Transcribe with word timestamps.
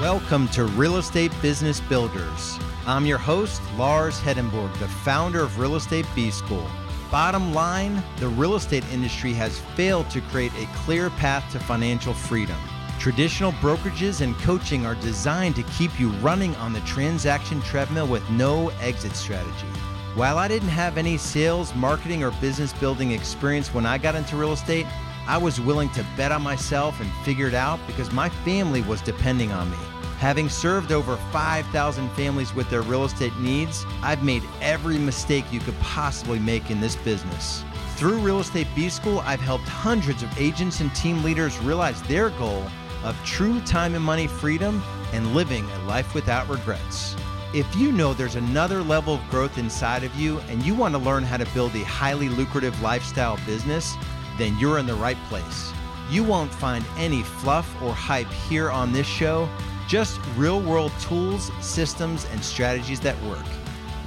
Welcome 0.00 0.46
to 0.50 0.64
Real 0.64 0.98
Estate 0.98 1.32
Business 1.42 1.80
Builders. 1.80 2.56
I'm 2.86 3.04
your 3.04 3.18
host, 3.18 3.60
Lars 3.76 4.20
Hedenborg, 4.20 4.72
the 4.78 4.86
founder 4.86 5.40
of 5.42 5.58
Real 5.58 5.74
Estate 5.74 6.06
B 6.14 6.30
School. 6.30 6.64
Bottom 7.10 7.52
line, 7.52 8.00
the 8.18 8.28
real 8.28 8.54
estate 8.54 8.84
industry 8.92 9.32
has 9.32 9.58
failed 9.74 10.08
to 10.10 10.20
create 10.20 10.52
a 10.56 10.66
clear 10.72 11.10
path 11.10 11.50
to 11.50 11.58
financial 11.58 12.14
freedom. 12.14 12.56
Traditional 13.00 13.50
brokerages 13.54 14.20
and 14.20 14.36
coaching 14.36 14.86
are 14.86 14.94
designed 14.94 15.56
to 15.56 15.64
keep 15.64 15.98
you 15.98 16.10
running 16.20 16.54
on 16.56 16.72
the 16.72 16.80
transaction 16.82 17.60
treadmill 17.62 18.06
with 18.06 18.30
no 18.30 18.68
exit 18.80 19.16
strategy. 19.16 19.66
While 20.14 20.38
I 20.38 20.46
didn't 20.46 20.68
have 20.68 20.96
any 20.96 21.16
sales, 21.16 21.74
marketing, 21.74 22.22
or 22.22 22.30
business 22.40 22.72
building 22.72 23.10
experience 23.10 23.74
when 23.74 23.84
I 23.84 23.98
got 23.98 24.14
into 24.14 24.36
real 24.36 24.52
estate, 24.52 24.86
I 25.28 25.36
was 25.36 25.60
willing 25.60 25.90
to 25.90 26.06
bet 26.16 26.32
on 26.32 26.40
myself 26.40 27.02
and 27.02 27.12
figure 27.22 27.48
it 27.48 27.54
out 27.54 27.78
because 27.86 28.10
my 28.10 28.30
family 28.30 28.80
was 28.80 29.02
depending 29.02 29.52
on 29.52 29.70
me. 29.70 29.76
Having 30.20 30.48
served 30.48 30.90
over 30.90 31.16
5,000 31.30 32.08
families 32.12 32.54
with 32.54 32.70
their 32.70 32.80
real 32.80 33.04
estate 33.04 33.36
needs, 33.36 33.84
I've 34.02 34.24
made 34.24 34.42
every 34.62 34.96
mistake 34.96 35.44
you 35.52 35.60
could 35.60 35.78
possibly 35.80 36.38
make 36.38 36.70
in 36.70 36.80
this 36.80 36.96
business. 36.96 37.62
Through 37.96 38.20
Real 38.20 38.40
Estate 38.40 38.68
B 38.74 38.88
School, 38.88 39.18
I've 39.26 39.38
helped 39.40 39.68
hundreds 39.68 40.22
of 40.22 40.40
agents 40.40 40.80
and 40.80 40.94
team 40.94 41.22
leaders 41.22 41.58
realize 41.58 42.00
their 42.04 42.30
goal 42.30 42.64
of 43.04 43.14
true 43.22 43.60
time 43.60 43.94
and 43.94 44.02
money 44.02 44.28
freedom 44.28 44.82
and 45.12 45.34
living 45.34 45.68
a 45.70 45.78
life 45.84 46.14
without 46.14 46.48
regrets. 46.48 47.14
If 47.52 47.76
you 47.76 47.92
know 47.92 48.14
there's 48.14 48.36
another 48.36 48.82
level 48.82 49.16
of 49.16 49.30
growth 49.30 49.58
inside 49.58 50.04
of 50.04 50.14
you 50.16 50.38
and 50.48 50.62
you 50.62 50.74
want 50.74 50.94
to 50.94 50.98
learn 50.98 51.22
how 51.22 51.36
to 51.36 51.46
build 51.52 51.74
a 51.74 51.84
highly 51.84 52.30
lucrative 52.30 52.80
lifestyle 52.80 53.38
business, 53.44 53.94
then 54.38 54.56
you're 54.58 54.78
in 54.78 54.86
the 54.86 54.94
right 54.94 55.18
place. 55.28 55.72
You 56.10 56.24
won't 56.24 56.54
find 56.54 56.84
any 56.96 57.22
fluff 57.22 57.70
or 57.82 57.92
hype 57.92 58.30
here 58.48 58.70
on 58.70 58.92
this 58.92 59.06
show, 59.06 59.48
just 59.86 60.18
real 60.36 60.60
world 60.60 60.92
tools, 61.00 61.50
systems, 61.60 62.24
and 62.32 62.42
strategies 62.42 63.00
that 63.00 63.20
work. 63.24 63.44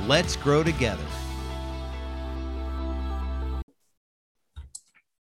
Let's 0.07 0.35
grow 0.35 0.63
together. 0.63 1.03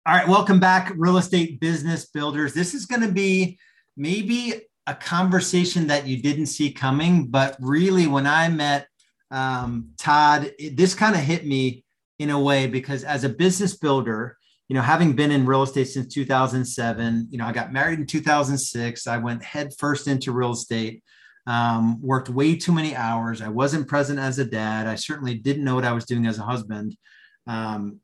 All 0.07 0.15
right, 0.15 0.27
welcome 0.27 0.59
back, 0.59 0.91
real 0.97 1.17
estate 1.17 1.59
business 1.59 2.05
builders. 2.05 2.53
This 2.53 2.73
is 2.73 2.85
going 2.85 3.01
to 3.01 3.11
be 3.11 3.57
maybe 3.97 4.53
a 4.85 4.93
conversation 4.93 5.87
that 5.87 6.05
you 6.05 6.21
didn't 6.21 6.45
see 6.47 6.71
coming, 6.71 7.27
but 7.27 7.55
really, 7.59 8.05
when 8.05 8.27
I 8.27 8.49
met 8.49 8.87
um, 9.31 9.89
Todd, 9.97 10.51
it, 10.59 10.77
this 10.77 10.93
kind 10.93 11.15
of 11.15 11.21
hit 11.21 11.45
me 11.45 11.83
in 12.19 12.29
a 12.29 12.39
way 12.39 12.67
because 12.67 13.03
as 13.03 13.23
a 13.23 13.29
business 13.29 13.75
builder, 13.77 14.37
you 14.67 14.75
know, 14.75 14.81
having 14.81 15.13
been 15.13 15.31
in 15.31 15.45
real 15.45 15.63
estate 15.63 15.85
since 15.85 16.13
2007, 16.13 17.27
you 17.29 17.37
know, 17.37 17.45
I 17.45 17.51
got 17.51 17.71
married 17.71 17.99
in 17.99 18.07
2006. 18.07 19.07
I 19.07 19.17
went 19.17 19.43
head 19.43 19.73
first 19.77 20.07
into 20.07 20.31
real 20.31 20.53
estate, 20.53 21.03
um, 21.45 22.01
worked 22.01 22.29
way 22.29 22.55
too 22.55 22.71
many 22.71 22.95
hours. 22.95 23.41
I 23.41 23.49
wasn't 23.49 23.87
present 23.87 24.17
as 24.17 24.39
a 24.39 24.45
dad. 24.45 24.87
I 24.87 24.95
certainly 24.95 25.35
didn't 25.35 25.63
know 25.63 25.75
what 25.75 25.85
I 25.85 25.91
was 25.91 26.05
doing 26.05 26.25
as 26.25 26.39
a 26.39 26.43
husband. 26.43 26.97
Um, 27.45 27.99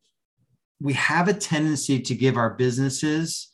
we 0.80 0.94
have 0.94 1.28
a 1.28 1.34
tendency 1.34 2.00
to 2.00 2.16
give 2.16 2.38
our 2.38 2.52
businesses 2.52 3.50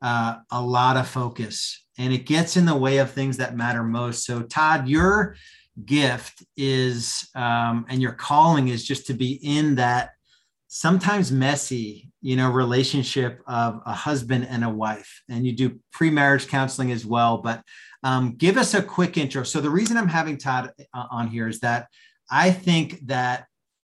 uh, 0.00 0.36
a 0.50 0.62
lot 0.62 0.96
of 0.96 1.08
focus, 1.08 1.84
and 1.98 2.12
it 2.12 2.26
gets 2.26 2.56
in 2.56 2.66
the 2.66 2.76
way 2.76 2.98
of 2.98 3.10
things 3.10 3.38
that 3.38 3.56
matter 3.56 3.82
most. 3.82 4.24
So, 4.24 4.42
Todd, 4.42 4.88
your 4.88 5.36
gift 5.84 6.44
is, 6.56 7.28
um, 7.34 7.86
and 7.88 8.00
your 8.00 8.12
calling 8.12 8.68
is 8.68 8.84
just 8.84 9.06
to 9.06 9.14
be 9.14 9.40
in 9.42 9.76
that 9.76 10.10
sometimes 10.68 11.32
messy 11.32 12.10
you 12.24 12.36
know 12.36 12.50
relationship 12.50 13.42
of 13.46 13.82
a 13.84 13.92
husband 13.92 14.46
and 14.48 14.64
a 14.64 14.70
wife. 14.70 15.22
And 15.28 15.46
you 15.46 15.52
do 15.52 15.78
pre-marriage 15.92 16.48
counseling 16.48 16.90
as 16.90 17.04
well 17.04 17.38
but 17.38 17.62
um, 18.02 18.34
give 18.36 18.56
us 18.56 18.74
a 18.74 18.82
quick 18.82 19.16
intro. 19.16 19.44
So 19.44 19.60
the 19.60 19.70
reason 19.70 19.98
i'm 19.98 20.08
having 20.08 20.38
todd 20.38 20.70
uh, 20.94 21.04
on 21.10 21.28
here 21.28 21.46
is 21.46 21.60
that 21.60 21.88
i 22.30 22.50
think 22.50 23.06
that 23.06 23.46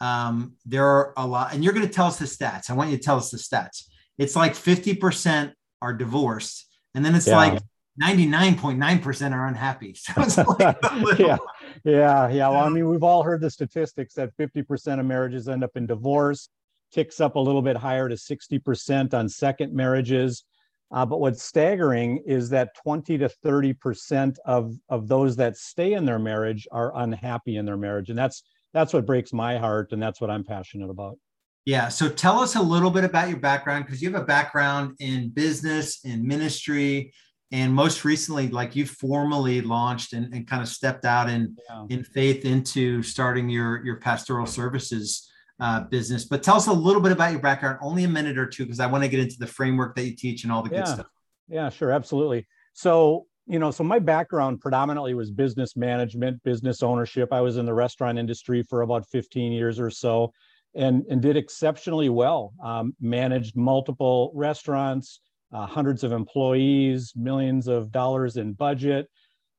um, 0.01 0.53
there 0.67 0.87
are 0.87 1.15
a 1.17 1.27
lot 1.27 1.55
and 1.55 1.65
you're 1.65 1.73
going 1.73 1.87
to 1.87 1.93
tell 1.93 2.07
us 2.07 2.19
the 2.19 2.27
stats. 2.27 2.71
I 2.71 2.75
want 2.75 2.91
you 2.91 2.99
to 2.99 3.03
tell 3.03 3.17
us 3.17 3.31
the 3.31 3.39
stats. 3.39 3.85
It's 4.19 4.37
like 4.37 4.53
50% 4.53 5.53
are 5.81 5.95
divorced 5.95 6.67
and 6.95 7.03
then 7.05 7.15
it's 7.15 7.27
yeah. 7.27 7.37
like 7.37 7.63
99.9% 8.03 9.33
are 9.33 9.47
unhappy. 9.47 9.97
So 10.05 10.13
it's 10.19 10.37
like 10.37 10.77
yeah. 11.19 11.39
Yeah 11.83 12.29
yeah. 12.29 12.49
Well 12.51 12.65
i 12.65 12.69
mean 12.69 12.89
we've 12.91 13.03
all 13.03 13.23
heard 13.23 13.41
the 13.41 13.51
statistics 13.51 14.13
that 14.15 14.37
50% 14.37 15.01
of 15.01 15.07
marriages 15.07 15.49
end 15.49 15.65
up 15.65 15.77
in 15.77 15.87
divorce 15.87 16.51
ticks 16.93 17.21
up 17.21 17.37
a 17.37 17.41
little 17.41 17.63
bit 17.63 17.77
higher 17.77 18.09
to 18.09 18.15
60% 18.15 19.15
on 19.15 19.29
second 19.29 19.73
marriages. 19.73 20.45
Uh, 20.91 21.05
but 21.05 21.21
what's 21.21 21.43
staggering 21.43 22.23
is 22.27 22.49
that 22.51 22.75
20 22.83 23.19
to 23.19 23.31
30% 23.45 24.37
of, 24.47 24.75
of 24.89 25.07
those 25.07 25.37
that 25.37 25.57
stay 25.57 25.93
in 25.93 26.05
their 26.05 26.19
marriage 26.19 26.67
are 26.73 26.97
unhappy 26.97 27.57
in 27.57 27.67
their 27.67 27.77
marriage. 27.77 28.09
And 28.09 28.19
that's 28.19 28.43
that's 28.75 28.93
what 28.93 29.07
breaks 29.07 29.33
my 29.33 29.57
heart 29.59 29.93
and 29.93 30.03
that's 30.03 30.21
what 30.21 30.31
I'm 30.31 30.45
passionate 30.45 30.91
about. 30.91 31.19
Yeah. 31.65 31.89
So 31.89 32.09
tell 32.09 32.39
us 32.39 32.55
a 32.55 32.63
little 32.63 32.91
bit 32.91 33.05
about 33.05 33.29
your 33.29 33.39
background 33.39 33.87
because 33.87 34.01
you 34.01 34.11
have 34.11 34.23
a 34.23 34.25
background 34.25 34.95
in 35.01 35.31
business, 35.31 36.01
in 36.05 36.27
ministry, 36.27 37.13
and 37.51 37.73
most 37.73 38.05
recently, 38.05 38.49
like 38.49 38.77
you 38.77 38.87
formally 38.87 39.63
launched 39.63 40.13
and, 40.13 40.33
and 40.35 40.47
kind 40.47 40.63
of 40.63 40.69
stepped 40.69 41.05
out 41.05 41.31
in 41.31 41.57
yeah. 41.69 41.87
in 41.89 42.05
faith 42.05 42.45
into 42.45 43.03
starting 43.03 43.49
your 43.49 43.85
your 43.85 43.97
pastoral 43.97 44.47
services 44.47 45.31
uh, 45.61 45.81
business. 45.81 46.25
But 46.25 46.43
tell 46.43 46.57
us 46.57 46.67
a 46.67 46.73
little 46.73 47.03
bit 47.03 47.13
about 47.13 47.33
your 47.33 47.41
background, 47.41 47.79
only 47.83 48.05
a 48.05 48.09
minute 48.09 48.39
or 48.39 48.47
two, 48.47 48.65
because 48.65 48.81
I 48.81 48.87
want 48.87 49.05
to 49.05 49.09
get 49.09 49.21
into 49.21 49.39
the 49.39 49.47
framework 49.47 49.97
that 49.97 50.05
you 50.05 50.15
teach 50.15 50.45
and 50.45 50.53
all 50.53 50.63
the 50.63 50.71
yeah. 50.71 50.79
good 50.79 50.89
stuff. 50.89 51.07
Yeah, 51.49 51.69
sure, 51.71 51.91
absolutely. 51.91 52.47
So, 52.75 53.27
you 53.47 53.59
know, 53.59 53.71
so 53.71 53.83
my 53.83 53.99
background 53.99 54.61
predominantly 54.61 55.15
was 55.15 55.31
business 55.31 55.77
management, 55.77 56.43
business 56.43 56.83
ownership. 56.83 57.33
I 57.33 57.41
was 57.41 57.57
in 57.57 57.67
the 57.67 57.75
restaurant 57.75 58.19
industry 58.19 58.63
for 58.63 58.83
about 58.83 59.09
15 59.11 59.53
years 59.53 59.81
or 59.81 59.91
so, 59.91 60.33
and 60.75 61.05
and 61.11 61.23
did 61.23 61.37
exceptionally 61.37 62.11
well. 62.11 62.53
Um, 62.63 62.95
managed 63.01 63.57
multiple 63.57 64.31
restaurants, 64.35 65.21
uh, 65.53 65.67
hundreds 65.67 66.05
of 66.05 66.13
employees, 66.13 67.15
millions 67.17 67.69
of 67.69 67.91
dollars 67.91 68.37
in 68.37 68.53
budget. 68.53 69.09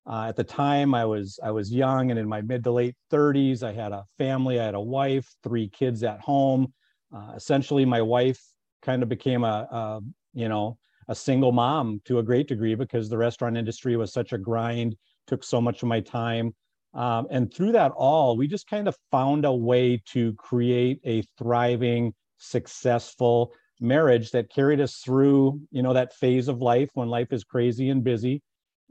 Uh, 0.07 0.25
at 0.29 0.35
the 0.35 0.43
time, 0.43 0.93
I 0.95 1.05
was 1.05 1.39
I 1.43 1.51
was 1.51 1.71
young 1.71 2.09
and 2.09 2.19
in 2.19 2.27
my 2.27 2.41
mid 2.41 2.63
to 2.63 2.71
late 2.71 2.95
30s. 3.11 3.63
I 3.63 3.73
had 3.73 3.91
a 3.91 4.05
family. 4.17 4.59
I 4.59 4.65
had 4.65 4.75
a 4.75 4.81
wife, 4.81 5.27
three 5.43 5.69
kids 5.69 6.03
at 6.03 6.19
home. 6.21 6.73
Uh, 7.13 7.33
essentially, 7.35 7.85
my 7.85 8.01
wife 8.01 8.41
kind 8.81 9.03
of 9.03 9.09
became 9.09 9.43
a, 9.43 9.67
a 9.71 10.01
you 10.33 10.49
know 10.49 10.77
a 11.07 11.15
single 11.15 11.51
mom 11.51 12.01
to 12.05 12.19
a 12.19 12.23
great 12.23 12.47
degree 12.47 12.75
because 12.75 13.09
the 13.09 13.17
restaurant 13.17 13.57
industry 13.57 13.97
was 13.97 14.13
such 14.13 14.31
a 14.31 14.37
grind, 14.37 14.95
took 15.27 15.43
so 15.43 15.59
much 15.59 15.81
of 15.81 15.89
my 15.89 15.99
time. 15.99 16.53
Um, 16.93 17.27
and 17.29 17.53
through 17.53 17.73
that 17.73 17.91
all, 17.91 18.37
we 18.37 18.47
just 18.47 18.67
kind 18.67 18.87
of 18.87 18.95
found 19.11 19.45
a 19.45 19.53
way 19.53 20.01
to 20.07 20.33
create 20.33 20.99
a 21.03 21.23
thriving, 21.37 22.13
successful 22.37 23.51
marriage 23.79 24.31
that 24.31 24.51
carried 24.51 24.81
us 24.81 24.97
through, 24.97 25.59
you 25.71 25.81
know, 25.81 25.93
that 25.93 26.13
phase 26.13 26.47
of 26.47 26.61
life 26.61 26.89
when 26.93 27.09
life 27.09 27.31
is 27.31 27.43
crazy 27.43 27.89
and 27.89 28.03
busy. 28.03 28.41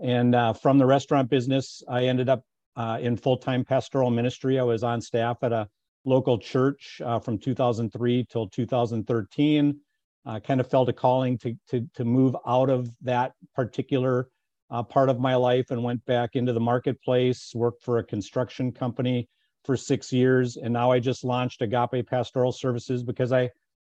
And 0.00 0.34
uh, 0.34 0.52
from 0.52 0.78
the 0.78 0.86
restaurant 0.86 1.28
business, 1.28 1.82
I 1.88 2.04
ended 2.04 2.28
up 2.28 2.42
uh, 2.76 2.98
in 3.00 3.16
full 3.16 3.36
time 3.36 3.64
pastoral 3.64 4.10
ministry. 4.10 4.58
I 4.58 4.62
was 4.62 4.84
on 4.84 5.00
staff 5.00 5.38
at 5.42 5.52
a 5.52 5.68
local 6.04 6.38
church 6.38 7.00
uh, 7.04 7.18
from 7.18 7.38
2003 7.38 8.26
till 8.30 8.48
2013. 8.48 9.80
I 10.24 10.40
kind 10.40 10.60
of 10.60 10.70
felt 10.70 10.88
a 10.88 10.92
calling 10.92 11.38
to, 11.38 11.56
to, 11.70 11.88
to 11.94 12.04
move 12.04 12.36
out 12.46 12.70
of 12.70 12.90
that 13.02 13.32
particular 13.54 14.28
uh, 14.70 14.82
part 14.82 15.08
of 15.08 15.18
my 15.18 15.34
life 15.34 15.70
and 15.70 15.82
went 15.82 16.04
back 16.04 16.30
into 16.36 16.52
the 16.52 16.60
marketplace, 16.60 17.52
worked 17.54 17.82
for 17.82 17.98
a 17.98 18.04
construction 18.04 18.70
company 18.70 19.28
for 19.64 19.76
six 19.76 20.12
years. 20.12 20.56
And 20.56 20.72
now 20.72 20.90
I 20.90 21.00
just 21.00 21.24
launched 21.24 21.62
Agape 21.62 22.06
Pastoral 22.06 22.52
Services 22.52 23.02
because 23.02 23.32
I, 23.32 23.50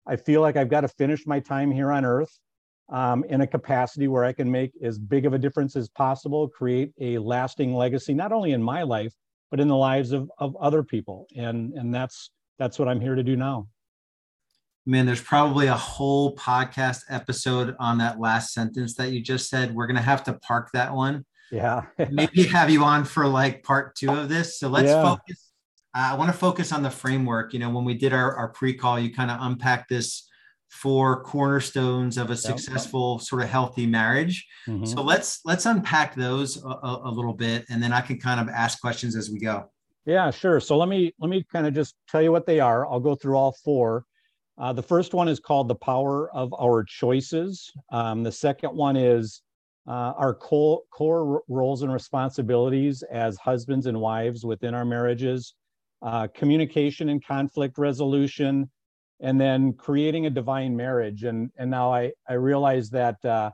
I 0.06 0.16
feel 0.16 0.42
like 0.42 0.56
I've 0.56 0.70
got 0.70 0.82
to 0.82 0.88
finish 0.88 1.26
my 1.26 1.40
time 1.40 1.72
here 1.72 1.92
on 1.92 2.06
earth 2.06 2.40
um, 2.92 3.24
in 3.26 3.42
a 3.42 3.48
capacity 3.48 4.08
where 4.08 4.24
I 4.24 4.34
can 4.34 4.50
make 4.50 4.72
as 4.82 4.98
big 4.98 5.26
of 5.26 5.34
a 5.34 5.38
difference 5.38 5.76
as 5.76 5.90
possible, 5.90 6.48
create 6.48 6.92
a 7.00 7.18
lasting 7.18 7.74
legacy, 7.74 8.14
not 8.14 8.32
only 8.32 8.52
in 8.52 8.64
my 8.64 8.84
life, 8.84 9.14
but 9.52 9.60
in 9.60 9.68
the 9.68 9.76
lives 9.76 10.12
of, 10.12 10.32
of 10.38 10.56
other 10.58 10.84
people. 10.84 11.28
And, 11.36 11.74
and 11.74 11.94
that's, 11.94 12.32
that's 12.58 12.80
what 12.80 12.88
I'm 12.88 13.02
here 13.02 13.16
to 13.16 13.24
do 13.24 13.36
now. 13.36 13.68
Man, 14.86 15.06
there's 15.06 15.22
probably 15.22 15.68
a 15.68 15.76
whole 15.76 16.36
podcast 16.36 17.04
episode 17.10 17.76
on 17.80 18.00
that 18.00 18.20
last 18.20 18.54
sentence 18.54 18.96
that 18.96 19.12
you 19.12 19.22
just 19.22 19.50
said. 19.50 19.76
We're 19.76 19.88
going 19.88 19.98
to 19.98 20.02
have 20.02 20.24
to 20.24 20.34
park 20.34 20.70
that 20.74 20.94
one. 20.94 21.26
Yeah. 21.52 21.84
Maybe 22.12 22.44
have 22.44 22.70
you 22.70 22.84
on 22.84 23.06
for 23.06 23.28
like 23.28 23.64
part 23.64 23.96
two 23.96 24.12
of 24.12 24.30
this. 24.30 24.60
So 24.60 24.70
let's 24.70 24.88
yeah. 24.88 25.04
focus. 25.04 25.52
Uh, 25.96 26.10
I 26.12 26.16
want 26.16 26.32
to 26.32 26.38
focus 26.38 26.72
on 26.72 26.84
the 26.84 26.90
framework. 26.90 27.54
You 27.54 27.60
know, 27.60 27.70
when 27.70 27.86
we 27.86 27.94
did 27.96 28.14
our, 28.14 28.36
our 28.36 28.50
pre 28.50 28.74
call, 28.74 29.00
you 29.00 29.14
kind 29.14 29.30
of 29.30 29.38
unpacked 29.42 29.90
this 29.90 30.29
four 30.70 31.24
cornerstones 31.24 32.18
of 32.18 32.30
a 32.30 32.38
successful 32.38 33.20
sort 33.20 33.42
of 33.42 33.50
healthy 33.50 33.86
marriage. 33.86 34.48
Mm-hmm. 34.68 34.86
so 34.86 35.02
let's 35.02 35.40
let's 35.46 35.66
unpack 35.66 36.16
those 36.16 36.64
a, 36.64 36.68
a, 37.04 37.12
little 37.12 37.34
bit 37.34 37.66
and 37.70 37.82
then 37.82 37.92
i 37.92 38.02
can 38.02 38.20
kind 38.20 38.40
of 38.40 38.50
ask 38.50 38.80
questions 38.80 39.16
as 39.16 39.30
we 39.30 39.40
go. 39.40 39.70
Yeah 40.06 40.32
sure. 40.32 40.60
So 40.60 40.78
let 40.78 40.90
me 40.90 41.14
let 41.20 41.30
me 41.30 41.44
kind 41.52 41.68
of 41.68 41.74
just 41.74 41.96
tell 42.08 42.22
you 42.22 42.32
what 42.32 42.46
they 42.46 42.60
are. 42.60 42.86
I'll 42.88 43.00
go 43.00 43.16
through 43.16 43.36
all 43.36 43.52
four. 43.64 44.06
Uh, 44.60 44.74
the 44.74 44.84
first 44.84 45.14
one 45.14 45.28
is 45.30 45.40
called 45.40 45.70
the 45.70 45.76
power 45.76 46.30
of 46.36 46.54
our 46.60 46.84
choices. 46.84 47.72
Um, 47.92 48.24
the 48.24 48.32
second 48.32 48.76
one 48.76 48.98
is 48.98 49.42
uh, 49.88 50.14
our 50.18 50.34
core, 50.34 50.82
core 50.92 51.42
roles 51.48 51.82
and 51.82 51.92
responsibilities 51.92 53.02
as 53.04 53.38
husbands 53.38 53.86
and 53.86 54.00
wives 54.00 54.46
within 54.46 54.74
our 54.74 54.84
marriages, 54.84 55.56
uh, 56.02 56.28
communication 56.36 57.08
and 57.10 57.26
conflict 57.26 57.78
resolution, 57.78 58.70
and 59.20 59.40
then 59.40 59.74
creating 59.74 60.26
a 60.26 60.30
divine 60.30 60.76
marriage. 60.76 61.24
And, 61.24 61.52
and 61.58 61.70
now 61.70 61.94
I, 61.94 62.12
I 62.28 62.34
realize 62.34 62.90
that, 62.92 63.24
uh, 63.26 63.52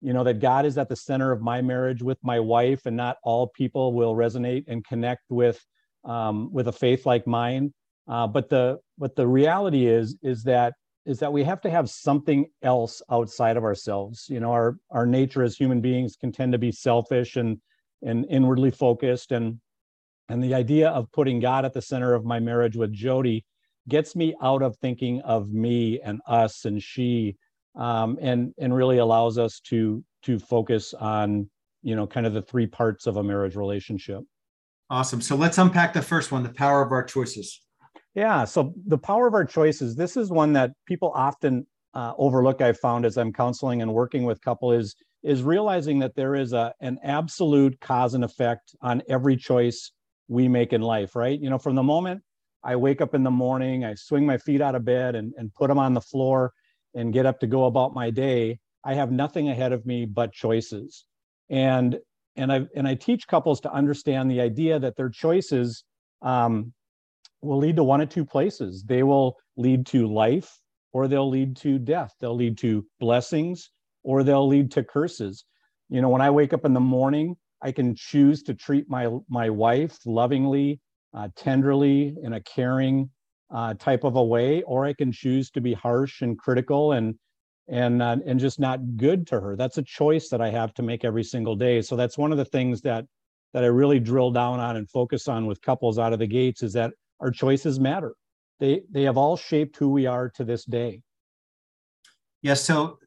you 0.00 0.12
know, 0.12 0.24
that 0.24 0.40
God 0.40 0.66
is 0.66 0.76
at 0.76 0.88
the 0.88 0.96
center 0.96 1.32
of 1.32 1.40
my 1.40 1.62
marriage 1.62 2.02
with 2.02 2.18
my 2.22 2.40
wife, 2.40 2.86
and 2.86 2.96
not 2.96 3.16
all 3.22 3.48
people 3.54 3.92
will 3.92 4.14
resonate 4.14 4.64
and 4.68 4.84
connect 4.84 5.22
with, 5.30 5.64
um, 6.04 6.52
with 6.52 6.68
a 6.68 6.72
faith 6.72 7.06
like 7.06 7.26
mine. 7.26 7.72
Uh, 8.06 8.26
but 8.26 8.48
the 8.50 8.78
but 8.98 9.16
the 9.16 9.26
reality 9.26 9.86
is 9.86 10.16
is 10.22 10.42
that 10.42 10.74
is 11.06 11.18
that 11.18 11.32
we 11.32 11.42
have 11.42 11.60
to 11.60 11.70
have 11.70 11.88
something 11.88 12.46
else 12.62 13.02
outside 13.10 13.56
of 13.56 13.64
ourselves. 13.64 14.26
You 14.28 14.40
know, 14.40 14.52
our 14.52 14.76
our 14.90 15.06
nature 15.06 15.42
as 15.42 15.56
human 15.56 15.80
beings 15.80 16.16
can 16.16 16.32
tend 16.32 16.52
to 16.52 16.58
be 16.58 16.72
selfish 16.72 17.36
and 17.36 17.58
and 18.02 18.26
inwardly 18.28 18.70
focused, 18.70 19.32
and 19.32 19.58
and 20.28 20.42
the 20.42 20.54
idea 20.54 20.90
of 20.90 21.10
putting 21.12 21.40
God 21.40 21.64
at 21.64 21.72
the 21.72 21.82
center 21.82 22.14
of 22.14 22.24
my 22.24 22.40
marriage 22.40 22.76
with 22.76 22.92
Jody 22.92 23.44
gets 23.88 24.16
me 24.16 24.34
out 24.42 24.62
of 24.62 24.76
thinking 24.78 25.20
of 25.22 25.52
me 25.52 26.00
and 26.00 26.20
us 26.26 26.64
and 26.64 26.82
she, 26.82 27.36
um, 27.76 28.18
and 28.20 28.52
and 28.58 28.74
really 28.74 28.98
allows 28.98 29.38
us 29.38 29.60
to 29.60 30.02
to 30.22 30.38
focus 30.38 30.94
on 30.94 31.48
you 31.82 31.94
know 31.96 32.06
kind 32.06 32.26
of 32.26 32.32
the 32.32 32.42
three 32.42 32.66
parts 32.66 33.06
of 33.06 33.16
a 33.16 33.22
marriage 33.22 33.56
relationship. 33.56 34.20
Awesome. 34.90 35.20
So 35.20 35.36
let's 35.36 35.58
unpack 35.58 35.92
the 35.92 36.02
first 36.02 36.32
one: 36.32 36.42
the 36.42 36.52
power 36.52 36.82
of 36.82 36.92
our 36.92 37.04
choices. 37.04 37.60
Yeah. 38.14 38.44
So 38.44 38.74
the 38.86 38.98
power 38.98 39.26
of 39.26 39.34
our 39.34 39.44
choices. 39.44 39.96
This 39.96 40.16
is 40.16 40.30
one 40.30 40.52
that 40.52 40.70
people 40.86 41.12
often 41.14 41.66
uh, 41.94 42.12
overlook. 42.16 42.60
I've 42.60 42.78
found 42.78 43.04
as 43.04 43.16
I'm 43.16 43.32
counseling 43.32 43.82
and 43.82 43.92
working 43.92 44.24
with 44.24 44.40
couple 44.40 44.72
is 44.72 44.94
is 45.22 45.42
realizing 45.42 45.98
that 46.00 46.14
there 46.14 46.34
is 46.34 46.52
a 46.52 46.72
an 46.80 46.98
absolute 47.02 47.78
cause 47.80 48.14
and 48.14 48.24
effect 48.24 48.74
on 48.82 49.02
every 49.08 49.36
choice 49.36 49.92
we 50.28 50.48
make 50.48 50.72
in 50.72 50.80
life. 50.80 51.16
Right. 51.16 51.38
You 51.38 51.50
know, 51.50 51.58
from 51.58 51.74
the 51.74 51.82
moment 51.82 52.22
I 52.64 52.76
wake 52.76 53.00
up 53.00 53.14
in 53.14 53.22
the 53.22 53.30
morning, 53.30 53.84
I 53.84 53.94
swing 53.94 54.24
my 54.24 54.38
feet 54.38 54.60
out 54.60 54.74
of 54.74 54.84
bed 54.84 55.14
and, 55.14 55.32
and 55.36 55.52
put 55.54 55.68
them 55.68 55.78
on 55.78 55.92
the 55.92 56.00
floor 56.00 56.52
and 56.94 57.12
get 57.12 57.26
up 57.26 57.40
to 57.40 57.46
go 57.46 57.66
about 57.66 57.94
my 57.94 58.10
day. 58.10 58.58
I 58.84 58.94
have 58.94 59.12
nothing 59.12 59.48
ahead 59.48 59.72
of 59.72 59.84
me 59.84 60.06
but 60.06 60.32
choices. 60.32 61.04
And 61.50 61.98
and 62.36 62.52
I 62.52 62.66
and 62.74 62.88
I 62.88 62.94
teach 62.94 63.26
couples 63.28 63.60
to 63.60 63.72
understand 63.72 64.30
the 64.30 64.40
idea 64.40 64.78
that 64.78 64.96
their 64.96 65.08
choices 65.10 65.84
um, 66.22 66.72
will 67.42 67.58
lead 67.58 67.76
to 67.76 67.84
one 67.84 68.00
of 68.00 68.08
two 68.08 68.24
places. 68.24 68.82
They 68.82 69.02
will 69.02 69.36
lead 69.56 69.86
to 69.86 70.12
life 70.12 70.58
or 70.92 71.06
they'll 71.06 71.28
lead 71.28 71.56
to 71.58 71.78
death. 71.78 72.12
They'll 72.20 72.34
lead 72.36 72.58
to 72.58 72.86
blessings 72.98 73.70
or 74.02 74.22
they'll 74.22 74.48
lead 74.48 74.70
to 74.72 74.82
curses. 74.82 75.44
You 75.90 76.00
know, 76.00 76.08
when 76.08 76.22
I 76.22 76.30
wake 76.30 76.52
up 76.52 76.64
in 76.64 76.72
the 76.72 76.80
morning, 76.80 77.36
I 77.62 77.72
can 77.72 77.94
choose 77.94 78.42
to 78.44 78.54
treat 78.54 78.88
my 78.88 79.08
my 79.28 79.50
wife 79.50 79.98
lovingly, 80.06 80.80
uh, 81.14 81.28
tenderly, 81.36 82.16
in 82.22 82.34
a 82.34 82.40
caring 82.40 83.10
uh, 83.50 83.74
type 83.74 84.04
of 84.04 84.16
a 84.16 84.24
way, 84.24 84.62
or 84.62 84.84
I 84.84 84.92
can 84.92 85.12
choose 85.12 85.50
to 85.52 85.60
be 85.60 85.72
harsh 85.72 86.22
and 86.22 86.38
critical 86.38 86.92
and 86.92 87.14
and 87.68 88.02
uh, 88.02 88.16
and 88.26 88.38
just 88.38 88.60
not 88.60 88.96
good 88.96 89.26
to 89.28 89.40
her. 89.40 89.56
That's 89.56 89.78
a 89.78 89.82
choice 89.82 90.28
that 90.28 90.40
I 90.40 90.50
have 90.50 90.74
to 90.74 90.82
make 90.82 91.04
every 91.04 91.24
single 91.24 91.56
day. 91.56 91.80
So 91.80 91.96
that's 91.96 92.18
one 92.18 92.32
of 92.32 92.38
the 92.38 92.44
things 92.44 92.80
that 92.82 93.06
that 93.52 93.64
I 93.64 93.68
really 93.68 94.00
drill 94.00 94.32
down 94.32 94.60
on 94.60 94.76
and 94.76 94.90
focus 94.90 95.28
on 95.28 95.46
with 95.46 95.62
couples 95.62 95.98
out 95.98 96.12
of 96.12 96.18
the 96.18 96.26
gates 96.26 96.62
is 96.62 96.72
that 96.72 96.92
our 97.20 97.30
choices 97.30 97.78
matter. 97.78 98.14
They 98.60 98.82
they 98.90 99.02
have 99.02 99.16
all 99.16 99.36
shaped 99.36 99.76
who 99.76 99.88
we 99.90 100.06
are 100.06 100.28
to 100.30 100.44
this 100.44 100.64
day. 100.64 101.00
Yeah. 102.42 102.54
So 102.54 102.98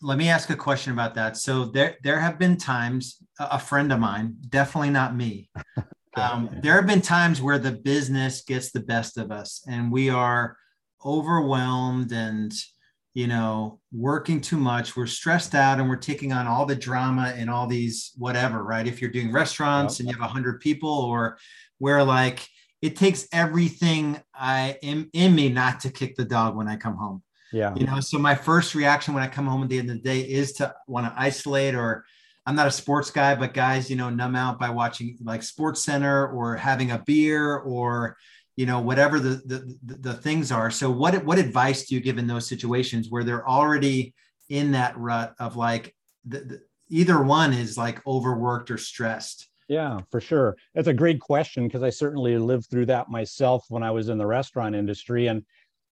let 0.00 0.18
me 0.18 0.28
ask 0.28 0.50
a 0.50 0.56
question 0.56 0.92
about 0.92 1.14
that. 1.14 1.36
So 1.36 1.64
there 1.64 1.96
there 2.02 2.20
have 2.20 2.38
been 2.38 2.56
times 2.56 3.22
a 3.40 3.58
friend 3.58 3.92
of 3.92 3.98
mine, 3.98 4.36
definitely 4.48 4.90
not 4.90 5.16
me. 5.16 5.50
Um, 6.16 6.50
there 6.62 6.74
have 6.74 6.86
been 6.86 7.00
times 7.00 7.42
where 7.42 7.58
the 7.58 7.72
business 7.72 8.42
gets 8.42 8.70
the 8.70 8.80
best 8.80 9.18
of 9.18 9.30
us, 9.30 9.62
and 9.68 9.90
we 9.90 10.10
are 10.10 10.56
overwhelmed 11.04 12.12
and 12.12 12.52
you 13.12 13.26
know 13.26 13.78
working 13.92 14.40
too 14.40 14.56
much 14.56 14.96
we're 14.96 15.06
stressed 15.06 15.54
out 15.54 15.78
and 15.78 15.86
we're 15.88 15.96
taking 15.96 16.32
on 16.32 16.46
all 16.46 16.64
the 16.64 16.74
drama 16.74 17.32
and 17.36 17.50
all 17.50 17.66
these 17.66 18.10
whatever 18.16 18.64
right 18.64 18.86
if 18.86 19.02
you're 19.02 19.10
doing 19.10 19.30
restaurants 19.30 20.00
and 20.00 20.08
you 20.08 20.14
have 20.14 20.22
100 20.22 20.60
people 20.60 20.88
or 20.88 21.36
where 21.78 22.02
like 22.02 22.48
it 22.84 22.96
takes 22.96 23.26
everything 23.32 24.20
I 24.34 24.76
am 24.82 25.08
in 25.14 25.34
me 25.34 25.48
not 25.48 25.80
to 25.80 25.90
kick 25.90 26.16
the 26.16 26.24
dog 26.26 26.54
when 26.54 26.68
I 26.68 26.76
come 26.76 26.96
home. 26.96 27.22
Yeah. 27.50 27.74
You 27.74 27.86
know, 27.86 27.98
so 28.00 28.18
my 28.18 28.34
first 28.34 28.74
reaction 28.74 29.14
when 29.14 29.22
I 29.22 29.26
come 29.26 29.46
home 29.46 29.62
at 29.62 29.70
the 29.70 29.78
end 29.78 29.88
of 29.88 29.96
the 29.96 30.02
day 30.02 30.20
is 30.20 30.52
to 30.54 30.74
want 30.86 31.06
to 31.06 31.18
isolate 31.18 31.74
or 31.74 32.04
I'm 32.46 32.56
not 32.56 32.66
a 32.66 32.72
sports 32.72 33.10
guy, 33.10 33.34
but 33.34 33.54
guys, 33.54 33.88
you 33.88 33.96
know, 33.96 34.10
numb 34.10 34.36
out 34.36 34.58
by 34.58 34.70
watching 34.70 35.16
like 35.22 35.40
SportsCenter 35.40 36.32
or 36.32 36.56
having 36.56 36.90
a 36.90 36.98
beer 36.98 37.56
or 37.56 38.16
you 38.56 38.66
know 38.66 38.80
whatever 38.80 39.18
the, 39.18 39.42
the 39.46 39.98
the 40.00 40.14
things 40.14 40.52
are. 40.52 40.70
So 40.70 40.90
what 40.90 41.24
what 41.24 41.38
advice 41.38 41.86
do 41.86 41.94
you 41.94 42.00
give 42.00 42.18
in 42.18 42.26
those 42.26 42.48
situations 42.48 43.08
where 43.10 43.24
they're 43.24 43.48
already 43.48 44.14
in 44.48 44.72
that 44.72 44.96
rut 44.96 45.34
of 45.38 45.56
like 45.56 45.94
the, 46.24 46.38
the, 46.40 46.60
either 46.88 47.22
one 47.22 47.52
is 47.52 47.78
like 47.78 48.06
overworked 48.06 48.70
or 48.70 48.78
stressed? 48.78 49.48
Yeah, 49.68 50.00
for 50.10 50.20
sure. 50.20 50.56
That's 50.74 50.88
a 50.88 50.94
great 50.94 51.20
question 51.20 51.66
because 51.66 51.82
I 51.82 51.88
certainly 51.88 52.36
lived 52.36 52.66
through 52.70 52.86
that 52.86 53.08
myself 53.08 53.64
when 53.70 53.82
I 53.82 53.90
was 53.90 54.10
in 54.10 54.18
the 54.18 54.26
restaurant 54.26 54.74
industry. 54.74 55.28
And, 55.28 55.42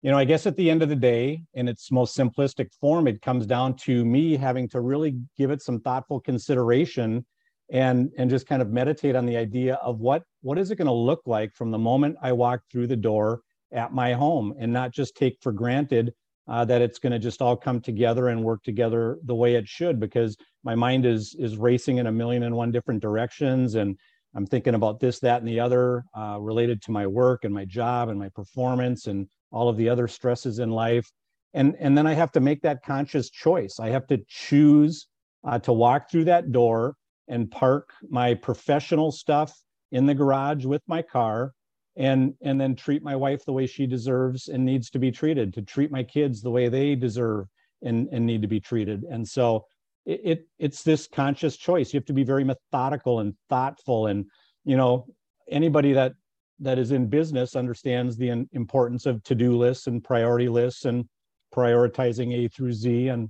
you 0.03 0.11
know, 0.11 0.19
I 0.19 0.25
guess 0.25 0.47
at 0.47 0.57
the 0.57 0.69
end 0.69 0.83
of 0.83 0.89
the 0.89 0.97
day, 0.97 1.45
in 1.55 1.69
its 1.69 1.93
most 1.93 2.17
simplistic 2.17 2.73
form, 2.81 3.07
it 3.07 3.23
comes 3.23 3.47
down 3.47 3.77
to 3.79 4.05
me 4.05 4.37
having 4.37 4.69
to 4.71 4.81
really 4.81 5.17
give 5.39 5.53
it 5.53 5.63
some 5.63 5.81
thoughtful 5.81 6.21
consideration 6.21 7.25
and 7.71 8.11
and 8.19 8.29
just 8.29 8.47
kind 8.47 8.61
of 8.61 8.71
meditate 8.71 9.15
on 9.15 9.25
the 9.27 9.37
idea 9.37 9.75
of 9.77 10.01
what 10.01 10.25
what 10.43 10.59
is 10.59 10.71
it 10.71 10.77
going 10.77 10.87
to 10.87 10.93
look 10.93 11.23
like 11.27 11.55
from 11.55 11.71
the 11.71 11.79
moment 11.79 12.17
I 12.21 12.33
walk 12.33 12.63
through 12.71 12.89
the 12.89 12.97
door 12.97 13.41
at 13.73 13.95
my 13.95 14.13
home 14.13 14.55
and 14.59 14.73
not 14.73 14.91
just 14.91 15.17
take 15.17 15.39
for 15.41 15.53
granted 15.53 16.13
uh, 16.49 16.65
that 16.65 16.83
it's 16.83 16.99
going 16.99 17.13
to 17.13 17.19
just 17.19 17.41
all 17.41 17.57
come 17.57 17.81
together 17.81 18.29
and 18.29 18.43
work 18.43 18.63
together 18.65 19.19
the 19.25 19.35
way 19.35 19.55
it 19.55 19.69
should 19.69 20.01
because 20.01 20.37
my 20.65 20.75
mind 20.75 21.07
is 21.07 21.35
is 21.39 21.57
racing 21.57 21.99
in 21.99 22.09
a 22.09 22.13
million 22.13 22.43
and 22.43 22.55
one 22.55 22.73
different 22.73 23.01
directions 23.01 23.77
and 23.77 23.97
i'm 24.35 24.47
thinking 24.47 24.75
about 24.75 24.99
this 24.99 25.21
that 25.21 25.41
and 25.41 25.49
the 25.49 25.61
other 25.61 26.05
uh, 26.17 26.37
related 26.41 26.83
to 26.83 26.91
my 26.91 27.07
work 27.07 27.45
and 27.45 27.55
my 27.55 27.65
job 27.65 28.09
and 28.09 28.19
my 28.19 28.29
performance 28.31 29.07
and 29.07 29.29
all 29.53 29.69
of 29.69 29.77
the 29.77 29.89
other 29.89 30.09
stresses 30.09 30.59
in 30.59 30.71
life. 30.71 31.11
And 31.55 31.77
and 31.79 31.97
then 31.97 32.07
i 32.07 32.15
have 32.15 32.33
to 32.33 32.41
make 32.41 32.63
that 32.63 32.83
conscious 32.83 33.31
choice. 33.31 33.79
I 33.79 33.91
have 33.91 34.07
to 34.09 34.19
choose 34.27 35.07
uh, 35.45 35.59
to 35.61 35.73
walk 35.73 36.11
through 36.11 36.25
that 36.25 36.51
door 36.51 36.95
and 37.29 37.51
park 37.51 37.91
my 38.09 38.35
professional 38.35 39.13
stuff 39.13 39.53
in 39.91 40.07
the 40.07 40.15
garage 40.15 40.65
with 40.65 40.83
my 40.87 41.03
car 41.03 41.53
and 41.97 42.35
and 42.41 42.61
then 42.61 42.75
treat 42.75 43.03
my 43.03 43.15
wife 43.15 43.45
the 43.45 43.53
way 43.53 43.67
she 43.67 43.87
deserves 43.87 44.49
and 44.49 44.65
needs 44.65 44.89
to 44.91 44.99
be 44.99 45.11
treated 45.11 45.53
to 45.53 45.63
treat 45.63 45.91
my 45.91 46.03
kids 46.03 46.41
the 46.41 46.51
way 46.51 46.69
they 46.69 46.95
deserve 46.95 47.47
and, 47.83 48.09
and 48.13 48.25
need 48.25 48.43
to 48.43 48.49
be 48.49 48.61
treated. 48.61 49.05
And 49.05 49.27
so 49.27 49.67
it, 50.07 50.21
it 50.25 50.47
it's 50.59 50.83
this 50.83 51.07
conscious 51.07 51.57
choice. 51.57 51.93
You 51.93 51.99
have 51.99 52.07
to 52.07 52.13
be 52.13 52.25
very 52.25 52.45
methodical 52.45 53.21
and 53.21 53.35
thoughtful. 53.51 54.07
And 54.07 54.27
you 54.65 54.77
know 54.77 55.07
anybody 55.51 55.93
that 55.93 56.15
that 56.61 56.79
is 56.79 56.93
in 56.93 57.07
business 57.09 57.57
understands 57.57 58.17
the 58.17 58.47
importance 58.53 59.07
of 59.07 59.23
to-do 59.25 59.57
lists 59.57 59.87
and 59.87 60.03
priority 60.05 60.49
lists 60.49 60.85
and 60.85 61.09
prioritizing 61.55 62.33
a 62.33 62.49
through 62.49 62.73
z 62.73 63.09
and 63.09 63.29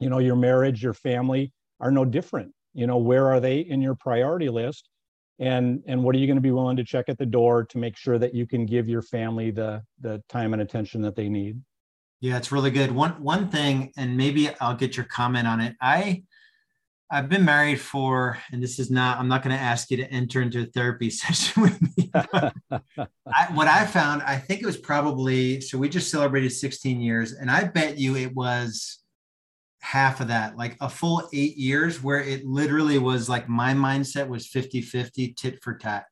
you 0.00 0.10
know 0.10 0.18
your 0.18 0.36
marriage 0.36 0.82
your 0.82 0.94
family 0.94 1.52
are 1.80 1.90
no 1.90 2.04
different. 2.04 2.52
You 2.74 2.86
know 2.86 2.98
where 2.98 3.26
are 3.26 3.40
they 3.40 3.60
in 3.60 3.80
your 3.80 3.94
priority 3.94 4.48
list? 4.48 4.88
And 5.38 5.82
and 5.86 6.02
what 6.02 6.14
are 6.14 6.18
you 6.18 6.26
going 6.26 6.36
to 6.36 6.42
be 6.42 6.50
willing 6.50 6.76
to 6.76 6.84
check 6.84 7.06
at 7.08 7.18
the 7.18 7.26
door 7.26 7.64
to 7.64 7.78
make 7.78 7.96
sure 7.96 8.18
that 8.18 8.34
you 8.34 8.46
can 8.46 8.66
give 8.66 8.88
your 8.88 9.02
family 9.02 9.50
the 9.50 9.82
the 10.00 10.22
time 10.28 10.52
and 10.52 10.62
attention 10.62 11.02
that 11.02 11.16
they 11.16 11.28
need? 11.28 11.60
Yeah 12.20 12.36
it's 12.36 12.52
really 12.52 12.70
good. 12.70 12.92
One 12.92 13.12
one 13.22 13.48
thing 13.48 13.92
and 13.96 14.16
maybe 14.16 14.50
i'll 14.60 14.76
get 14.76 14.96
your 14.96 15.06
comment 15.06 15.46
on 15.46 15.60
it. 15.60 15.74
I 15.80 16.22
i've 17.10 17.28
been 17.28 17.44
married 17.44 17.80
for 17.80 18.38
and 18.52 18.62
this 18.62 18.78
is 18.78 18.90
not 18.90 19.18
i'm 19.18 19.28
not 19.28 19.42
going 19.42 19.54
to 19.54 19.62
ask 19.62 19.90
you 19.90 19.96
to 19.96 20.10
enter 20.10 20.42
into 20.42 20.62
a 20.62 20.66
therapy 20.66 21.10
session 21.10 21.62
with 21.62 21.80
me. 21.96 22.10
I, 22.12 23.48
what 23.52 23.68
i 23.68 23.86
found 23.86 24.22
i 24.22 24.36
think 24.36 24.62
it 24.62 24.66
was 24.66 24.76
probably 24.76 25.60
so 25.60 25.78
we 25.78 25.88
just 25.88 26.10
celebrated 26.10 26.50
16 26.50 27.00
years 27.00 27.32
and 27.32 27.50
i 27.50 27.64
bet 27.64 27.98
you 27.98 28.16
it 28.16 28.34
was 28.34 29.00
half 29.86 30.20
of 30.20 30.26
that, 30.28 30.56
like 30.56 30.76
a 30.80 30.88
full 30.88 31.28
eight 31.32 31.56
years 31.56 32.02
where 32.02 32.20
it 32.20 32.44
literally 32.44 32.98
was 32.98 33.28
like 33.28 33.48
my 33.48 33.72
mindset 33.72 34.26
was 34.26 34.48
50 34.48 34.80
50 34.82 35.28
tit 35.34 35.62
for 35.62 35.74
tat, 35.74 36.06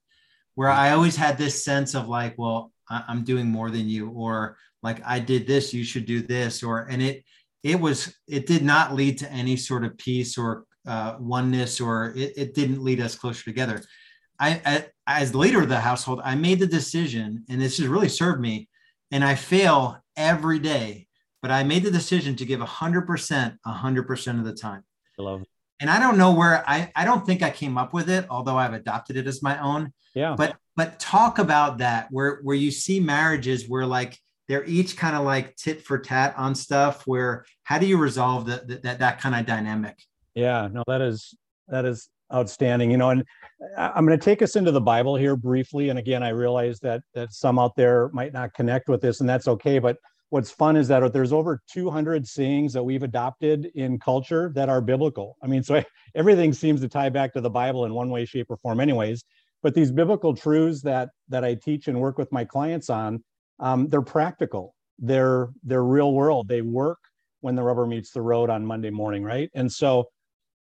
where 0.54 0.70
I 0.70 0.92
always 0.92 1.16
had 1.16 1.36
this 1.36 1.64
sense 1.64 1.94
of 1.94 2.08
like, 2.08 2.36
well, 2.38 2.70
I'm 2.88 3.24
doing 3.24 3.46
more 3.50 3.70
than 3.70 3.88
you, 3.88 4.10
or 4.10 4.56
like 4.84 5.02
I 5.04 5.18
did 5.18 5.48
this, 5.48 5.74
you 5.74 5.82
should 5.82 6.06
do 6.06 6.22
this, 6.22 6.62
or, 6.62 6.86
and 6.88 7.02
it, 7.02 7.24
it 7.64 7.80
was, 7.80 8.14
it 8.28 8.46
did 8.46 8.62
not 8.62 8.94
lead 8.94 9.18
to 9.18 9.32
any 9.32 9.56
sort 9.56 9.84
of 9.84 9.98
peace 9.98 10.38
or 10.38 10.66
uh, 10.86 11.16
oneness, 11.18 11.80
or 11.80 12.12
it, 12.16 12.32
it 12.36 12.54
didn't 12.54 12.82
lead 12.82 13.00
us 13.00 13.14
closer 13.14 13.44
together. 13.44 13.82
I, 14.38 14.60
I, 14.66 14.86
as 15.20 15.32
the 15.32 15.38
leader 15.38 15.62
of 15.62 15.68
the 15.68 15.80
household, 15.80 16.20
I 16.24 16.34
made 16.34 16.58
the 16.58 16.66
decision, 16.66 17.44
and 17.48 17.60
this 17.60 17.78
has 17.78 17.86
really 17.86 18.08
served 18.08 18.40
me. 18.40 18.68
And 19.10 19.24
I 19.24 19.36
fail 19.36 20.02
every 20.16 20.58
day 20.58 21.06
but 21.44 21.50
I 21.50 21.62
made 21.62 21.82
the 21.82 21.90
decision 21.90 22.36
to 22.36 22.46
give 22.46 22.60
100%, 22.60 23.58
100% 23.66 24.38
of 24.38 24.44
the 24.46 24.54
time. 24.54 24.82
I 25.18 25.22
love 25.22 25.42
it. 25.42 25.48
and 25.78 25.90
I 25.90 26.00
don't 26.00 26.16
know 26.16 26.32
where 26.32 26.64
I 26.66 26.90
I 26.96 27.04
don't 27.04 27.26
think 27.26 27.42
I 27.42 27.50
came 27.50 27.76
up 27.76 27.92
with 27.92 28.08
it, 28.08 28.24
although 28.30 28.56
I've 28.56 28.72
adopted 28.72 29.18
it 29.18 29.26
as 29.26 29.42
my 29.42 29.60
own. 29.60 29.92
Yeah. 30.14 30.36
But 30.38 30.56
but 30.74 30.98
talk 30.98 31.38
about 31.38 31.76
that 31.78 32.08
where 32.10 32.40
where 32.44 32.56
you 32.56 32.70
see 32.70 32.98
marriages 32.98 33.68
where 33.68 33.84
like 33.84 34.18
they're 34.48 34.64
each 34.64 34.96
kind 34.96 35.14
of 35.14 35.24
like 35.24 35.54
tit 35.56 35.82
for 35.82 35.98
tat 35.98 36.32
on 36.38 36.54
stuff. 36.54 37.06
Where 37.06 37.44
how 37.64 37.78
do 37.78 37.84
you 37.84 37.98
resolve 37.98 38.46
the, 38.46 38.64
the, 38.66 38.76
that 38.76 39.00
that 39.00 39.20
kind 39.20 39.34
of 39.34 39.44
dynamic? 39.44 40.02
Yeah. 40.34 40.68
No, 40.72 40.82
that 40.86 41.00
is 41.00 41.34
that 41.68 41.84
is 41.84 42.08
outstanding. 42.32 42.90
You 42.90 42.96
know, 42.96 43.10
and 43.10 43.24
I'm 43.76 44.06
going 44.06 44.18
to 44.18 44.24
take 44.24 44.42
us 44.42 44.56
into 44.56 44.70
the 44.70 44.80
Bible 44.80 45.16
here 45.16 45.36
briefly. 45.36 45.88
And 45.88 45.98
again, 45.98 46.22
I 46.22 46.30
realize 46.30 46.80
that 46.80 47.02
that 47.14 47.32
some 47.32 47.58
out 47.58 47.76
there 47.76 48.10
might 48.12 48.32
not 48.32 48.54
connect 48.54 48.88
with 48.88 49.00
this, 49.00 49.20
and 49.20 49.28
that's 49.28 49.48
okay. 49.48 49.78
But 49.78 49.96
what's 50.30 50.50
fun 50.50 50.76
is 50.76 50.88
that 50.88 51.12
there's 51.12 51.32
over 51.32 51.60
200 51.72 52.26
sayings 52.26 52.72
that 52.72 52.82
we've 52.82 53.02
adopted 53.02 53.66
in 53.74 53.98
culture 53.98 54.50
that 54.54 54.68
are 54.68 54.80
biblical. 54.80 55.36
I 55.42 55.46
mean, 55.46 55.62
so 55.62 55.82
everything 56.14 56.52
seems 56.52 56.80
to 56.80 56.88
tie 56.88 57.10
back 57.10 57.32
to 57.34 57.40
the 57.40 57.50
Bible 57.50 57.84
in 57.84 57.94
one 57.94 58.10
way, 58.10 58.24
shape, 58.24 58.50
or 58.50 58.56
form, 58.56 58.80
anyways. 58.80 59.24
But 59.62 59.74
these 59.74 59.92
biblical 59.92 60.34
truths 60.34 60.82
that 60.82 61.10
that 61.28 61.44
I 61.44 61.54
teach 61.54 61.88
and 61.88 62.00
work 62.00 62.18
with 62.18 62.30
my 62.32 62.44
clients 62.44 62.90
on, 62.90 63.22
um, 63.60 63.88
they're 63.88 64.02
practical. 64.02 64.74
They're 64.98 65.48
they're 65.62 65.84
real 65.84 66.12
world. 66.12 66.48
They 66.48 66.62
work 66.62 66.98
when 67.40 67.54
the 67.54 67.62
rubber 67.62 67.86
meets 67.86 68.10
the 68.10 68.22
road 68.22 68.50
on 68.50 68.64
Monday 68.64 68.90
morning, 68.90 69.22
right? 69.22 69.50
And 69.54 69.70
so 69.70 70.06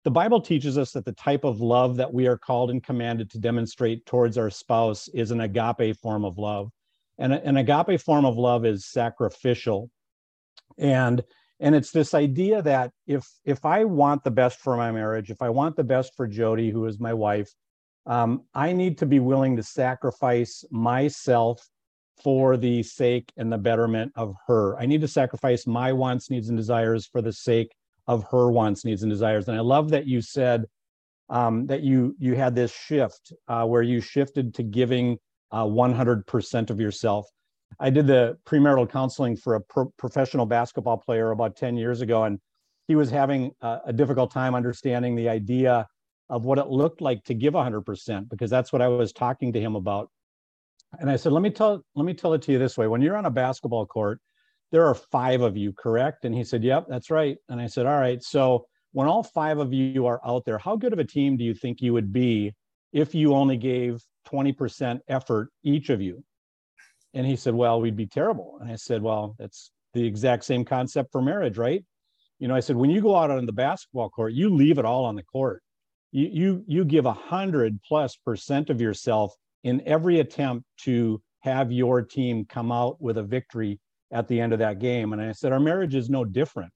the 0.10 0.14
Bible 0.14 0.42
teaches 0.42 0.76
us 0.76 0.92
that 0.94 1.06
the 1.06 1.12
type 1.12 1.44
of 1.44 1.62
love 1.62 1.96
that 1.98 2.12
we 2.12 2.26
are 2.26 2.36
called 2.36 2.72
and 2.72 2.84
commanded 2.84 3.30
to 3.30 3.38
demonstrate 3.38 4.08
towards 4.08 4.40
our 4.40 4.50
spouse 4.50 5.08
is 5.10 5.30
an 5.30 5.42
agape 5.42 5.96
form 5.98 6.26
of 6.26 6.40
love. 6.40 6.72
And 7.20 7.32
an 7.32 7.58
agape 7.58 8.02
form 8.02 8.26
of 8.26 8.36
love 8.36 8.66
is 8.66 8.88
sacrificial. 8.88 9.92
And 10.80 11.24
and 11.60 11.76
it's 11.76 11.92
this 11.92 12.16
idea 12.16 12.64
that 12.64 12.90
if 13.06 13.24
if 13.46 13.64
I 13.66 13.84
want 13.84 14.24
the 14.24 14.32
best 14.32 14.58
for 14.58 14.76
my 14.76 14.92
marriage, 14.92 15.30
if 15.30 15.44
I 15.44 15.50
want 15.50 15.76
the 15.76 15.84
best 15.84 16.16
for 16.18 16.26
Jody, 16.26 16.72
who 16.72 16.88
is 16.88 17.00
my 17.00 17.14
wife, 17.14 17.54
um, 18.08 18.46
I 18.56 18.74
need 18.74 18.98
to 18.98 19.06
be 19.06 19.20
willing 19.20 19.58
to 19.58 19.64
sacrifice 19.64 20.66
myself 20.72 21.70
for 22.24 22.58
the 22.58 22.82
sake 22.82 23.32
and 23.38 23.54
the 23.54 23.60
betterment 23.60 24.12
of 24.16 24.34
her. 24.48 24.76
I 24.80 24.88
need 24.88 25.02
to 25.02 25.08
sacrifice 25.08 25.68
my 25.68 25.94
wants, 25.94 26.32
needs, 26.32 26.50
and 26.50 26.58
desires 26.58 27.06
for 27.06 27.22
the 27.22 27.32
sake 27.32 27.76
of 28.10 28.26
her 28.32 28.52
wants, 28.52 28.84
needs, 28.84 29.04
and 29.04 29.12
desires. 29.12 29.48
And 29.48 29.56
I 29.56 29.62
love 29.62 29.92
that 29.92 30.08
you 30.08 30.20
said 30.20 30.66
um, 31.30 31.68
that 31.68 31.84
you 31.84 32.16
you 32.18 32.34
had 32.34 32.56
this 32.56 32.74
shift 32.74 33.32
uh, 33.48 33.66
where 33.66 33.84
you 33.84 34.02
shifted 34.02 34.56
to 34.56 34.64
giving 34.64 35.20
uh, 35.52 35.64
100% 35.64 36.70
of 36.72 36.80
yourself. 36.80 37.28
I 37.80 37.92
did 37.92 38.08
the 38.08 38.36
premarital 38.48 38.92
counseling 38.92 39.38
for 39.38 39.56
a 39.56 39.62
pro- 39.62 39.94
professional 39.98 40.48
basketball 40.48 40.98
player 40.98 41.30
about 41.30 41.56
10 41.56 41.78
years 41.78 42.02
ago, 42.02 42.24
and 42.24 42.40
he 42.88 42.96
was 42.96 43.12
having 43.12 43.52
a, 43.62 43.78
a 43.86 43.94
difficult 43.94 44.32
time 44.32 44.56
understanding 44.56 45.16
the 45.16 45.30
idea 45.30 45.88
of 46.32 46.46
what 46.46 46.58
it 46.58 46.68
looked 46.68 47.02
like 47.02 47.24
to 47.26 47.36
give 47.36 47.54
100% 47.54 48.28
because 48.28 48.50
that's 48.50 48.74
what 48.74 48.82
I 48.82 48.88
was 48.88 49.14
talking 49.14 49.54
to 49.54 49.62
him 49.62 49.76
about. 49.76 50.10
And 51.00 51.12
I 51.12 51.16
said, 51.16 51.32
let 51.32 51.44
me 51.44 51.52
tell 51.52 51.84
let 51.94 52.06
me 52.06 52.16
tell 52.16 52.34
it 52.34 52.42
to 52.44 52.52
you 52.52 52.58
this 52.58 52.76
way: 52.76 52.88
when 52.88 53.04
you're 53.04 53.18
on 53.18 53.28
a 53.28 53.32
basketball 53.32 53.86
court, 53.86 54.20
there 54.72 54.86
are 54.86 54.96
five 54.96 55.42
of 55.42 55.58
you, 55.58 55.74
correct? 55.74 56.26
And 56.26 56.34
he 56.34 56.44
said, 56.44 56.64
Yep, 56.64 56.86
that's 56.90 57.10
right. 57.10 57.38
And 57.50 57.60
I 57.60 57.68
said, 57.68 57.86
All 57.86 58.00
right. 58.00 58.22
So 58.24 58.66
when 58.92 59.08
all 59.08 59.24
five 59.24 59.60
of 59.60 59.74
you 59.74 60.06
are 60.06 60.22
out 60.26 60.46
there, 60.46 60.58
how 60.58 60.76
good 60.76 60.94
of 60.94 61.00
a 61.00 61.04
team 61.04 61.38
do 61.38 61.44
you 61.44 61.54
think 61.54 61.82
you 61.82 61.94
would 61.94 62.12
be 62.12 62.54
if 62.92 63.14
you 63.14 63.36
only 63.36 63.58
gave 63.58 64.02
20% 64.28 65.00
effort, 65.08 65.50
each 65.64 65.90
of 65.90 66.02
you? 66.02 66.24
And 67.14 67.26
he 67.26 67.36
said, 67.36 67.54
Well, 67.54 67.82
we'd 67.82 67.96
be 67.96 68.08
terrible. 68.08 68.58
And 68.62 68.72
I 68.72 68.76
said, 68.76 69.02
Well, 69.02 69.36
that's 69.40 69.72
the 69.94 70.06
exact 70.06 70.46
same 70.46 70.66
concept 70.66 71.12
for 71.12 71.22
marriage, 71.22 71.58
right? 71.58 71.84
You 72.40 72.48
know, 72.48 72.56
I 72.56 72.62
said, 72.62 72.78
when 72.78 72.90
you 72.90 73.02
go 73.02 73.16
out 73.16 73.32
on 73.32 73.46
the 73.46 73.52
basketball 73.52 74.10
court, 74.10 74.34
you 74.34 74.50
leave 74.50 74.78
it 74.78 74.86
all 74.86 75.04
on 75.04 75.16
the 75.16 75.24
court. 75.24 75.62
You 76.12 76.30
you 76.32 76.64
you 76.68 76.86
give 76.86 77.06
a 77.06 77.14
hundred 77.14 77.80
plus 77.88 78.16
percent 78.16 78.70
of 78.70 78.82
yourself 78.82 79.36
in 79.64 79.82
every 79.86 80.20
attempt 80.20 80.66
to 80.84 81.22
have 81.42 81.72
your 81.72 82.02
team 82.02 82.46
come 82.46 82.72
out 82.72 83.02
with 83.02 83.18
a 83.18 83.24
victory 83.24 83.80
at 84.12 84.28
the 84.28 84.40
end 84.40 84.54
of 84.54 84.60
that 84.60 84.80
game. 84.80 85.14
And 85.14 85.22
I 85.22 85.32
said, 85.32 85.52
our 85.52 85.60
marriage 85.60 85.96
is 85.96 86.10
no 86.10 86.26
different. 86.26 86.72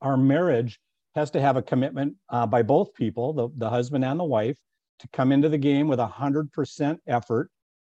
Our 0.00 0.16
marriage 0.16 0.80
has 1.14 1.30
to 1.32 1.40
have 1.40 1.56
a 1.56 1.62
commitment 1.62 2.16
uh, 2.28 2.46
by 2.46 2.62
both 2.62 2.94
people, 2.94 3.32
the, 3.32 3.48
the 3.56 3.70
husband 3.70 4.04
and 4.04 4.18
the 4.18 4.24
wife, 4.24 4.58
to 5.00 5.08
come 5.12 5.32
into 5.32 5.48
the 5.48 5.58
game 5.58 5.88
with 5.88 5.98
a 5.98 6.06
hundred 6.06 6.52
percent 6.52 7.00
effort. 7.06 7.50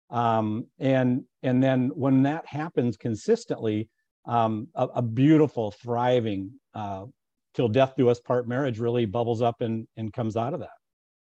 Um, 0.10 0.66
and 0.80 1.24
and 1.44 1.62
then 1.62 1.90
when 1.94 2.24
that 2.24 2.46
happens 2.48 2.98
consistently, 2.98 3.90
um, 4.26 4.68
a, 4.76 4.88
a, 4.96 5.02
beautiful, 5.02 5.72
thriving, 5.72 6.52
uh, 6.74 7.06
till 7.54 7.68
death 7.68 7.94
do 7.96 8.10
us 8.10 8.20
part 8.20 8.48
marriage 8.48 8.80
really 8.80 9.06
bubbles 9.06 9.42
up 9.42 9.62
and, 9.62 9.88
and 9.98 10.12
comes 10.14 10.36
out 10.36 10.54
of 10.54 10.62
that. 10.62 10.70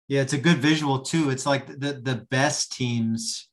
Yeah, 0.08 0.22
it's 0.22 0.32
a 0.32 0.38
good 0.38 0.58
visual 0.58 1.00
too. 1.00 1.30
It's 1.30 1.46
like 1.46 1.66
the 1.66 2.00
the 2.02 2.26
best 2.30 2.72
teams, 2.72 3.48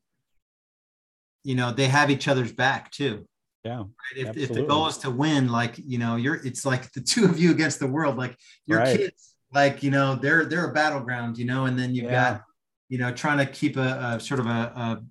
you 1.43 1.55
know, 1.55 1.71
they 1.71 1.87
have 1.87 2.09
each 2.09 2.27
other's 2.27 2.51
back 2.51 2.91
too. 2.91 3.27
Yeah. 3.67 3.79
Right? 3.79 4.35
If, 4.35 4.37
if 4.37 4.53
the 4.53 4.63
goal 4.63 4.87
is 4.87 4.97
to 4.99 5.11
win, 5.11 5.49
like, 5.49 5.75
you 5.77 5.97
know, 5.97 6.15
you're 6.15 6.35
it's 6.35 6.65
like 6.65 6.91
the 6.93 7.01
two 7.01 7.25
of 7.25 7.39
you 7.39 7.51
against 7.51 7.79
the 7.79 7.87
world. 7.87 8.17
Like 8.17 8.37
your 8.65 8.79
right. 8.79 8.97
kids, 8.97 9.35
like, 9.53 9.83
you 9.83 9.91
know, 9.91 10.15
they're 10.15 10.45
they're 10.45 10.69
a 10.69 10.73
battleground, 10.73 11.37
you 11.37 11.45
know, 11.45 11.65
and 11.65 11.77
then 11.77 11.93
you've 11.93 12.05
yeah. 12.05 12.31
got, 12.31 12.43
you 12.89 12.97
know, 12.97 13.11
trying 13.11 13.39
to 13.39 13.45
keep 13.45 13.77
a, 13.77 14.15
a 14.15 14.19
sort 14.19 14.39
of 14.39 14.45
a, 14.45 14.49
a, 14.49 15.03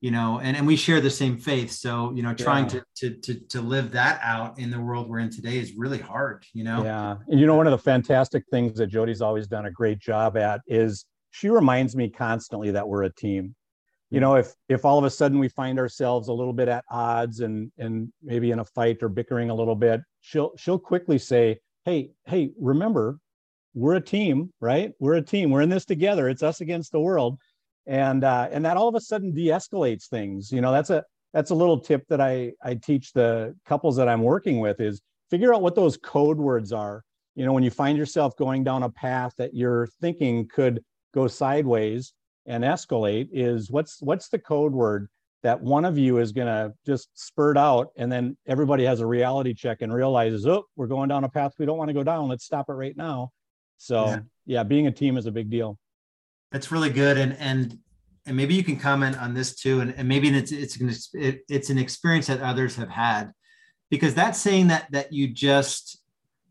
you 0.00 0.10
know, 0.10 0.40
and, 0.42 0.56
and 0.56 0.66
we 0.66 0.76
share 0.76 1.00
the 1.00 1.10
same 1.10 1.38
faith. 1.38 1.70
So, 1.70 2.12
you 2.14 2.22
know, 2.22 2.34
trying 2.34 2.64
yeah. 2.64 2.80
to, 2.96 3.10
to 3.10 3.34
to 3.34 3.40
to 3.52 3.60
live 3.60 3.92
that 3.92 4.20
out 4.22 4.58
in 4.58 4.70
the 4.70 4.80
world 4.80 5.08
we're 5.08 5.20
in 5.20 5.30
today 5.30 5.56
is 5.58 5.74
really 5.76 5.98
hard, 5.98 6.44
you 6.52 6.64
know. 6.64 6.84
Yeah. 6.84 7.16
And 7.28 7.40
you 7.40 7.46
know, 7.46 7.54
one 7.54 7.66
of 7.66 7.70
the 7.70 7.84
fantastic 7.92 8.44
things 8.50 8.76
that 8.78 8.88
Jody's 8.88 9.22
always 9.22 9.46
done 9.46 9.66
a 9.66 9.70
great 9.70 10.00
job 10.00 10.36
at 10.36 10.60
is 10.66 11.06
she 11.30 11.48
reminds 11.48 11.96
me 11.96 12.10
constantly 12.10 12.70
that 12.72 12.86
we're 12.86 13.04
a 13.04 13.12
team 13.12 13.54
you 14.14 14.20
know 14.20 14.36
if 14.36 14.54
if 14.68 14.84
all 14.84 14.98
of 14.98 15.04
a 15.04 15.10
sudden 15.10 15.38
we 15.38 15.48
find 15.48 15.78
ourselves 15.78 16.28
a 16.28 16.32
little 16.32 16.52
bit 16.52 16.68
at 16.68 16.84
odds 16.90 17.40
and 17.40 17.70
and 17.78 18.12
maybe 18.22 18.50
in 18.50 18.60
a 18.60 18.64
fight 18.64 19.02
or 19.02 19.08
bickering 19.08 19.50
a 19.50 19.54
little 19.54 19.74
bit 19.74 20.00
she'll 20.20 20.52
she'll 20.56 20.78
quickly 20.78 21.18
say 21.18 21.58
hey 21.84 22.10
hey 22.26 22.50
remember 22.58 23.18
we're 23.74 23.96
a 23.96 24.00
team 24.00 24.52
right? 24.60 24.92
We're 24.98 25.14
a 25.14 25.22
team. 25.22 25.50
We're 25.50 25.60
in 25.60 25.68
this 25.68 25.84
together. 25.84 26.28
It's 26.28 26.42
us 26.42 26.60
against 26.60 26.92
the 26.92 27.00
world. 27.00 27.38
And 27.86 28.24
uh, 28.24 28.48
and 28.50 28.64
that 28.64 28.76
all 28.76 28.88
of 28.88 28.94
a 28.94 29.00
sudden 29.00 29.34
de-escalates 29.34 30.06
things. 30.06 30.50
You 30.50 30.62
know 30.62 30.72
that's 30.72 30.90
a 30.90 31.04
that's 31.34 31.50
a 31.50 31.54
little 31.54 31.78
tip 31.78 32.06
that 32.08 32.20
i 32.20 32.52
i 32.62 32.74
teach 32.74 33.12
the 33.12 33.56
couples 33.66 33.96
that 33.96 34.08
i'm 34.08 34.22
working 34.22 34.60
with 34.60 34.80
is 34.80 35.02
figure 35.28 35.52
out 35.52 35.60
what 35.60 35.74
those 35.74 35.96
code 35.98 36.38
words 36.38 36.72
are. 36.72 37.02
You 37.34 37.44
know 37.44 37.52
when 37.52 37.62
you 37.62 37.70
find 37.70 37.98
yourself 37.98 38.36
going 38.36 38.64
down 38.64 38.84
a 38.84 38.90
path 38.90 39.34
that 39.36 39.54
you're 39.54 39.88
thinking 40.00 40.48
could 40.48 40.82
go 41.12 41.26
sideways 41.26 42.14
and 42.46 42.64
escalate 42.64 43.28
is 43.32 43.70
what's 43.70 44.00
what's 44.02 44.28
the 44.28 44.38
code 44.38 44.72
word 44.72 45.08
that 45.42 45.60
one 45.60 45.84
of 45.84 45.98
you 45.98 46.18
is 46.18 46.32
going 46.32 46.46
to 46.46 46.72
just 46.86 47.08
spurt 47.14 47.58
out 47.58 47.90
and 47.96 48.10
then 48.10 48.36
everybody 48.46 48.84
has 48.84 49.00
a 49.00 49.06
reality 49.06 49.52
check 49.52 49.82
and 49.82 49.92
realizes 49.92 50.46
oh 50.46 50.64
we're 50.76 50.86
going 50.86 51.08
down 51.08 51.24
a 51.24 51.28
path 51.28 51.52
we 51.58 51.66
don't 51.66 51.78
want 51.78 51.88
to 51.88 51.94
go 51.94 52.02
down. 52.02 52.28
Let's 52.28 52.44
stop 52.44 52.68
it 52.68 52.72
right 52.72 52.96
now. 52.96 53.30
So 53.78 54.06
yeah, 54.06 54.18
yeah 54.46 54.62
being 54.62 54.86
a 54.86 54.92
team 54.92 55.16
is 55.16 55.26
a 55.26 55.32
big 55.32 55.50
deal. 55.50 55.78
That's 56.52 56.70
really 56.70 56.90
good. 56.90 57.18
And 57.18 57.36
and 57.38 57.78
and 58.26 58.36
maybe 58.36 58.54
you 58.54 58.64
can 58.64 58.78
comment 58.78 59.20
on 59.20 59.34
this 59.34 59.54
too. 59.54 59.80
And, 59.80 59.94
and 59.96 60.08
maybe 60.08 60.28
it's 60.28 60.52
it's 60.52 60.76
an, 60.76 61.40
it's 61.48 61.70
an 61.70 61.78
experience 61.78 62.28
that 62.28 62.40
others 62.40 62.76
have 62.76 62.88
had. 62.88 63.32
Because 63.90 64.14
that 64.14 64.36
saying 64.36 64.68
that 64.68 64.90
that 64.92 65.12
you 65.12 65.28
just 65.28 66.00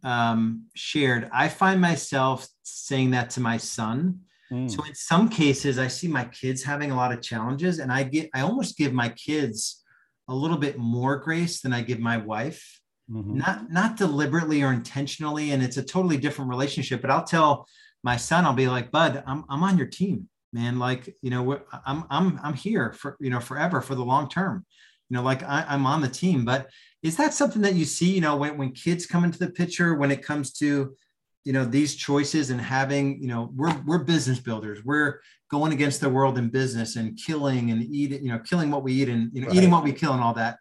um, 0.04 0.66
shared 0.76 1.30
i 1.34 1.48
find 1.48 1.80
myself 1.80 2.48
saying 2.64 3.12
that 3.12 3.30
to 3.32 3.40
my 3.40 3.58
son 3.58 4.20
Mm. 4.54 4.70
So 4.70 4.84
in 4.84 4.94
some 4.94 5.30
cases, 5.30 5.80
I 5.80 5.88
see 5.88 6.08
my 6.08 6.26
kids 6.26 6.64
having 6.64 6.92
a 6.92 6.96
lot 6.96 7.12
of 7.12 7.22
challenges, 7.22 7.80
and 7.80 7.92
I 7.92 8.04
get 8.04 8.30
I 8.36 8.42
almost 8.42 8.78
give 8.78 8.94
my 8.94 9.10
kids 9.10 9.84
a 10.28 10.36
little 10.36 10.58
bit 10.58 10.78
more 10.78 11.18
grace 11.18 11.62
than 11.62 11.74
I 11.74 11.82
give 11.82 12.00
my 12.00 12.18
wife. 12.18 12.80
Mm-hmm. 13.10 13.38
Not 13.40 13.72
not 13.72 13.98
deliberately 13.98 14.62
or 14.62 14.72
intentionally, 14.72 15.52
and 15.52 15.64
it's 15.64 15.78
a 15.78 15.84
totally 15.84 16.18
different 16.18 16.50
relationship. 16.50 17.02
But 17.02 17.10
I'll 17.10 17.24
tell 17.24 17.68
my 18.04 18.16
son, 18.16 18.46
I'll 18.46 18.54
be 18.54 18.68
like, 18.68 18.92
Bud, 18.92 19.24
I'm 19.26 19.44
I'm 19.50 19.64
on 19.64 19.78
your 19.78 19.88
team, 19.88 20.30
man. 20.54 20.78
Like 20.78 21.16
you 21.22 21.32
know, 21.32 21.60
I'm 21.86 22.04
I'm 22.12 22.40
I'm 22.44 22.54
here 22.54 22.94
for 22.94 23.18
you 23.20 23.32
know 23.32 23.40
forever 23.40 23.82
for 23.82 23.96
the 23.96 24.06
long 24.06 24.30
term. 24.30 24.66
You 25.10 25.18
know, 25.18 25.24
like 25.24 25.42
I, 25.42 25.66
I'm 25.68 25.88
on 25.88 26.02
the 26.02 26.08
team. 26.08 26.46
But 26.46 26.70
is 27.02 27.18
that 27.18 27.34
something 27.34 27.64
that 27.64 27.74
you 27.74 27.86
see? 27.86 28.14
You 28.14 28.22
know, 28.22 28.36
when 28.38 28.58
when 28.58 28.72
kids 28.72 29.08
come 29.08 29.24
into 29.24 29.40
the 29.40 29.50
picture, 29.50 29.96
when 29.96 30.12
it 30.12 30.24
comes 30.24 30.54
to 30.54 30.96
you 31.44 31.54
know 31.54 31.66
these 31.66 31.96
choices 31.96 32.50
and 32.50 32.60
having 32.60 33.22
you 33.22 33.28
know 33.28 33.52
we're 33.56 33.76
we're 33.86 34.04
business 34.04 34.40
builders. 34.40 34.84
We're 34.84 35.20
going 35.50 35.74
against 35.74 36.02
the 36.02 36.10
world 36.10 36.38
in 36.38 36.50
business 36.50 36.96
and 36.96 37.18
killing 37.18 37.72
and 37.72 37.84
eating 37.84 38.24
you 38.24 38.32
know 38.32 38.40
killing 38.40 38.72
what 38.72 38.84
we 38.84 38.94
eat 38.94 39.10
and 39.10 39.30
you 39.34 39.42
know 39.42 39.48
right. 39.48 39.56
eating 39.56 39.72
what 39.72 39.84
we 39.84 39.92
kill 39.92 40.14
and 40.14 40.24
all 40.24 40.34
that. 40.36 40.58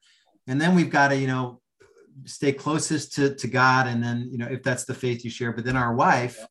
And 0.46 0.60
then 0.60 0.74
we've 0.74 0.90
got 0.90 1.08
to 1.08 1.16
you 1.16 1.28
know 1.28 1.60
stay 2.24 2.52
closest 2.52 3.14
to 3.14 3.34
to 3.34 3.46
god. 3.46 3.86
And 3.86 4.02
then 4.02 4.28
you 4.30 4.38
know 4.38 4.46
if 4.46 4.62
that's 4.62 4.84
the 4.84 4.94
faith 4.94 5.24
you 5.24 5.30
share 5.30 5.52
but 5.52 5.64
then 5.64 5.76
our 5.76 5.94
wife 5.94 6.44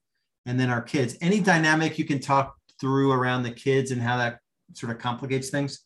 and 0.46 0.60
then 0.60 0.70
our 0.70 0.82
kids. 0.82 1.18
Any 1.22 1.40
dynamic 1.40 2.00
you 2.00 2.06
can 2.06 2.20
talk 2.20 2.56
through 2.80 3.12
around 3.12 3.44
the 3.44 3.52
kids 3.52 3.92
and 3.92 4.02
how 4.02 4.18
that 4.18 4.40
sort 4.74 4.92
of 4.92 4.98
complicates 5.00 5.50
things 5.50 5.86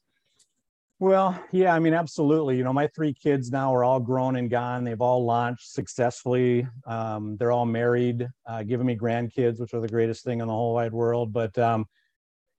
Well, 1.00 1.38
yeah, 1.52 1.76
I 1.76 1.80
mean, 1.80 1.94
absolutely. 1.94 2.58
You 2.58 2.64
know, 2.64 2.72
my 2.72 2.88
three 2.88 3.14
kids 3.14 3.52
now 3.52 3.74
are 3.76 3.84
all 3.84 4.00
grown 4.00 4.38
and 4.38 4.50
gone. 4.50 4.86
They've 4.86 5.02
all 5.02 5.26
launched 5.26 5.74
successfully. 5.74 6.66
Um, 6.88 7.36
they're 7.38 7.52
all 7.52 7.66
married, 7.66 8.30
uh, 8.48 8.64
giving 8.64 8.86
me 8.88 8.96
grandkids, 8.96 9.60
which 9.60 9.74
are 9.74 9.82
the 9.82 9.90
greatest 9.90 10.24
thing 10.24 10.40
in 10.40 10.48
the 10.48 10.54
whole 10.54 10.74
wide 10.74 10.94
world. 10.94 11.34
But, 11.34 11.58
um, 11.58 11.86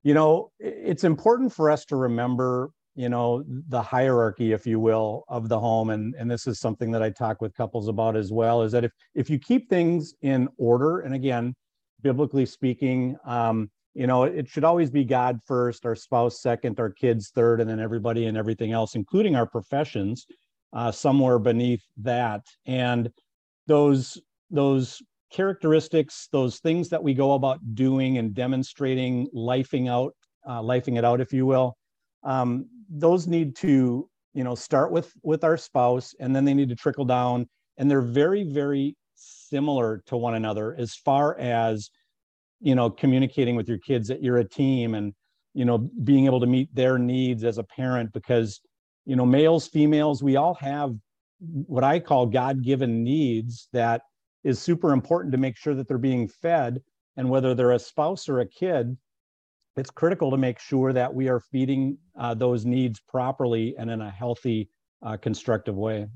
you 0.03 0.13
know, 0.13 0.51
it's 0.59 1.03
important 1.03 1.51
for 1.51 1.71
us 1.71 1.83
to 1.85 1.95
remember, 1.95 2.69
you 2.93 3.09
know, 3.09 3.43
the 3.69 3.81
hierarchy, 3.81 4.51
if 4.51 4.67
you 4.67 4.79
will, 4.79 5.23
of 5.27 5.49
the 5.49 5.59
home. 5.59 5.89
And, 5.89 6.13
and 6.13 6.29
this 6.29 6.45
is 6.45 6.59
something 6.59 6.91
that 6.91 7.01
I 7.01 7.09
talk 7.09 7.41
with 7.41 7.55
couples 7.55 7.87
about 7.87 8.15
as 8.15 8.31
well, 8.31 8.61
is 8.61 8.71
that 8.73 8.83
if, 8.83 8.91
if 9.15 9.31
you 9.31 9.39
keep 9.39 9.67
things 9.67 10.13
in 10.21 10.47
order, 10.57 10.99
and 10.99 11.15
again, 11.15 11.55
biblically 12.03 12.45
speaking, 12.45 13.17
um, 13.25 13.71
you 13.97 14.07
know 14.07 14.23
it 14.23 14.47
should 14.47 14.63
always 14.63 14.89
be 14.89 15.03
god 15.03 15.39
first 15.45 15.85
our 15.85 15.95
spouse 15.95 16.41
second 16.41 16.79
our 16.79 16.89
kids 16.89 17.31
third 17.33 17.59
and 17.59 17.69
then 17.69 17.79
everybody 17.79 18.25
and 18.27 18.37
everything 18.37 18.71
else 18.71 18.95
including 18.95 19.35
our 19.35 19.45
professions 19.45 20.25
uh, 20.73 20.91
somewhere 20.91 21.39
beneath 21.39 21.83
that. 21.97 22.45
And 22.65 23.09
those 23.67 24.21
those 24.49 25.01
characteristics 25.29 26.29
those 26.31 26.59
things 26.59 26.87
that 26.87 27.03
we 27.03 27.13
go 27.13 27.33
about 27.33 27.59
doing 27.75 28.17
and 28.17 28.33
demonstrating 28.33 29.27
lifing 29.35 29.89
out 29.89 30.13
uh, 30.47 30.61
lifing 30.61 30.97
it 30.97 31.03
out 31.03 31.19
if 31.19 31.33
you 31.33 31.45
will 31.45 31.75
um, 32.23 32.65
those 32.89 33.27
need 33.27 33.53
to 33.53 34.09
you 34.33 34.43
know 34.45 34.55
start 34.55 34.89
with 34.89 35.11
with 35.23 35.43
our 35.43 35.57
spouse 35.57 36.15
and 36.21 36.33
then 36.33 36.45
they 36.45 36.53
need 36.53 36.69
to 36.69 36.77
trickle 36.77 37.03
down 37.03 37.45
and 37.77 37.91
they're 37.91 37.99
very 37.99 38.43
very 38.45 38.95
similar 39.15 40.01
to 40.05 40.15
one 40.15 40.35
another 40.35 40.73
as 40.79 40.95
far 40.95 41.37
as 41.37 41.89
you 42.59 42.75
know 42.75 42.89
communicating 42.89 43.55
with 43.55 43.67
your 43.67 43.77
kids 43.77 44.07
that 44.07 44.21
you're 44.21 44.37
a 44.37 44.47
team 44.47 44.95
and 44.95 45.13
you 45.53 45.65
know 45.65 45.77
being 46.03 46.25
able 46.25 46.39
to 46.39 46.47
meet 46.47 46.73
their 46.73 46.97
needs 46.97 47.43
as 47.43 47.57
a 47.57 47.63
parent 47.63 48.11
because 48.13 48.61
you 49.05 49.15
know 49.15 49.25
males 49.25 49.67
females 49.67 50.23
we 50.23 50.35
all 50.35 50.55
have 50.55 50.93
what 51.39 51.83
i 51.83 51.99
call 51.99 52.25
god-given 52.25 53.03
needs 53.03 53.67
that 53.73 54.01
is 54.47 54.59
super 54.59 54.93
important 54.93 55.33
to 55.33 55.37
make 55.37 55.57
sure 55.57 55.75
that 55.75 55.87
they're 55.89 55.97
being 55.97 56.27
fed. 56.27 56.81
And 57.17 57.29
whether 57.29 57.53
they're 57.53 57.71
a 57.71 57.79
spouse 57.79 58.29
or 58.29 58.39
a 58.39 58.47
kid 58.47 58.97
it's 59.75 59.91
critical 59.91 60.31
to 60.31 60.37
make 60.37 60.57
sure 60.57 60.91
that 60.91 61.13
we 61.13 61.29
are 61.29 61.39
feeding 61.39 61.99
uh, 62.19 62.33
those 62.33 62.65
needs 62.65 62.99
properly 62.99 63.75
and 63.77 63.91
in 63.91 64.01
a 64.01 64.09
healthy 64.09 64.71
uh, 65.05 65.15
constructive 65.17 65.75
way. 65.75 66.07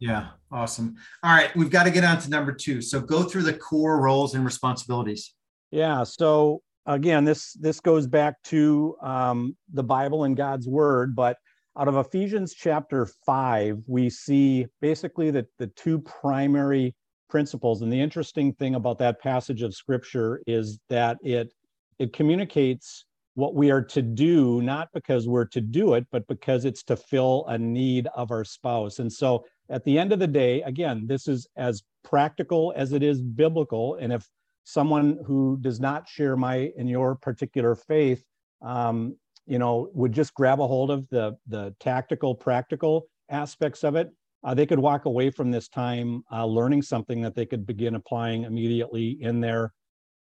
Yeah. 0.00 0.28
Awesome. 0.52 0.96
All 1.22 1.34
right. 1.34 1.48
We've 1.56 1.70
got 1.70 1.84
to 1.84 1.90
get 1.90 2.04
on 2.04 2.18
to 2.18 2.28
number 2.28 2.52
two. 2.52 2.82
So 2.82 3.00
go 3.00 3.22
through 3.22 3.44
the 3.44 3.54
core 3.54 4.02
roles 4.02 4.34
and 4.34 4.44
responsibilities 4.44 5.32
yeah. 5.70 6.02
So 6.04 6.62
again, 6.86 7.24
this 7.24 7.52
this 7.54 7.80
goes 7.80 8.06
back 8.06 8.34
to 8.44 8.96
um, 9.02 9.56
the 9.72 9.82
Bible 9.82 10.24
and 10.24 10.36
God's 10.36 10.68
Word, 10.68 11.14
but 11.14 11.36
out 11.78 11.88
of 11.88 11.96
Ephesians 11.96 12.54
chapter 12.54 13.06
five, 13.26 13.78
we 13.86 14.08
see 14.08 14.66
basically 14.80 15.30
that 15.32 15.46
the 15.58 15.66
two 15.68 15.98
primary 16.00 16.94
principles. 17.28 17.82
And 17.82 17.92
the 17.92 18.00
interesting 18.00 18.52
thing 18.54 18.76
about 18.76 18.98
that 18.98 19.20
passage 19.20 19.62
of 19.62 19.74
Scripture 19.74 20.40
is 20.46 20.78
that 20.88 21.18
it 21.22 21.52
it 21.98 22.12
communicates 22.12 23.04
what 23.34 23.54
we 23.54 23.70
are 23.70 23.82
to 23.82 24.00
do, 24.00 24.62
not 24.62 24.88
because 24.94 25.28
we're 25.28 25.44
to 25.44 25.60
do 25.60 25.92
it, 25.92 26.06
but 26.10 26.26
because 26.26 26.64
it's 26.64 26.82
to 26.84 26.96
fill 26.96 27.44
a 27.48 27.58
need 27.58 28.08
of 28.14 28.30
our 28.30 28.44
spouse. 28.44 28.98
And 28.98 29.12
so 29.12 29.44
at 29.68 29.84
the 29.84 29.98
end 29.98 30.12
of 30.12 30.18
the 30.18 30.26
day, 30.26 30.62
again, 30.62 31.04
this 31.06 31.28
is 31.28 31.46
as 31.56 31.82
practical 32.02 32.72
as 32.76 32.92
it 32.92 33.02
is 33.02 33.20
biblical. 33.20 33.96
And 33.96 34.12
if 34.12 34.26
someone 34.66 35.18
who 35.24 35.56
does 35.60 35.78
not 35.78 36.08
share 36.08 36.36
my 36.36 36.70
and 36.76 36.90
your 36.90 37.14
particular 37.14 37.74
faith 37.74 38.24
um, 38.62 39.16
you 39.46 39.58
know 39.58 39.88
would 39.94 40.12
just 40.12 40.34
grab 40.34 40.60
a 40.60 40.66
hold 40.66 40.90
of 40.90 41.08
the 41.10 41.36
the 41.46 41.74
tactical 41.80 42.34
practical 42.34 43.06
aspects 43.30 43.84
of 43.84 43.94
it 43.96 44.10
uh, 44.44 44.54
they 44.54 44.66
could 44.66 44.78
walk 44.78 45.06
away 45.06 45.30
from 45.30 45.50
this 45.50 45.68
time 45.68 46.22
uh, 46.32 46.44
learning 46.44 46.82
something 46.82 47.20
that 47.22 47.34
they 47.34 47.46
could 47.46 47.66
begin 47.66 47.94
applying 47.94 48.44
immediately 48.44 49.18
in 49.20 49.40
their 49.40 49.72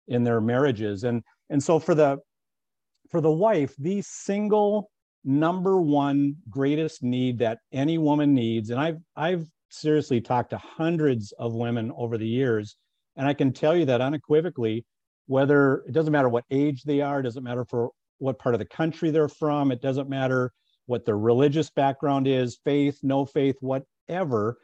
in 0.08 0.24
their 0.24 0.42
marriages. 0.42 1.04
And 1.04 1.24
and 1.50 1.62
so 1.62 1.80
for 1.80 1.96
the 1.96 2.18
for 3.10 3.22
the 3.22 3.32
wife 3.32 3.76
the 3.78 4.02
single 4.02 4.90
number 5.24 5.82
one 5.82 6.36
greatest 6.50 7.04
need 7.04 7.40
that 7.40 7.60
any 7.72 7.98
woman 7.98 8.34
needs 8.34 8.70
and 8.70 8.80
i've 8.80 8.98
i've 9.16 9.48
seriously 9.70 10.22
talked 10.22 10.52
to 10.52 10.58
hundreds 10.58 11.32
of 11.40 11.54
women 11.56 11.92
over 11.98 12.18
the 12.18 12.28
years 12.28 12.78
and 13.18 13.28
I 13.28 13.34
can 13.34 13.54
tell 13.54 13.76
you 13.76 13.86
that 13.86 14.02
unequivocally, 14.02 14.86
whether 15.28 15.84
it 15.88 15.94
doesn't 15.94 16.12
matter 16.12 16.30
what 16.30 16.46
age 16.52 16.84
they 16.84 17.02
are, 17.02 17.20
it 17.20 17.24
doesn't 17.24 17.44
matter 17.44 17.66
for 17.66 17.90
what 18.20 18.40
part 18.40 18.56
of 18.56 18.60
the 18.60 18.66
country 18.66 19.12
they're 19.12 19.28
from, 19.28 19.72
it 19.72 19.82
doesn't 19.82 20.10
matter 20.10 20.52
what 20.86 21.06
their 21.06 21.18
religious 21.18 21.70
background 21.70 22.28
is, 22.28 22.60
faith, 22.64 23.00
no 23.02 23.26
faith, 23.26 23.56
whatever. 23.60 24.58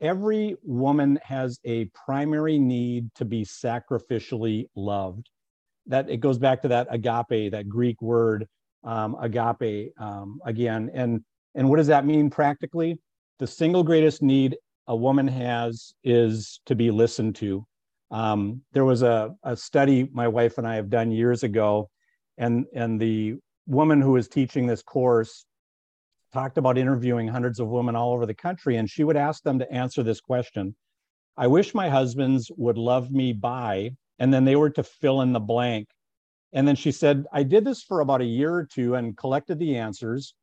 Every 0.00 0.56
woman 0.62 1.18
has 1.22 1.58
a 1.64 1.86
primary 2.06 2.58
need 2.58 3.10
to 3.16 3.24
be 3.24 3.44
sacrificially 3.44 4.66
loved. 4.76 5.28
That 5.86 6.08
it 6.08 6.18
goes 6.18 6.38
back 6.38 6.62
to 6.62 6.68
that 6.68 6.86
agape, 6.90 7.52
that 7.52 7.68
Greek 7.68 8.00
word 8.00 8.46
um, 8.84 9.16
agape 9.20 9.92
um, 9.98 10.40
again. 10.44 10.90
And 10.94 11.22
and 11.54 11.68
what 11.68 11.76
does 11.76 11.86
that 11.88 12.06
mean 12.06 12.30
practically? 12.30 12.98
The 13.38 13.46
single 13.46 13.82
greatest 13.82 14.22
need 14.22 14.56
a 14.86 14.96
woman 14.96 15.28
has 15.28 15.94
is 16.02 16.60
to 16.66 16.74
be 16.74 16.90
listened 16.90 17.36
to 17.36 17.66
um, 18.14 18.62
there 18.72 18.84
was 18.84 19.02
a, 19.02 19.34
a 19.42 19.56
study 19.56 20.08
my 20.12 20.28
wife 20.28 20.56
and 20.58 20.66
I 20.68 20.76
have 20.76 20.88
done 20.88 21.10
years 21.10 21.42
ago, 21.42 21.90
and, 22.38 22.64
and 22.72 23.00
the 23.00 23.34
woman 23.66 24.00
who 24.00 24.12
was 24.12 24.28
teaching 24.28 24.68
this 24.68 24.82
course 24.82 25.44
talked 26.32 26.56
about 26.56 26.78
interviewing 26.78 27.26
hundreds 27.26 27.58
of 27.58 27.66
women 27.66 27.96
all 27.96 28.12
over 28.12 28.24
the 28.24 28.32
country, 28.32 28.76
and 28.76 28.88
she 28.88 29.02
would 29.02 29.16
ask 29.16 29.42
them 29.42 29.58
to 29.58 29.72
answer 29.72 30.04
this 30.04 30.20
question 30.20 30.76
I 31.36 31.48
wish 31.48 31.74
my 31.74 31.88
husbands 31.88 32.52
would 32.56 32.78
love 32.78 33.10
me 33.10 33.32
by, 33.32 33.90
and 34.20 34.32
then 34.32 34.44
they 34.44 34.54
were 34.54 34.70
to 34.70 34.84
fill 34.84 35.20
in 35.22 35.32
the 35.32 35.40
blank. 35.40 35.88
And 36.52 36.68
then 36.68 36.76
she 36.76 36.92
said, 36.92 37.24
I 37.32 37.42
did 37.42 37.64
this 37.64 37.82
for 37.82 37.98
about 37.98 38.20
a 38.20 38.24
year 38.26 38.54
or 38.54 38.64
two 38.64 38.94
and 38.94 39.16
collected 39.16 39.58
the 39.58 39.76
answers. 39.76 40.34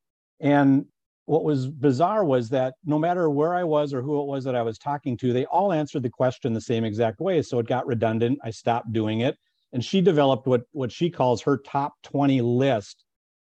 And 0.42 0.88
what 1.26 1.44
was 1.44 1.68
bizarre 1.68 2.26
was 2.26 2.50
that 2.50 2.74
no 2.86 2.98
matter 2.98 3.30
where 3.30 3.54
I 3.54 3.64
was 3.64 3.94
or 3.94 4.02
who 4.02 4.22
it 4.22 4.28
was 4.28 4.44
that 4.44 4.56
I 4.56 4.62
was 4.62 4.78
talking 4.78 5.16
to, 5.18 5.34
they 5.34 5.46
all 5.46 5.72
answered 5.72 6.04
the 6.04 6.10
question 6.10 6.54
the 6.54 6.62
same 6.62 6.84
exact 6.84 7.20
way. 7.20 7.42
So 7.42 7.60
it 7.60 7.68
got 7.68 7.86
redundant. 7.86 8.40
I 8.44 8.50
stopped 8.52 8.92
doing 8.92 9.22
it. 9.22 9.38
And 9.74 9.84
she 9.84 10.02
developed 10.02 10.48
what, 10.48 10.64
what 10.72 10.92
she 10.92 11.10
calls 11.10 11.42
her 11.44 11.58
top 11.58 11.94
20 12.04 12.42
list 12.42 13.06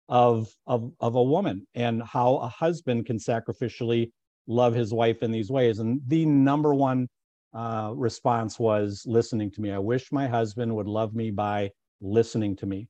of, 0.08 0.48
of, 0.66 0.90
of 1.00 1.16
a 1.16 1.22
woman 1.22 1.66
and 1.74 2.02
how 2.02 2.36
a 2.36 2.48
husband 2.48 3.06
can 3.06 3.18
sacrificially 3.18 4.10
love 4.46 4.74
his 4.74 4.92
wife 4.92 5.22
in 5.22 5.30
these 5.30 5.50
ways. 5.50 5.78
And 5.80 6.00
the 6.06 6.24
number 6.24 6.74
one 6.74 7.08
uh, 7.54 7.92
response 7.94 8.58
was 8.58 9.02
listening 9.06 9.50
to 9.52 9.60
me. 9.60 9.70
I 9.70 9.78
wish 9.78 10.10
my 10.12 10.26
husband 10.26 10.74
would 10.74 10.88
love 10.88 11.14
me 11.14 11.30
by 11.30 11.70
listening 12.00 12.56
to 12.56 12.66
me. 12.66 12.88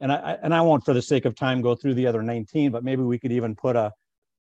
And 0.00 0.10
I 0.10 0.38
and 0.42 0.54
I 0.54 0.62
won't, 0.62 0.84
for 0.84 0.94
the 0.94 1.02
sake 1.02 1.26
of 1.26 1.34
time, 1.34 1.60
go 1.60 1.74
through 1.74 1.94
the 1.94 2.06
other 2.06 2.22
19, 2.22 2.70
but 2.70 2.82
maybe 2.82 3.02
we 3.02 3.18
could 3.18 3.32
even 3.32 3.54
put 3.54 3.76
a 3.76 3.92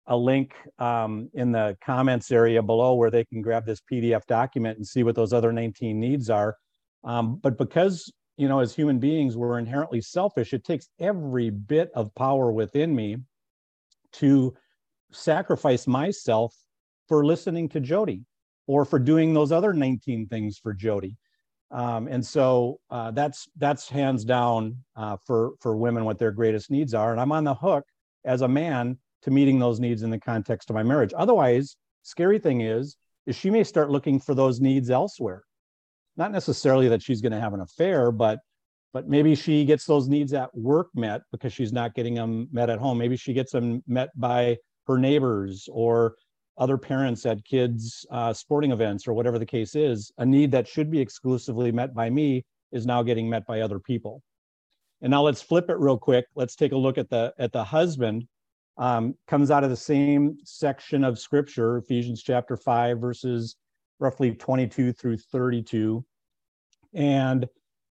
a 0.06 0.16
link 0.16 0.52
um, 0.78 1.30
in 1.34 1.52
the 1.52 1.76
comments 1.84 2.30
area 2.32 2.62
below 2.62 2.94
where 2.94 3.10
they 3.10 3.24
can 3.24 3.40
grab 3.40 3.64
this 3.64 3.80
PDF 3.90 4.26
document 4.26 4.76
and 4.76 4.86
see 4.86 5.02
what 5.02 5.14
those 5.14 5.32
other 5.32 5.52
19 5.52 5.98
needs 5.98 6.28
are. 6.28 6.56
Um, 7.04 7.36
but 7.36 7.56
because, 7.56 8.12
you 8.36 8.48
know, 8.48 8.60
as 8.60 8.74
human 8.74 8.98
beings, 8.98 9.36
we're 9.36 9.58
inherently 9.58 10.00
selfish, 10.00 10.52
it 10.52 10.64
takes 10.64 10.88
every 10.98 11.50
bit 11.50 11.90
of 11.94 12.14
power 12.14 12.50
within 12.50 12.94
me 12.94 13.18
to 14.14 14.54
sacrifice 15.12 15.86
myself 15.86 16.54
for 17.08 17.24
listening 17.24 17.68
to 17.68 17.80
Jody 17.80 18.24
or 18.66 18.84
for 18.84 18.98
doing 18.98 19.34
those 19.34 19.52
other 19.52 19.72
19 19.72 20.26
things 20.26 20.58
for 20.58 20.72
Jody. 20.72 21.16
Um, 21.70 22.06
and 22.06 22.24
so 22.24 22.80
uh, 22.90 23.12
that's 23.12 23.48
that's 23.56 23.88
hands 23.88 24.24
down 24.24 24.76
uh, 24.94 25.16
for 25.26 25.52
for 25.60 25.74
women 25.74 26.04
what 26.04 26.18
their 26.18 26.30
greatest 26.30 26.70
needs 26.70 26.92
are. 26.92 27.12
And 27.12 27.20
I'm 27.20 27.32
on 27.32 27.44
the 27.44 27.54
hook 27.54 27.84
as 28.26 28.42
a 28.42 28.48
man 28.48 28.98
to 29.22 29.30
meeting 29.30 29.58
those 29.58 29.80
needs 29.80 30.02
in 30.02 30.10
the 30.10 30.18
context 30.18 30.70
of 30.70 30.74
my 30.74 30.82
marriage. 30.82 31.12
Otherwise, 31.16 31.76
scary 32.02 32.38
thing 32.38 32.60
is, 32.60 32.96
is 33.26 33.36
she 33.36 33.50
may 33.50 33.64
start 33.64 33.90
looking 33.90 34.18
for 34.18 34.34
those 34.34 34.60
needs 34.60 34.90
elsewhere. 34.90 35.42
Not 36.16 36.32
necessarily 36.32 36.88
that 36.88 37.02
she's 37.02 37.20
going 37.20 37.32
to 37.32 37.40
have 37.40 37.54
an 37.54 37.60
affair, 37.60 38.10
but 38.10 38.40
but 38.92 39.08
maybe 39.08 39.34
she 39.34 39.64
gets 39.64 39.86
those 39.86 40.06
needs 40.06 40.34
at 40.34 40.54
work 40.54 40.88
met 40.94 41.22
because 41.32 41.52
she's 41.52 41.72
not 41.72 41.94
getting 41.94 42.14
them 42.14 42.48
met 42.52 42.68
at 42.68 42.78
home. 42.78 42.98
Maybe 42.98 43.16
she 43.16 43.32
gets 43.32 43.50
them 43.50 43.82
met 43.86 44.10
by 44.20 44.58
her 44.86 44.98
neighbors 44.98 45.66
or 45.72 46.16
other 46.58 46.76
parents 46.76 47.24
at 47.24 47.42
kids' 47.44 48.04
uh, 48.10 48.34
sporting 48.34 48.70
events 48.70 49.08
or 49.08 49.14
whatever 49.14 49.38
the 49.38 49.46
case 49.46 49.74
is. 49.74 50.12
A 50.18 50.26
need 50.26 50.50
that 50.50 50.68
should 50.68 50.90
be 50.90 51.00
exclusively 51.00 51.72
met 51.72 51.94
by 51.94 52.10
me 52.10 52.44
is 52.70 52.84
now 52.84 53.02
getting 53.02 53.30
met 53.30 53.46
by 53.46 53.60
other 53.60 53.78
people. 53.78 54.22
And 55.00 55.10
now 55.10 55.22
let's 55.22 55.40
flip 55.40 55.70
it 55.70 55.78
real 55.78 55.98
quick. 55.98 56.26
Let's 56.34 56.54
take 56.54 56.72
a 56.72 56.76
look 56.76 56.98
at 56.98 57.08
the 57.08 57.32
at 57.38 57.52
the 57.52 57.64
husband 57.64 58.28
um, 58.78 59.14
comes 59.26 59.50
out 59.50 59.64
of 59.64 59.70
the 59.70 59.76
same 59.76 60.36
section 60.44 61.04
of 61.04 61.18
scripture, 61.18 61.78
Ephesians 61.78 62.22
chapter 62.22 62.56
5, 62.56 62.98
verses 62.98 63.56
roughly 63.98 64.34
22 64.34 64.92
through 64.92 65.18
32. 65.18 66.04
And 66.94 67.46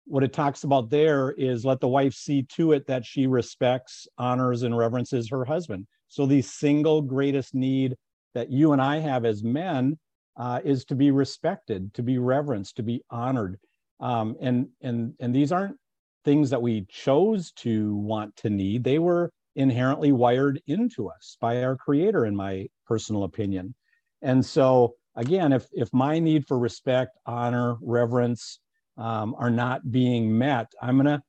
what 0.07 0.25
it 0.25 0.33
talks 0.33 0.65
about 0.65 0.89
there 0.89 1.33
is 1.33 1.65
let 1.65 1.81
the 1.81 1.89
wife 1.89 2.15
see 2.15 2.43
to 2.43 2.73
it 2.73 2.87
that 2.87 3.05
she 3.05 3.27
respects, 3.27 4.09
honors, 4.17 4.63
and 4.63 4.77
reverences 4.77 5.29
her 5.29 5.45
husband. 5.45 5.87
So 6.09 6.25
the 6.25 6.41
single 6.41 7.03
greatest 7.03 7.55
need 7.55 7.95
that 8.35 8.51
you 8.51 8.73
and 8.73 8.81
I 8.81 8.99
have 8.99 9.25
as 9.25 9.45
men 9.45 9.99
uh, 10.39 10.61
is 10.65 10.85
to 10.87 10.95
be 10.95 11.11
respected, 11.11 11.93
to 11.95 12.03
be 12.03 12.19
reverenced, 12.19 12.77
to 12.77 12.83
be 12.83 13.03
honored. 13.11 13.59
Um, 14.01 14.37
and 14.41 14.69
and 14.81 15.15
and 15.21 15.35
these 15.35 15.51
aren't 15.53 15.77
things 16.25 16.51
that 16.51 16.63
we 16.63 16.87
chose 16.89 17.53
to 17.53 17.97
want 17.97 18.37
to 18.37 18.51
need. 18.51 18.85
They 18.85 18.99
were 18.99 19.31
inherently 19.59 20.13
wired 20.13 20.63
into 20.67 21.09
us 21.09 21.37
by 21.41 21.63
our 21.63 21.77
creator, 21.77 22.25
in 22.25 22.35
my 22.35 22.67
personal 22.87 23.25
opinion. 23.25 23.75
And 24.23 24.45
so 24.45 24.95
again, 25.17 25.53
if 25.53 25.67
if 25.73 25.93
my 25.93 26.19
need 26.19 26.47
for 26.47 26.59
respect, 26.59 27.19
honor, 27.27 27.77
reverence 27.83 28.61
um, 28.97 29.35
are 29.39 29.51
not 29.51 29.91
being 29.91 30.37
met, 30.39 30.73
I'm 30.81 31.21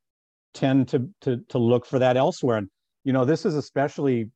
tend 0.53 0.87
to, 0.89 1.09
to 1.21 1.37
to 1.49 1.57
look 1.57 1.85
for 1.85 1.99
that 1.99 2.17
elsewhere. 2.17 2.57
And 2.57 2.69
you 3.03 3.13
know, 3.13 3.25
this 3.25 3.45
is 3.45 3.55
especially 3.55 4.29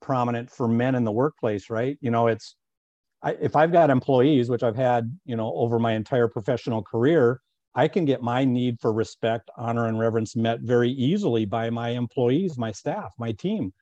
prominent 0.00 0.50
for 0.50 0.66
men 0.66 0.94
in 0.94 1.04
the 1.04 1.12
workplace, 1.12 1.70
right? 1.70 1.98
You 2.00 2.10
know, 2.10 2.28
it's 2.28 2.56
I, 3.22 3.32
if 3.40 3.56
I've 3.56 3.72
got 3.72 3.90
employees, 3.90 4.48
which 4.48 4.62
I've 4.62 4.76
had, 4.76 5.18
you 5.24 5.36
know, 5.36 5.52
over 5.54 5.78
my 5.78 5.92
entire 5.92 6.28
professional 6.28 6.82
career, 6.82 7.40
I 7.74 7.88
can 7.88 8.04
get 8.04 8.22
my 8.22 8.44
need 8.44 8.80
for 8.80 8.92
respect, 8.92 9.50
honor, 9.56 9.86
and 9.86 9.98
reverence 9.98 10.34
met 10.34 10.60
very 10.60 10.90
easily 10.90 11.44
by 11.44 11.70
my 11.70 11.90
employees, 11.90 12.58
my 12.58 12.72
staff, 12.72 13.12
my 13.18 13.32
team, 13.32 13.72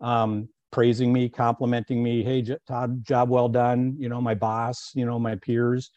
um, 0.00 0.48
praising 0.70 1.12
me, 1.12 1.28
complimenting 1.28 2.02
me. 2.02 2.22
Hey, 2.22 2.44
Todd, 2.66 3.04
job 3.04 3.30
well 3.30 3.48
done. 3.48 3.96
You 3.98 4.08
know, 4.08 4.20
my 4.20 4.34
boss, 4.34 4.92
you 4.94 5.06
know, 5.06 5.18
my 5.18 5.36
peers. 5.36 5.90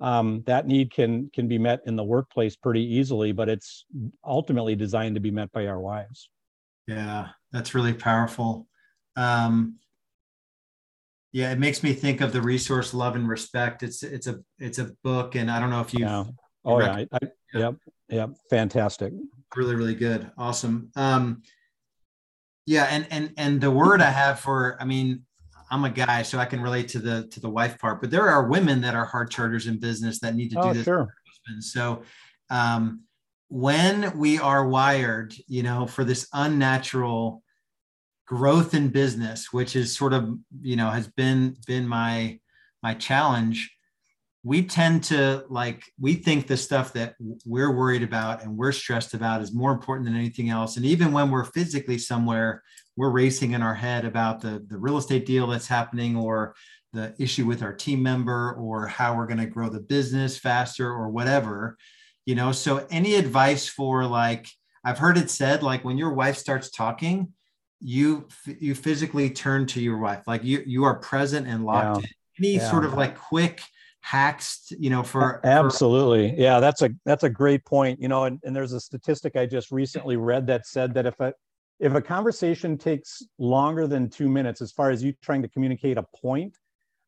Um, 0.00 0.44
that 0.46 0.66
need 0.66 0.92
can 0.92 1.28
can 1.30 1.48
be 1.48 1.58
met 1.58 1.80
in 1.86 1.96
the 1.96 2.04
workplace 2.04 2.54
pretty 2.54 2.82
easily, 2.82 3.32
but 3.32 3.48
it's 3.48 3.84
ultimately 4.24 4.76
designed 4.76 5.16
to 5.16 5.20
be 5.20 5.32
met 5.32 5.50
by 5.50 5.66
our 5.66 5.80
wives. 5.80 6.30
Yeah, 6.86 7.28
that's 7.52 7.74
really 7.74 7.94
powerful. 7.94 8.68
Um, 9.16 9.76
yeah, 11.32 11.50
it 11.50 11.58
makes 11.58 11.82
me 11.82 11.92
think 11.92 12.20
of 12.20 12.32
the 12.32 12.40
resource 12.40 12.94
Love 12.94 13.16
and 13.16 13.28
Respect. 13.28 13.82
It's 13.82 14.02
it's 14.02 14.28
a 14.28 14.40
it's 14.58 14.78
a 14.78 14.92
book, 15.02 15.34
and 15.34 15.50
I 15.50 15.58
don't 15.60 15.70
know 15.70 15.80
if 15.80 15.92
you. 15.92 16.00
Yeah. 16.00 16.24
Oh 16.68 16.80
yeah. 16.80 16.92
I, 16.92 17.06
I, 17.12 17.18
yep. 17.54 17.74
Yep. 18.10 18.30
Fantastic. 18.50 19.12
Really, 19.56 19.74
really 19.74 19.94
good. 19.94 20.30
Awesome. 20.36 20.90
Um, 20.96 21.42
yeah, 22.66 22.84
and 22.84 23.06
and 23.10 23.32
and 23.38 23.60
the 23.60 23.70
word 23.70 24.02
I 24.02 24.10
have 24.10 24.40
for, 24.40 24.76
I 24.80 24.84
mean, 24.84 25.22
I'm 25.70 25.84
a 25.84 25.90
guy, 25.90 26.22
so 26.22 26.38
I 26.38 26.44
can 26.44 26.60
relate 26.60 26.88
to 26.88 26.98
the 26.98 27.26
to 27.28 27.40
the 27.40 27.48
wife 27.48 27.78
part, 27.78 28.00
but 28.00 28.10
there 28.10 28.28
are 28.28 28.46
women 28.46 28.82
that 28.82 28.94
are 28.94 29.06
hard 29.06 29.30
charters 29.30 29.66
in 29.66 29.78
business 29.78 30.20
that 30.20 30.34
need 30.34 30.50
to 30.50 30.56
do 30.56 30.62
oh, 30.62 30.72
this. 30.74 30.84
Sure. 30.84 31.08
So 31.60 32.02
um, 32.50 33.04
when 33.48 34.18
we 34.18 34.38
are 34.38 34.68
wired, 34.68 35.34
you 35.46 35.62
know, 35.62 35.86
for 35.86 36.04
this 36.04 36.28
unnatural 36.34 37.42
growth 38.26 38.74
in 38.74 38.88
business, 38.88 39.50
which 39.50 39.74
is 39.74 39.96
sort 39.96 40.12
of, 40.12 40.28
you 40.60 40.76
know, 40.76 40.90
has 40.90 41.08
been 41.08 41.56
been 41.66 41.88
my 41.88 42.38
my 42.82 42.92
challenge, 42.94 43.74
we 44.48 44.62
tend 44.62 45.04
to 45.04 45.44
like 45.50 45.84
we 46.00 46.14
think 46.14 46.46
the 46.46 46.56
stuff 46.56 46.94
that 46.94 47.14
we're 47.44 47.70
worried 47.70 48.02
about 48.02 48.42
and 48.42 48.56
we're 48.56 48.72
stressed 48.72 49.12
about 49.12 49.42
is 49.42 49.52
more 49.52 49.72
important 49.72 50.06
than 50.06 50.16
anything 50.16 50.48
else. 50.48 50.78
And 50.78 50.86
even 50.86 51.12
when 51.12 51.30
we're 51.30 51.44
physically 51.44 51.98
somewhere, 51.98 52.62
we're 52.96 53.10
racing 53.10 53.52
in 53.52 53.60
our 53.60 53.74
head 53.74 54.06
about 54.06 54.40
the, 54.40 54.64
the 54.66 54.78
real 54.78 54.96
estate 54.96 55.26
deal 55.26 55.48
that's 55.48 55.66
happening 55.66 56.16
or 56.16 56.54
the 56.94 57.14
issue 57.18 57.44
with 57.44 57.62
our 57.62 57.74
team 57.74 58.02
member 58.02 58.54
or 58.54 58.86
how 58.86 59.14
we're 59.14 59.26
going 59.26 59.36
to 59.36 59.44
grow 59.44 59.68
the 59.68 59.80
business 59.80 60.38
faster 60.38 60.90
or 60.90 61.10
whatever. 61.10 61.76
You 62.24 62.34
know, 62.34 62.50
so 62.52 62.86
any 62.90 63.16
advice 63.16 63.68
for 63.68 64.06
like 64.06 64.48
I've 64.82 64.98
heard 64.98 65.18
it 65.18 65.28
said 65.28 65.62
like 65.62 65.84
when 65.84 65.98
your 65.98 66.14
wife 66.14 66.38
starts 66.38 66.70
talking, 66.70 67.34
you 67.80 68.26
you 68.46 68.74
physically 68.74 69.28
turn 69.28 69.66
to 69.66 69.80
your 69.82 69.98
wife 69.98 70.22
like 70.26 70.42
you 70.42 70.62
you 70.66 70.84
are 70.84 70.98
present 71.00 71.46
and 71.46 71.66
locked 71.66 72.00
yeah. 72.00 72.08
in 72.38 72.44
any 72.46 72.56
yeah. 72.56 72.70
sort 72.70 72.86
of 72.86 72.94
like 72.94 73.14
quick 73.14 73.60
hacks 74.08 74.72
you 74.78 74.88
know 74.88 75.02
for 75.02 75.38
absolutely 75.44 76.30
for- 76.30 76.40
yeah 76.40 76.60
that's 76.60 76.80
a 76.80 76.88
that's 77.04 77.24
a 77.24 77.28
great 77.28 77.62
point 77.66 78.00
you 78.00 78.08
know 78.08 78.24
and, 78.24 78.40
and 78.42 78.56
there's 78.56 78.72
a 78.72 78.80
statistic 78.80 79.36
i 79.36 79.44
just 79.44 79.70
recently 79.70 80.16
read 80.16 80.46
that 80.46 80.66
said 80.66 80.94
that 80.94 81.04
if 81.04 81.20
a 81.20 81.30
if 81.78 81.92
a 81.92 82.00
conversation 82.00 82.78
takes 82.78 83.22
longer 83.38 83.86
than 83.86 84.08
two 84.08 84.30
minutes 84.30 84.62
as 84.62 84.72
far 84.72 84.90
as 84.90 85.02
you 85.02 85.12
trying 85.20 85.42
to 85.42 85.48
communicate 85.48 85.98
a 85.98 86.04
point 86.16 86.56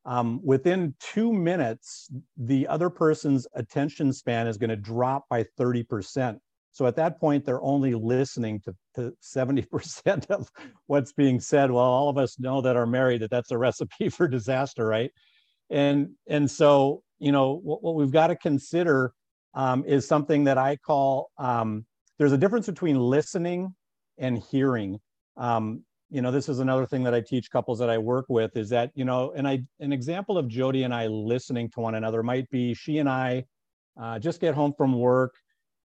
um, 0.05 0.41
within 0.45 0.95
two 1.01 1.33
minutes 1.33 2.11
the 2.37 2.67
other 2.67 2.91
person's 2.91 3.47
attention 3.55 4.13
span 4.13 4.47
is 4.47 4.59
going 4.59 4.69
to 4.69 4.77
drop 4.77 5.25
by 5.31 5.43
30% 5.59 6.39
so 6.73 6.87
at 6.87 6.97
that 6.97 7.19
point, 7.19 7.45
they're 7.45 7.63
only 7.63 7.95
listening 7.95 8.61
to, 8.61 8.75
to 8.95 9.13
70% 9.23 10.27
of 10.31 10.49
what's 10.87 11.13
being 11.13 11.41
said. 11.41 11.71
Well, 11.71 11.83
all 11.83 12.09
of 12.09 12.17
us 12.17 12.39
know 12.39 12.61
that 12.61 12.77
are 12.77 12.87
married 12.87 13.23
that 13.23 13.31
that's 13.31 13.51
a 13.51 13.59
recipe 13.59 14.09
for 14.11 14.29
disaster, 14.29 14.87
right? 14.87 15.11
And 15.71 16.11
and 16.27 16.51
so 16.51 17.03
you 17.19 17.33
know 17.33 17.61
what, 17.63 17.83
what 17.83 17.95
we've 17.95 18.11
got 18.11 18.29
to 18.29 18.37
consider 18.37 19.13
um, 19.55 19.85
is 19.87 20.07
something 20.07 20.45
that 20.45 20.59
I 20.59 20.77
call 20.77 21.31
um, 21.39 21.85
there's 22.19 22.33
a 22.33 22.39
difference 22.39 22.67
between 22.67 22.99
listening 22.99 23.75
and 24.19 24.39
hearing. 24.39 25.01
Um, 25.37 25.85
you 26.11 26.23
know, 26.23 26.31
this 26.33 26.49
is 26.49 26.59
another 26.59 26.87
thing 26.87 27.05
that 27.05 27.15
I 27.15 27.21
teach 27.21 27.51
couples 27.51 27.79
that 27.79 27.89
I 27.89 27.97
work 27.97 28.27
with 28.29 28.57
is 28.57 28.69
that 28.71 28.91
you 28.95 29.05
know, 29.05 29.33
and 29.37 29.47
I 29.47 29.63
an 29.81 29.93
example 29.93 30.39
of 30.39 30.49
Jody 30.49 30.83
and 30.83 30.95
I 30.95 31.07
listening 31.07 31.71
to 31.71 31.81
one 31.81 31.95
another 31.95 32.23
might 32.23 32.51
be 32.51 32.75
she 32.75 32.99
and 32.99 33.09
I 33.09 33.45
uh, 34.01 34.19
just 34.19 34.41
get 34.41 34.55
home 34.55 34.75
from 34.77 34.99
work 34.99 35.35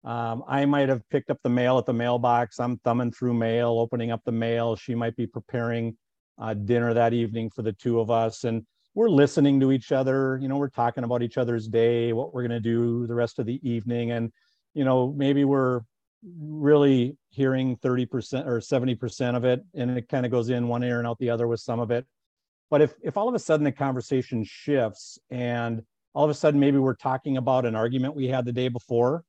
um, 0.06 0.44
I 0.46 0.64
might 0.64 0.88
have 0.88 1.02
picked 1.10 1.30
up 1.30 1.38
the 1.42 1.50
mail 1.50 1.78
at 1.78 1.84
the 1.84 1.92
mailbox. 1.92 2.60
I'm 2.60 2.78
thumbing 2.78 3.10
through 3.10 3.34
mail, 3.34 3.70
opening 3.70 4.12
up 4.12 4.22
the 4.24 4.32
mail. 4.32 4.76
She 4.76 4.94
might 4.94 5.16
be 5.16 5.26
preparing 5.26 5.96
uh, 6.40 6.54
dinner 6.54 6.94
that 6.94 7.12
evening 7.12 7.50
for 7.50 7.62
the 7.62 7.72
two 7.72 7.98
of 7.98 8.08
us. 8.08 8.44
And 8.44 8.64
we're 8.96 9.10
listening 9.10 9.60
to 9.60 9.70
each 9.70 9.92
other. 9.92 10.38
You 10.40 10.48
know, 10.48 10.56
we're 10.56 10.70
talking 10.70 11.04
about 11.04 11.22
each 11.22 11.36
other's 11.36 11.68
day, 11.68 12.14
what 12.14 12.32
we're 12.32 12.42
going 12.42 12.50
to 12.50 12.60
do 12.60 13.06
the 13.06 13.14
rest 13.14 13.38
of 13.38 13.44
the 13.44 13.60
evening. 13.62 14.10
And, 14.10 14.32
you 14.72 14.84
know, 14.84 15.12
maybe 15.16 15.44
we're 15.44 15.82
really 16.40 17.16
hearing 17.28 17.76
30% 17.76 18.46
or 18.46 18.58
70% 18.58 19.36
of 19.36 19.44
it. 19.44 19.62
And 19.74 19.90
it 19.98 20.08
kind 20.08 20.24
of 20.24 20.32
goes 20.32 20.48
in 20.48 20.66
one 20.66 20.82
ear 20.82 20.98
and 20.98 21.06
out 21.06 21.18
the 21.18 21.28
other 21.28 21.46
with 21.46 21.60
some 21.60 21.78
of 21.78 21.90
it. 21.90 22.06
But 22.70 22.80
if, 22.80 22.94
if 23.02 23.18
all 23.18 23.28
of 23.28 23.34
a 23.34 23.38
sudden 23.38 23.64
the 23.64 23.70
conversation 23.70 24.42
shifts 24.44 25.18
and 25.30 25.82
all 26.14 26.24
of 26.24 26.30
a 26.30 26.34
sudden 26.34 26.58
maybe 26.58 26.78
we're 26.78 26.94
talking 26.94 27.36
about 27.36 27.66
an 27.66 27.76
argument 27.76 28.16
we 28.16 28.28
had 28.28 28.46
the 28.46 28.52
day 28.52 28.68
before 28.68 29.24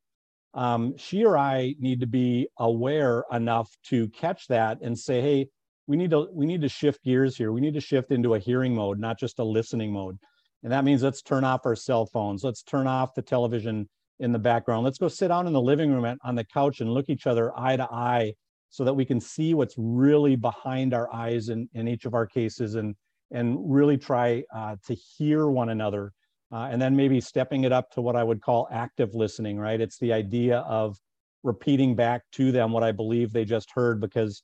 um, 0.53 0.97
she 0.97 1.23
or 1.23 1.37
I 1.37 1.75
need 1.79 1.99
to 1.99 2.07
be 2.07 2.47
aware 2.57 3.23
enough 3.31 3.69
to 3.89 4.07
catch 4.09 4.47
that 4.47 4.79
and 4.81 4.97
say, 4.97 5.21
hey, 5.21 5.49
we 5.87 5.95
need 5.97 6.11
to 6.11 6.27
we 6.33 6.45
need 6.45 6.61
to 6.61 6.69
shift 6.69 7.03
gears 7.03 7.37
here. 7.37 7.51
We 7.51 7.61
need 7.61 7.73
to 7.73 7.81
shift 7.81 8.11
into 8.11 8.35
a 8.35 8.39
hearing 8.39 8.75
mode, 8.75 8.99
not 8.99 9.17
just 9.17 9.39
a 9.39 9.43
listening 9.43 9.91
mode. 9.91 10.17
And 10.63 10.71
that 10.71 10.83
means 10.83 11.03
let's 11.03 11.21
turn 11.21 11.43
off 11.43 11.61
our 11.65 11.75
cell 11.75 12.05
phones. 12.05 12.43
Let's 12.43 12.63
turn 12.63 12.87
off 12.87 13.13
the 13.15 13.21
television 13.21 13.87
in 14.19 14.31
the 14.31 14.39
background. 14.39 14.83
Let's 14.83 14.97
go 14.97 15.07
sit 15.07 15.29
down 15.29 15.47
in 15.47 15.53
the 15.53 15.61
living 15.61 15.91
room 15.91 16.17
on 16.23 16.35
the 16.35 16.43
couch 16.43 16.81
and 16.81 16.93
look 16.93 17.09
each 17.09 17.27
other 17.27 17.57
eye 17.57 17.77
to 17.77 17.85
eye 17.85 18.33
so 18.69 18.83
that 18.83 18.93
we 18.93 19.05
can 19.05 19.21
see 19.21 19.53
what's 19.53 19.75
really 19.77 20.35
behind 20.35 20.93
our 20.93 21.13
eyes 21.13 21.49
in, 21.49 21.69
in 21.73 21.87
each 21.87 22.05
of 22.05 22.13
our 22.13 22.25
cases 22.25 22.75
and 22.75 22.95
and 23.31 23.57
really 23.61 23.97
try 23.97 24.41
uh, 24.55 24.75
to 24.85 24.93
hear 24.93 25.47
one 25.47 25.69
another 25.69 26.13
uh, 26.51 26.69
and 26.71 26.81
then 26.81 26.95
maybe 26.95 27.19
stepping 27.19 27.65
it 27.65 27.73
up 27.73 27.91
to 27.91 28.01
what 28.01 28.15
I 28.15 28.23
would 28.23 28.41
call 28.41 28.69
active 28.71 29.13
listening, 29.13 29.59
right? 29.59 29.81
It's 29.81 29.99
the 29.99 30.13
idea 30.13 30.59
of 30.59 30.97
repeating 31.43 31.95
back 31.95 32.21
to 32.33 32.51
them 32.51 32.71
what 32.71 32.83
I 32.83 32.93
believe 32.93 33.31
they 33.31 33.43
just 33.43 33.69
heard 33.71 33.99
because 33.99 34.43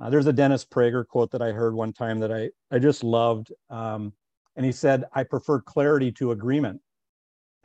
uh, 0.00 0.10
there's 0.10 0.26
a 0.26 0.32
Dennis 0.32 0.64
Prager 0.64 1.06
quote 1.06 1.30
that 1.32 1.42
I 1.42 1.50
heard 1.50 1.74
one 1.74 1.92
time 1.92 2.18
that 2.20 2.32
I, 2.32 2.50
I 2.74 2.78
just 2.78 3.02
loved. 3.02 3.52
Um, 3.68 4.12
and 4.56 4.64
he 4.64 4.72
said, 4.72 5.04
I 5.12 5.24
prefer 5.24 5.60
clarity 5.60 6.12
to 6.12 6.32
agreement. 6.32 6.80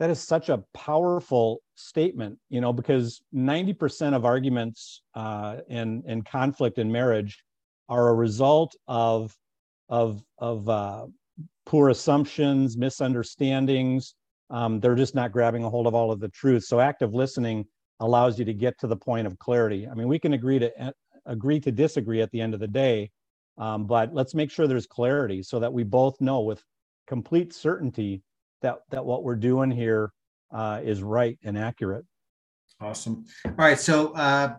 That 0.00 0.10
is 0.10 0.20
such 0.20 0.48
a 0.48 0.62
powerful 0.74 1.60
statement, 1.76 2.38
you 2.50 2.60
know, 2.60 2.72
because 2.72 3.22
90% 3.34 4.14
of 4.14 4.24
arguments 4.24 5.02
uh, 5.14 5.58
and, 5.68 6.02
and 6.06 6.24
conflict 6.24 6.78
in 6.78 6.90
marriage 6.90 7.42
are 7.88 8.08
a 8.08 8.14
result 8.14 8.74
of, 8.88 9.36
of, 9.88 10.22
of 10.38 10.68
uh, 10.68 11.06
poor 11.66 11.90
assumptions, 11.90 12.76
misunderstandings. 12.76 14.14
Um, 14.50 14.80
they're 14.80 14.96
just 14.96 15.14
not 15.14 15.30
grabbing 15.30 15.64
a 15.64 15.70
hold 15.70 15.86
of 15.86 15.94
all 15.94 16.10
of 16.10 16.18
the 16.18 16.28
truth. 16.28 16.64
So 16.64 16.80
active 16.80 17.14
listening 17.14 17.64
allows 18.00 18.38
you 18.38 18.44
to 18.44 18.54
get 18.54 18.78
to 18.80 18.88
the 18.88 18.96
point 18.96 19.26
of 19.26 19.38
clarity. 19.38 19.86
I 19.88 19.94
mean, 19.94 20.08
we 20.08 20.18
can 20.18 20.32
agree 20.32 20.58
to 20.58 20.94
agree 21.26 21.60
to 21.60 21.72
disagree 21.72 22.20
at 22.20 22.30
the 22.30 22.40
end 22.40 22.54
of 22.54 22.60
the 22.60 22.68
day, 22.68 23.10
um, 23.58 23.86
but 23.86 24.14
let's 24.14 24.34
make 24.34 24.50
sure 24.50 24.66
there's 24.66 24.86
clarity 24.86 25.42
so 25.42 25.60
that 25.60 25.72
we 25.72 25.84
both 25.84 26.20
know 26.20 26.40
with 26.40 26.62
complete 27.06 27.52
certainty 27.52 28.22
that 28.62 28.80
that 28.90 29.04
what 29.04 29.24
we're 29.24 29.36
doing 29.36 29.70
here 29.70 30.12
uh, 30.52 30.80
is 30.82 31.02
right 31.02 31.38
and 31.44 31.58
accurate. 31.58 32.04
Awesome. 32.80 33.24
All 33.44 33.52
right. 33.56 33.78
So 33.78 34.12
uh, 34.14 34.56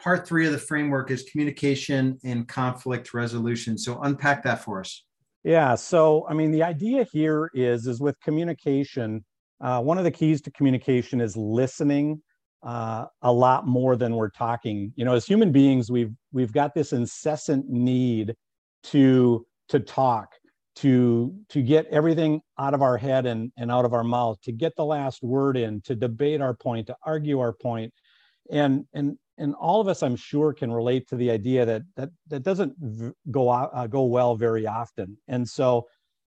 part 0.00 0.26
three 0.26 0.46
of 0.46 0.52
the 0.52 0.58
framework 0.58 1.10
is 1.10 1.24
communication 1.24 2.18
and 2.24 2.46
conflict 2.46 3.12
resolution. 3.14 3.76
So 3.76 4.00
unpack 4.02 4.42
that 4.44 4.62
for 4.62 4.80
us. 4.80 5.04
Yeah. 5.44 5.74
So, 5.74 6.26
I 6.28 6.34
mean, 6.34 6.50
the 6.50 6.62
idea 6.62 7.06
here 7.12 7.50
is 7.54 7.86
is 7.86 8.00
with 8.00 8.20
communication. 8.20 9.24
Uh, 9.60 9.80
one 9.80 9.98
of 9.98 10.04
the 10.04 10.10
keys 10.10 10.40
to 10.42 10.50
communication 10.52 11.20
is 11.20 11.36
listening. 11.36 12.22
Uh, 12.62 13.06
a 13.22 13.32
lot 13.32 13.66
more 13.66 13.96
than 13.96 14.14
we're 14.14 14.30
talking. 14.30 14.92
You 14.96 15.04
know, 15.04 15.14
as 15.14 15.26
human 15.26 15.52
beings, 15.52 15.90
we've 15.90 16.12
we've 16.32 16.52
got 16.52 16.74
this 16.74 16.92
incessant 16.92 17.68
need 17.68 18.34
to 18.84 19.46
to 19.68 19.80
talk, 19.80 20.34
to 20.76 21.34
to 21.50 21.62
get 21.62 21.86
everything 21.86 22.40
out 22.58 22.74
of 22.74 22.82
our 22.82 22.96
head 22.96 23.26
and, 23.26 23.52
and 23.56 23.70
out 23.70 23.84
of 23.84 23.92
our 23.92 24.04
mouth, 24.04 24.40
to 24.42 24.52
get 24.52 24.74
the 24.76 24.84
last 24.84 25.22
word 25.22 25.56
in, 25.56 25.80
to 25.82 25.94
debate 25.94 26.40
our 26.40 26.54
point, 26.54 26.86
to 26.88 26.96
argue 27.04 27.38
our 27.38 27.52
point. 27.52 27.92
And 28.50 28.86
and 28.92 29.18
and 29.36 29.54
all 29.54 29.80
of 29.80 29.86
us, 29.86 30.02
I'm 30.02 30.16
sure, 30.16 30.52
can 30.52 30.72
relate 30.72 31.08
to 31.08 31.16
the 31.16 31.30
idea 31.30 31.64
that 31.64 31.82
that 31.96 32.10
that 32.28 32.42
doesn't 32.42 32.74
go 33.30 33.52
out, 33.52 33.70
uh, 33.72 33.86
go 33.86 34.04
well 34.04 34.34
very 34.34 34.66
often. 34.66 35.16
And 35.28 35.48
so, 35.48 35.86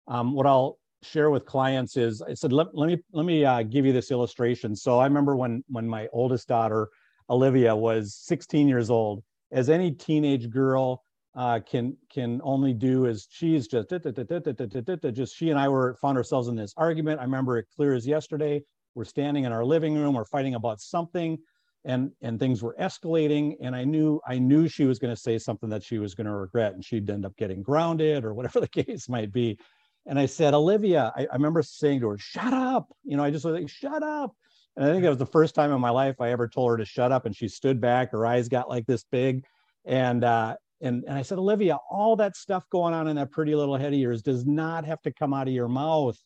um, 0.07 0.33
what 0.33 0.45
I'll 0.45 0.77
share 1.03 1.29
with 1.29 1.45
clients 1.45 1.97
is 1.97 2.21
I 2.21 2.33
said, 2.33 2.53
let, 2.53 2.67
let 2.73 2.87
me 2.87 2.97
let 3.11 3.25
me 3.25 3.45
uh, 3.45 3.63
give 3.63 3.85
you 3.85 3.93
this 3.93 4.11
illustration. 4.11 4.75
So 4.75 4.99
I 4.99 5.05
remember 5.05 5.35
when 5.35 5.63
when 5.67 5.87
my 5.87 6.07
oldest 6.13 6.47
daughter 6.47 6.89
Olivia 7.29 7.75
was 7.75 8.15
16 8.15 8.67
years 8.67 8.89
old. 8.89 9.23
As 9.51 9.69
any 9.69 9.91
teenage 9.91 10.49
girl 10.49 11.03
uh, 11.35 11.59
can 11.59 11.95
can 12.11 12.41
only 12.43 12.73
do 12.73 13.05
is 13.05 13.27
she's 13.31 13.67
just 13.67 13.89
just 13.89 15.35
she 15.35 15.49
and 15.49 15.59
I 15.59 15.69
were 15.69 15.95
found 16.01 16.17
ourselves 16.17 16.49
in 16.49 16.55
this 16.55 16.73
argument. 16.77 17.19
I 17.19 17.23
remember 17.23 17.57
it 17.57 17.67
clear 17.73 17.93
as 17.93 18.05
yesterday. 18.05 18.61
We're 18.95 19.05
standing 19.05 19.45
in 19.45 19.53
our 19.53 19.63
living 19.63 19.95
room. 19.95 20.13
We're 20.13 20.25
fighting 20.25 20.55
about 20.55 20.81
something, 20.81 21.37
and 21.85 22.11
and 22.21 22.37
things 22.37 22.61
were 22.61 22.75
escalating. 22.79 23.55
And 23.61 23.75
I 23.75 23.85
knew 23.85 24.19
I 24.27 24.37
knew 24.37 24.67
she 24.67 24.83
was 24.83 24.99
going 24.99 25.15
to 25.15 25.21
say 25.21 25.37
something 25.37 25.69
that 25.69 25.83
she 25.83 25.99
was 25.99 26.13
going 26.13 26.27
to 26.27 26.33
regret, 26.33 26.73
and 26.73 26.83
she'd 26.83 27.09
end 27.09 27.25
up 27.25 27.35
getting 27.37 27.63
grounded 27.63 28.25
or 28.25 28.33
whatever 28.33 28.59
the 28.67 28.67
case 28.67 29.07
might 29.07 29.31
be. 29.31 29.57
And 30.05 30.19
I 30.19 30.25
said, 30.25 30.53
Olivia, 30.53 31.13
I, 31.15 31.27
I 31.31 31.33
remember 31.35 31.61
saying 31.61 32.01
to 32.01 32.09
her, 32.09 32.17
shut 32.17 32.53
up. 32.53 32.87
You 33.03 33.17
know, 33.17 33.23
I 33.23 33.31
just 33.31 33.45
was 33.45 33.53
like, 33.53 33.69
shut 33.69 34.03
up. 34.03 34.35
And 34.75 34.85
I 34.85 34.91
think 34.91 35.03
it 35.03 35.09
was 35.09 35.17
the 35.17 35.25
first 35.25 35.53
time 35.53 35.71
in 35.71 35.81
my 35.81 35.89
life 35.89 36.19
I 36.19 36.31
ever 36.31 36.47
told 36.47 36.71
her 36.71 36.77
to 36.77 36.85
shut 36.85 37.11
up. 37.11 37.25
And 37.25 37.35
she 37.35 37.47
stood 37.47 37.79
back, 37.79 38.11
her 38.11 38.25
eyes 38.25 38.47
got 38.47 38.69
like 38.69 38.85
this 38.87 39.05
big. 39.11 39.43
And, 39.85 40.23
uh, 40.23 40.55
and, 40.81 41.03
and 41.07 41.17
I 41.17 41.21
said, 41.21 41.37
Olivia, 41.37 41.77
all 41.89 42.15
that 42.15 42.35
stuff 42.35 42.63
going 42.71 42.93
on 42.93 43.07
in 43.07 43.15
that 43.17 43.31
pretty 43.31 43.53
little 43.53 43.75
head 43.77 43.93
of 43.93 43.99
yours 43.99 44.21
does 44.21 44.45
not 44.45 44.85
have 44.85 45.01
to 45.03 45.13
come 45.13 45.33
out 45.33 45.47
of 45.47 45.53
your 45.53 45.67
mouth. 45.67 46.17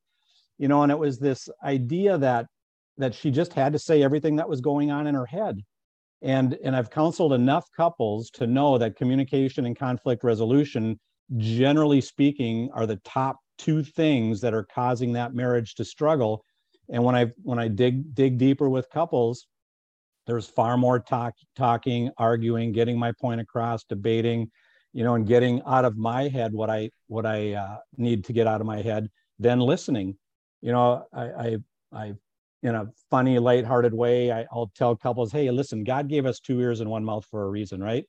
You 0.57 0.69
know, 0.69 0.83
and 0.83 0.91
it 0.91 0.99
was 0.99 1.19
this 1.19 1.49
idea 1.63 2.17
that 2.19 2.47
that 2.97 3.13
she 3.13 3.29
just 3.29 3.53
had 3.53 3.73
to 3.73 3.79
say 3.79 4.03
everything 4.03 4.37
that 4.37 4.47
was 4.47 4.61
going 4.61 4.91
on 4.91 5.07
in 5.07 5.15
her 5.15 5.25
head. 5.25 5.61
And, 6.21 6.57
and 6.63 6.75
I've 6.75 6.89
counseled 6.89 7.33
enough 7.33 7.69
couples 7.75 8.29
to 8.31 8.47
know 8.47 8.77
that 8.77 8.95
communication 8.95 9.65
and 9.65 9.77
conflict 9.77 10.23
resolution, 10.23 10.99
generally 11.37 12.01
speaking, 12.01 12.69
are 12.73 12.85
the 12.85 12.95
top 13.03 13.37
two 13.57 13.83
things 13.83 14.41
that 14.41 14.53
are 14.53 14.65
causing 14.73 15.13
that 15.13 15.33
marriage 15.33 15.75
to 15.75 15.85
struggle. 15.85 16.43
And 16.89 17.03
when 17.03 17.15
i 17.15 17.31
when 17.41 17.57
i 17.57 17.67
dig 17.67 18.13
dig 18.13 18.37
deeper 18.37 18.69
with 18.69 18.89
couples 18.91 19.47
there's 20.27 20.47
far 20.47 20.77
more 20.77 20.99
talk 20.99 21.33
talking 21.55 22.09
arguing 22.17 22.71
getting 22.71 22.97
my 22.97 23.11
point 23.19 23.41
across 23.41 23.83
debating 23.83 24.49
you 24.93 25.03
know 25.03 25.15
and 25.15 25.27
getting 25.27 25.61
out 25.67 25.85
of 25.85 25.97
my 25.97 26.27
head 26.27 26.53
what 26.53 26.69
i 26.69 26.89
what 27.07 27.25
i 27.25 27.53
uh, 27.53 27.77
need 27.97 28.23
to 28.25 28.33
get 28.33 28.47
out 28.47 28.61
of 28.61 28.67
my 28.67 28.81
head 28.81 29.09
than 29.39 29.59
listening. 29.59 30.17
You 30.61 30.71
know 30.71 31.05
i 31.13 31.23
i, 31.23 31.57
I 31.91 32.13
in 32.63 32.73
a 32.73 32.87
funny 33.11 33.37
lighthearted 33.37 33.93
way 33.93 34.31
I, 34.31 34.45
i'll 34.51 34.71
tell 34.75 34.95
couples 34.95 35.31
hey 35.31 35.51
listen 35.51 35.83
god 35.83 36.07
gave 36.07 36.25
us 36.25 36.39
two 36.39 36.59
ears 36.59 36.79
and 36.79 36.89
one 36.89 37.05
mouth 37.05 37.25
for 37.29 37.43
a 37.43 37.49
reason 37.49 37.81
right? 37.81 38.05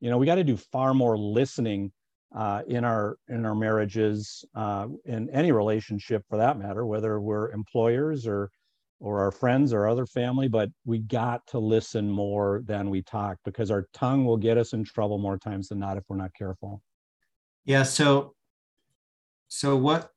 You 0.00 0.10
know 0.10 0.18
we 0.18 0.26
got 0.26 0.36
to 0.36 0.44
do 0.44 0.56
far 0.56 0.94
more 0.94 1.18
listening 1.18 1.92
uh, 2.34 2.62
in 2.68 2.84
our 2.84 3.18
in 3.28 3.44
our 3.44 3.54
marriages, 3.54 4.44
uh, 4.54 4.86
in 5.04 5.28
any 5.30 5.52
relationship 5.52 6.24
for 6.28 6.36
that 6.38 6.58
matter, 6.58 6.86
whether 6.86 7.20
we're 7.20 7.50
employers 7.50 8.26
or 8.26 8.50
or 9.00 9.20
our 9.20 9.32
friends 9.32 9.72
or 9.72 9.88
other 9.88 10.06
family. 10.06 10.46
But 10.46 10.70
we 10.84 10.98
got 10.98 11.46
to 11.48 11.58
listen 11.58 12.08
more 12.08 12.62
than 12.66 12.90
we 12.90 13.02
talk 13.02 13.38
because 13.44 13.70
our 13.70 13.88
tongue 13.92 14.24
will 14.24 14.36
get 14.36 14.58
us 14.58 14.72
in 14.72 14.84
trouble 14.84 15.18
more 15.18 15.38
times 15.38 15.68
than 15.68 15.80
not 15.80 15.96
if 15.96 16.04
we're 16.08 16.16
not 16.16 16.34
careful. 16.34 16.82
Yeah. 17.64 17.82
So, 17.82 18.34
so 19.48 19.76
what 19.76 20.10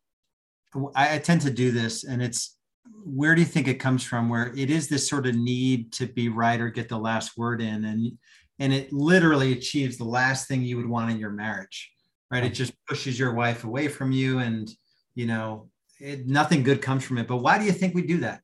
I, 0.96 1.16
I 1.16 1.18
tend 1.18 1.42
to 1.42 1.52
do 1.52 1.72
this, 1.72 2.04
and 2.04 2.22
it's 2.22 2.58
where 3.06 3.34
do 3.34 3.42
you 3.42 3.48
think 3.48 3.68
it 3.68 3.76
comes 3.76 4.04
from? 4.04 4.30
Where 4.30 4.54
it 4.56 4.70
is 4.70 4.88
this 4.88 5.10
sort 5.10 5.26
of 5.26 5.36
need 5.36 5.92
to 5.94 6.06
be 6.06 6.30
right 6.30 6.62
or 6.62 6.70
get 6.70 6.90
the 6.90 6.98
last 6.98 7.38
word 7.38 7.60
in, 7.60 7.86
and 7.86 8.12
and 8.60 8.72
it 8.72 8.94
literally 8.94 9.52
achieves 9.52 9.98
the 9.98 10.04
last 10.04 10.48
thing 10.48 10.62
you 10.62 10.78
would 10.78 10.88
want 10.88 11.10
in 11.10 11.18
your 11.18 11.32
marriage 11.32 11.93
right? 12.34 12.44
It 12.44 12.56
just 12.56 12.74
pushes 12.88 13.20
your 13.20 13.36
wife 13.36 13.64
away 13.64 13.88
from 13.88 14.12
you, 14.12 14.40
and 14.40 14.68
you 15.14 15.28
know, 15.28 15.70
it, 16.00 16.26
nothing 16.26 16.64
good 16.64 16.82
comes 16.82 17.04
from 17.04 17.20
it. 17.20 17.28
But 17.28 17.38
why 17.38 17.60
do 17.60 17.66
you 17.66 17.72
think 17.72 17.94
we 17.94 18.02
do 18.02 18.18
that? 18.22 18.42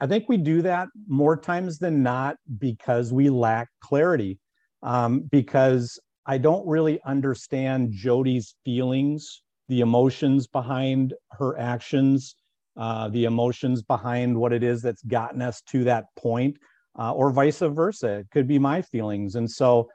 I 0.00 0.08
think 0.08 0.28
we 0.28 0.36
do 0.36 0.60
that 0.62 0.88
more 1.06 1.36
times 1.36 1.78
than 1.78 2.02
not 2.02 2.36
because 2.58 3.12
we 3.12 3.30
lack 3.30 3.68
clarity. 3.80 4.40
Um, 4.82 5.20
because 5.30 5.98
I 6.26 6.38
don't 6.38 6.66
really 6.66 7.00
understand 7.06 7.92
Jody's 7.92 8.56
feelings, 8.64 9.42
the 9.68 9.80
emotions 9.80 10.48
behind 10.48 11.14
her 11.30 11.56
actions, 11.58 12.34
uh, 12.76 13.08
the 13.08 13.24
emotions 13.24 13.82
behind 13.82 14.36
what 14.36 14.52
it 14.52 14.64
is 14.64 14.82
that's 14.82 15.02
gotten 15.02 15.40
us 15.42 15.62
to 15.68 15.84
that 15.84 16.06
point, 16.18 16.56
uh, 16.98 17.12
or 17.12 17.30
vice 17.30 17.60
versa. 17.60 18.18
It 18.18 18.30
could 18.32 18.48
be 18.48 18.58
my 18.58 18.82
feelings. 18.82 19.36
And 19.36 19.48
so 19.48 19.88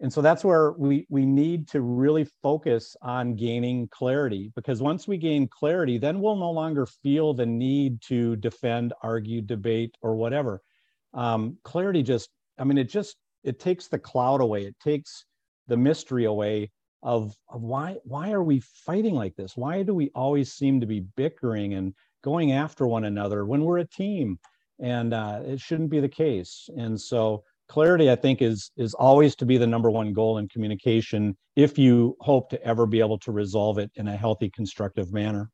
and 0.00 0.12
so 0.12 0.20
that's 0.20 0.44
where 0.44 0.72
we 0.72 1.06
we 1.08 1.24
need 1.24 1.68
to 1.68 1.80
really 1.80 2.26
focus 2.42 2.96
on 3.02 3.34
gaining 3.34 3.88
clarity 3.88 4.52
because 4.54 4.82
once 4.82 5.08
we 5.08 5.16
gain 5.16 5.48
clarity 5.48 5.98
then 5.98 6.20
we'll 6.20 6.36
no 6.36 6.50
longer 6.50 6.86
feel 6.86 7.32
the 7.32 7.46
need 7.46 8.00
to 8.02 8.36
defend 8.36 8.92
argue 9.02 9.40
debate 9.40 9.94
or 10.02 10.16
whatever. 10.16 10.60
Um, 11.14 11.56
clarity 11.64 12.02
just 12.02 12.28
i 12.58 12.64
mean 12.64 12.78
it 12.78 12.90
just 12.90 13.16
it 13.46 13.60
takes 13.60 13.86
the 13.86 13.98
cloud 13.98 14.40
away. 14.42 14.64
It 14.64 14.78
takes 14.80 15.24
the 15.68 15.76
mystery 15.76 16.24
away 16.24 16.70
of, 17.02 17.34
of 17.48 17.62
why 17.62 17.96
why 18.04 18.32
are 18.32 18.42
we 18.42 18.60
fighting 18.60 19.14
like 19.14 19.36
this? 19.36 19.56
Why 19.56 19.82
do 19.82 19.94
we 19.94 20.10
always 20.14 20.52
seem 20.52 20.80
to 20.80 20.86
be 20.86 21.06
bickering 21.16 21.74
and 21.74 21.94
going 22.22 22.52
after 22.52 22.86
one 22.86 23.04
another 23.04 23.46
when 23.46 23.62
we're 23.62 23.78
a 23.78 23.86
team? 23.86 24.38
And 24.80 25.14
uh, 25.14 25.40
it 25.44 25.60
shouldn't 25.60 25.90
be 25.90 26.00
the 26.00 26.08
case. 26.08 26.68
And 26.76 27.00
so 27.00 27.44
clarity 27.68 28.10
i 28.10 28.16
think 28.16 28.42
is 28.42 28.70
is 28.76 28.94
always 28.94 29.34
to 29.34 29.44
be 29.44 29.58
the 29.58 29.66
number 29.66 29.90
one 29.90 30.12
goal 30.12 30.38
in 30.38 30.48
communication 30.48 31.36
if 31.56 31.78
you 31.78 32.16
hope 32.20 32.50
to 32.50 32.62
ever 32.62 32.86
be 32.86 33.00
able 33.00 33.18
to 33.18 33.32
resolve 33.32 33.78
it 33.78 33.90
in 33.96 34.08
a 34.08 34.16
healthy 34.16 34.50
constructive 34.50 35.12
manner. 35.12 35.50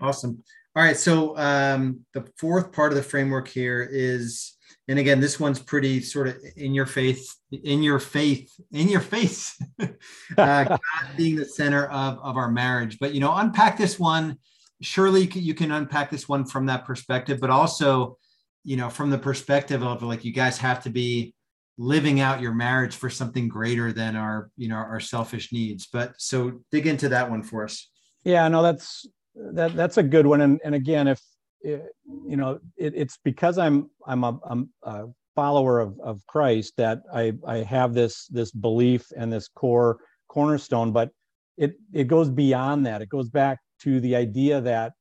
Awesome. 0.00 0.42
All 0.74 0.82
right 0.82 0.96
so 0.96 1.36
um, 1.36 2.00
the 2.14 2.26
fourth 2.38 2.72
part 2.72 2.92
of 2.92 2.96
the 2.96 3.02
framework 3.02 3.46
here 3.46 3.86
is 3.90 4.54
and 4.88 4.98
again 4.98 5.20
this 5.20 5.38
one's 5.38 5.58
pretty 5.58 6.00
sort 6.00 6.28
of 6.28 6.36
in 6.56 6.72
your 6.72 6.86
faith 6.86 7.36
in 7.62 7.82
your 7.82 7.98
faith 7.98 8.50
in 8.72 8.88
your 8.88 9.00
face 9.00 9.62
uh, 9.80 9.88
God 10.36 10.78
being 11.16 11.36
the 11.36 11.44
center 11.44 11.86
of, 11.88 12.18
of 12.20 12.38
our 12.38 12.50
marriage. 12.50 12.98
But 12.98 13.12
you 13.12 13.20
know 13.20 13.36
unpack 13.36 13.76
this 13.76 13.98
one. 13.98 14.38
Surely 14.80 15.26
you 15.34 15.54
can 15.54 15.70
unpack 15.70 16.10
this 16.10 16.26
one 16.26 16.46
from 16.46 16.66
that 16.66 16.86
perspective 16.86 17.38
but 17.38 17.50
also 17.50 18.16
you 18.64 18.76
know, 18.76 18.88
from 18.88 19.10
the 19.10 19.18
perspective 19.18 19.82
of 19.82 20.02
like 20.02 20.24
you 20.24 20.32
guys 20.32 20.58
have 20.58 20.82
to 20.84 20.90
be 20.90 21.34
living 21.78 22.20
out 22.20 22.40
your 22.40 22.54
marriage 22.54 22.94
for 22.94 23.10
something 23.10 23.48
greater 23.48 23.92
than 23.92 24.14
our, 24.14 24.50
you 24.56 24.68
know, 24.68 24.76
our 24.76 25.00
selfish 25.00 25.52
needs. 25.52 25.86
But 25.86 26.14
so 26.18 26.60
dig 26.70 26.86
into 26.86 27.08
that 27.08 27.30
one 27.30 27.42
for 27.42 27.64
us. 27.64 27.88
Yeah, 28.24 28.46
no, 28.48 28.62
that's 28.62 29.06
that 29.34 29.74
that's 29.74 29.98
a 29.98 30.02
good 30.02 30.26
one. 30.26 30.40
And 30.40 30.60
and 30.64 30.74
again, 30.74 31.08
if 31.08 31.20
it, 31.62 31.82
you 32.26 32.36
know, 32.36 32.60
it, 32.76 32.92
it's 32.94 33.18
because 33.24 33.58
I'm 33.58 33.90
I'm 34.06 34.24
a, 34.24 34.38
I'm 34.48 34.70
a 34.82 35.04
follower 35.34 35.80
of 35.80 35.98
of 36.00 36.24
Christ 36.26 36.74
that 36.76 37.00
I 37.12 37.32
I 37.46 37.58
have 37.58 37.94
this 37.94 38.26
this 38.28 38.52
belief 38.52 39.06
and 39.16 39.32
this 39.32 39.48
core 39.48 39.98
cornerstone, 40.28 40.92
but 40.92 41.10
it 41.56 41.74
it 41.92 42.06
goes 42.06 42.30
beyond 42.30 42.86
that. 42.86 43.02
It 43.02 43.08
goes 43.08 43.28
back 43.28 43.58
to 43.80 44.00
the 44.00 44.14
idea 44.14 44.60
that 44.60 44.92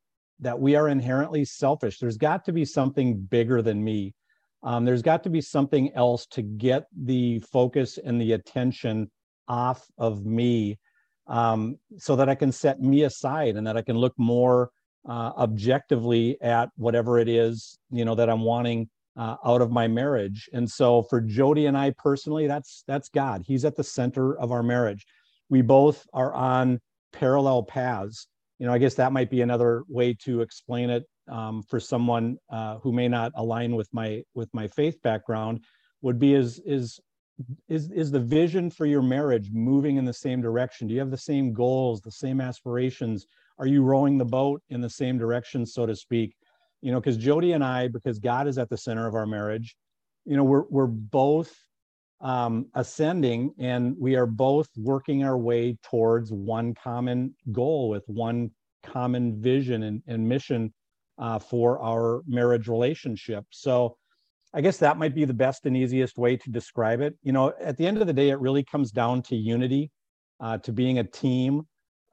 that 0.42 0.60
we 0.60 0.76
are 0.76 0.90
inherently 0.90 1.46
selfish. 1.46 2.00
There's 2.00 2.18
got 2.18 2.44
to 2.46 2.52
be 2.52 2.66
something 2.66 3.18
bigger 3.18 3.62
than 3.62 3.84
me. 3.84 4.14
Um, 4.64 4.86
there's 4.86 5.02
got 5.02 5.24
to 5.24 5.30
be 5.30 5.42
something 5.42 5.92
else 5.96 6.26
to 6.32 6.42
get 6.42 6.86
the 6.96 7.40
focus 7.52 7.98
and 7.98 8.20
the 8.20 8.34
attention 8.34 9.10
off 9.48 9.88
of 9.98 10.26
me 10.26 10.78
um, 11.28 11.78
so 11.98 12.16
that 12.16 12.30
I 12.30 12.36
can 12.36 12.52
set 12.52 12.82
me 12.82 13.04
aside 13.04 13.56
and 13.56 13.66
that 13.66 13.78
I 13.78 13.82
can 13.82 13.98
look 13.98 14.14
more 14.18 14.72
uh, 15.08 15.32
objectively 15.38 16.40
at 16.42 16.70
whatever 16.76 17.18
it 17.18 17.28
is, 17.28 17.80
you 17.90 18.06
know, 18.06 18.16
that 18.16 18.30
I'm 18.30 18.42
wanting 18.42 18.90
uh, 19.18 19.36
out 19.46 19.62
of 19.62 19.72
my 19.72 19.88
marriage. 19.88 20.50
And 20.54 20.70
so 20.70 21.04
for 21.04 21.22
Jody 21.22 21.66
and 21.66 21.78
I 21.78 21.94
personally, 21.98 22.48
that's 22.48 22.84
that's 22.88 23.10
God. 23.10 23.44
He's 23.46 23.66
at 23.66 23.76
the 23.76 23.84
center 23.84 24.38
of 24.38 24.52
our 24.52 24.64
marriage. 24.64 25.06
We 25.50 25.62
both 25.62 26.06
are 26.14 26.34
on 26.34 26.80
parallel 27.12 27.64
paths 27.64 28.28
you 28.62 28.68
know, 28.68 28.74
I 28.74 28.78
guess 28.78 28.94
that 28.94 29.12
might 29.12 29.32
be 29.32 29.42
another 29.42 29.82
way 29.88 30.14
to 30.26 30.42
explain 30.42 30.92
it 30.92 31.06
um, 31.28 31.64
for 31.64 31.80
someone 31.80 32.38
uh, 32.52 32.78
who 32.78 32.92
may 32.92 33.08
not 33.08 33.32
align 33.36 33.76
with 33.76 33.90
my 33.92 34.22
with 34.36 34.54
my 34.54 34.68
faith 34.68 35.02
background. 35.02 35.64
Would 36.04 36.20
be 36.20 36.36
is 36.36 36.62
is 36.64 37.00
is 37.68 37.90
is 37.90 38.12
the 38.12 38.20
vision 38.20 38.70
for 38.70 38.86
your 38.86 39.02
marriage 39.02 39.50
moving 39.52 39.98
in 39.98 40.06
the 40.06 40.14
same 40.14 40.44
direction? 40.44 40.88
Do 40.88 40.94
you 40.94 41.00
have 41.00 41.10
the 41.10 41.18
same 41.18 41.54
goals, 41.54 42.02
the 42.02 42.12
same 42.12 42.40
aspirations? 42.40 43.26
Are 43.58 43.66
you 43.66 43.82
rowing 43.82 44.20
the 44.20 44.26
boat 44.26 44.62
in 44.70 44.80
the 44.80 44.92
same 44.92 45.18
direction, 45.18 45.66
so 45.66 45.88
to 45.88 45.96
speak? 45.96 46.36
You 46.84 46.92
know, 46.92 47.00
because 47.00 47.18
Jody 47.18 47.54
and 47.54 47.64
I, 47.64 47.88
because 47.88 48.20
God 48.20 48.48
is 48.48 48.60
at 48.60 48.70
the 48.70 48.78
center 48.78 49.08
of 49.08 49.16
our 49.16 49.26
marriage, 49.26 49.76
you 50.24 50.38
know 50.38 50.44
we're 50.44 50.66
we're 50.70 50.86
both 50.86 51.52
um, 52.22 52.68
ascending 52.76 53.54
and 53.60 53.96
we 54.00 54.16
are 54.16 54.26
both 54.26 54.70
working 54.78 55.24
our 55.24 55.38
way 55.38 55.78
towards 55.84 56.32
one 56.32 56.74
common 56.76 57.36
goal 57.52 57.90
with 57.90 58.04
one 58.08 58.52
common 58.84 59.42
vision 59.42 59.84
and, 59.84 60.02
and 60.08 60.28
mission 60.28 60.74
uh, 61.18 61.40
for 61.40 61.82
our 61.82 62.22
marriage 62.28 62.68
relationship. 62.68 63.46
So 63.50 63.98
i 64.54 64.60
guess 64.60 64.78
that 64.78 64.98
might 64.98 65.16
be 65.16 65.24
the 65.24 65.34
best 65.34 65.66
and 65.66 65.78
easiest 65.78 66.18
way 66.18 66.36
to 66.36 66.50
describe 66.50 67.02
it. 67.02 67.16
You 67.24 67.32
know 67.32 67.54
at 67.60 67.78
the 67.78 67.88
end 67.88 67.98
of 67.98 68.08
the 68.08 68.14
day 68.14 68.30
it 68.30 68.40
really 68.40 68.64
comes 68.64 68.92
down 68.92 69.22
to 69.24 69.36
unity 69.36 69.92
uh, 70.40 70.58
to 70.60 70.72
being 70.72 71.00
a 71.00 71.04
team 71.04 71.64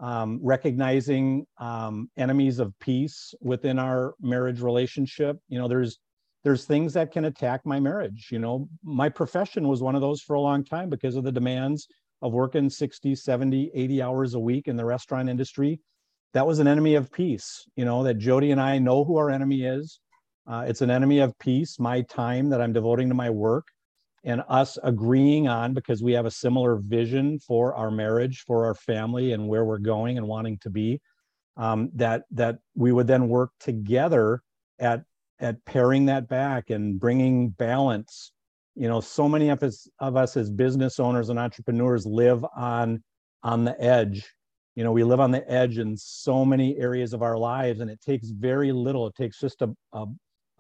um, 0.00 0.38
recognizing 0.42 1.44
um, 1.58 2.08
enemies 2.16 2.60
of 2.60 2.72
peace 2.80 3.34
within 3.40 3.78
our 3.78 4.14
marriage 4.20 4.60
relationship. 4.60 5.36
You 5.48 5.58
know 5.58 5.68
there's 5.68 5.98
there's 6.44 6.64
things 6.64 6.92
that 6.94 7.12
can 7.12 7.24
attack 7.26 7.64
my 7.64 7.80
marriage 7.80 8.28
you 8.30 8.38
know? 8.38 8.68
My 8.82 9.08
profession 9.08 9.68
was 9.68 9.82
one 9.82 9.94
of 9.94 10.00
those 10.00 10.20
for 10.22 10.34
a 10.34 10.40
long 10.40 10.64
time 10.64 10.88
because 10.88 11.16
of 11.16 11.24
the 11.24 11.32
demands 11.32 11.88
of 12.22 12.32
working 12.32 12.68
60 12.70 13.14
70 13.14 13.70
80 13.74 14.02
hours 14.02 14.34
a 14.34 14.40
week 14.40 14.68
in 14.68 14.76
the 14.76 14.84
restaurant 14.84 15.28
industry. 15.28 15.80
That 16.34 16.46
was 16.46 16.58
an 16.58 16.68
enemy 16.68 16.94
of 16.94 17.10
peace 17.10 17.64
you 17.76 17.84
know 17.84 18.02
that 18.04 18.18
jody 18.18 18.50
and 18.50 18.60
i 18.60 18.78
know 18.78 19.04
who 19.04 19.16
our 19.16 19.30
enemy 19.30 19.64
is. 19.64 20.00
Uh, 20.46 20.64
it's 20.66 20.80
an 20.80 20.90
enemy 20.90 21.18
of 21.18 21.38
peace 21.38 21.78
my 21.78 22.02
time 22.02 22.48
that 22.50 22.60
i'm 22.60 22.72
devoting 22.72 23.08
to 23.08 23.14
my 23.14 23.30
work 23.30 23.66
and 24.24 24.42
us 24.48 24.78
agreeing 24.82 25.48
on 25.48 25.74
because 25.74 26.02
we 26.02 26.12
have 26.12 26.26
a 26.26 26.30
similar 26.30 26.76
vision 26.76 27.38
for 27.38 27.74
our 27.74 27.90
marriage 27.90 28.44
for 28.46 28.66
our 28.66 28.74
family 28.74 29.32
and 29.32 29.46
where 29.48 29.64
we're 29.64 29.78
going 29.78 30.18
and 30.18 30.26
wanting 30.26 30.58
to 30.58 30.70
be 30.70 31.00
um, 31.56 31.90
that 31.94 32.22
that 32.30 32.58
we 32.74 32.92
would 32.92 33.06
then 33.06 33.28
work 33.28 33.50
together 33.60 34.40
at 34.78 35.02
at 35.40 35.64
paring 35.64 36.06
that 36.06 36.28
back 36.28 36.70
and 36.70 36.98
bringing 36.98 37.50
balance. 37.50 38.32
You 38.74 38.88
know 38.88 39.00
so 39.00 39.28
many 39.28 39.48
of 39.48 39.62
us 39.62 39.88
of 39.98 40.16
us 40.16 40.36
as 40.36 40.50
business 40.50 41.00
owners 41.00 41.30
and 41.30 41.38
entrepreneurs 41.38 42.06
live 42.06 42.44
on 42.56 43.02
on 43.42 43.64
the 43.64 43.80
edge. 43.82 44.32
You 44.74 44.84
know 44.84 44.92
we 44.92 45.04
live 45.04 45.20
on 45.20 45.30
the 45.30 45.48
edge 45.50 45.78
in 45.78 45.96
so 45.96 46.44
many 46.44 46.76
areas 46.76 47.12
of 47.12 47.22
our 47.22 47.36
lives 47.36 47.80
and 47.80 47.90
it 47.90 48.00
takes 48.00 48.28
very 48.28 48.72
little. 48.72 49.06
It 49.06 49.16
takes 49.16 49.40
just 49.40 49.62
a, 49.62 49.74
a, 49.92 50.06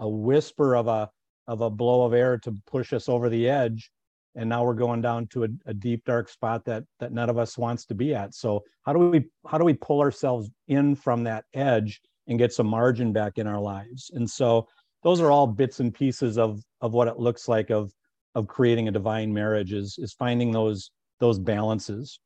a 0.00 0.08
whisper 0.08 0.74
of 0.76 0.88
a 0.88 1.10
of 1.46 1.60
a 1.60 1.70
blow 1.70 2.04
of 2.04 2.12
air 2.12 2.38
to 2.38 2.54
push 2.66 2.92
us 2.92 3.08
over 3.08 3.28
the 3.28 3.48
edge. 3.48 3.90
And 4.34 4.48
now 4.48 4.64
we're 4.64 4.74
going 4.74 5.00
down 5.00 5.26
to 5.28 5.44
a, 5.44 5.48
a, 5.66 5.74
deep 5.74 6.04
dark 6.04 6.28
spot 6.28 6.64
that 6.66 6.84
that 7.00 7.12
none 7.12 7.30
of 7.30 7.38
us 7.38 7.56
wants 7.56 7.86
to 7.86 7.94
be 7.94 8.14
at. 8.14 8.34
So 8.34 8.62
how 8.84 8.92
do 8.92 8.98
we 8.98 9.24
how 9.46 9.58
do 9.58 9.64
we 9.64 9.74
pull 9.74 10.00
ourselves 10.00 10.50
in 10.66 10.94
from 10.94 11.24
that 11.24 11.44
edge 11.54 12.00
and 12.28 12.38
get 12.38 12.52
some 12.52 12.66
margin 12.66 13.12
back 13.12 13.38
in 13.38 13.46
our 13.46 13.60
lives 13.60 14.10
and 14.14 14.28
so 14.28 14.66
those 15.02 15.20
are 15.20 15.30
all 15.30 15.46
bits 15.46 15.80
and 15.80 15.94
pieces 15.94 16.38
of 16.38 16.62
of 16.80 16.92
what 16.92 17.08
it 17.08 17.18
looks 17.18 17.48
like 17.48 17.70
of 17.70 17.92
of 18.34 18.46
creating 18.46 18.88
a 18.88 18.92
divine 18.92 19.32
marriage 19.32 19.72
is 19.72 19.98
is 19.98 20.12
finding 20.12 20.52
those 20.52 20.90
those 21.20 21.38
balances 21.38 22.20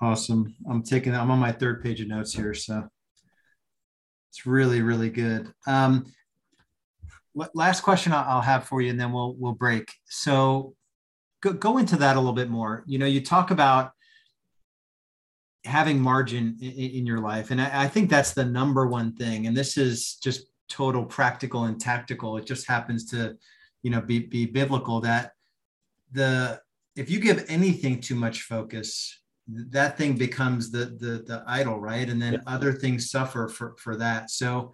awesome 0.00 0.54
i'm 0.68 0.82
taking 0.82 1.14
i'm 1.14 1.30
on 1.30 1.38
my 1.38 1.52
third 1.52 1.82
page 1.82 2.00
of 2.00 2.08
notes 2.08 2.34
here 2.34 2.54
so 2.54 2.88
it's 4.30 4.46
really 4.46 4.82
really 4.82 5.10
good 5.10 5.52
um 5.66 6.04
last 7.54 7.82
question 7.82 8.12
I'll 8.12 8.40
have 8.40 8.64
for 8.64 8.80
you, 8.80 8.90
and 8.90 9.00
then 9.00 9.12
we'll 9.12 9.34
we'll 9.38 9.52
break. 9.52 9.92
So, 10.04 10.74
go, 11.40 11.52
go 11.52 11.78
into 11.78 11.96
that 11.96 12.16
a 12.16 12.20
little 12.20 12.34
bit 12.34 12.50
more. 12.50 12.84
You 12.86 12.98
know, 12.98 13.06
you 13.06 13.20
talk 13.20 13.50
about 13.50 13.92
having 15.64 16.00
margin 16.00 16.56
in, 16.60 16.70
in 16.70 17.06
your 17.06 17.20
life, 17.20 17.50
and 17.50 17.60
I, 17.60 17.84
I, 17.84 17.88
think 17.88 18.10
that's 18.10 18.32
the 18.32 18.44
number 18.44 18.86
one 18.86 19.14
thing. 19.14 19.46
And 19.46 19.56
this 19.56 19.76
is 19.76 20.16
just 20.16 20.46
total 20.68 21.04
practical 21.04 21.64
and 21.64 21.80
tactical. 21.80 22.36
It 22.36 22.46
just 22.46 22.66
happens 22.66 23.04
to, 23.10 23.36
you 23.82 23.90
know, 23.90 24.00
be 24.00 24.20
be 24.20 24.46
biblical 24.46 25.00
that 25.02 25.32
the 26.12 26.60
if 26.96 27.10
you 27.10 27.20
give 27.20 27.44
anything 27.48 28.00
too 28.00 28.14
much 28.14 28.42
focus 28.42 29.20
that 29.48 29.98
thing 29.98 30.14
becomes 30.14 30.70
the 30.70 30.96
the 31.00 31.24
the 31.26 31.42
idol 31.46 31.80
right 31.80 32.08
and 32.08 32.20
then 32.20 32.34
yeah. 32.34 32.40
other 32.46 32.72
things 32.72 33.10
suffer 33.10 33.48
for 33.48 33.74
for 33.78 33.96
that 33.96 34.30
so 34.30 34.72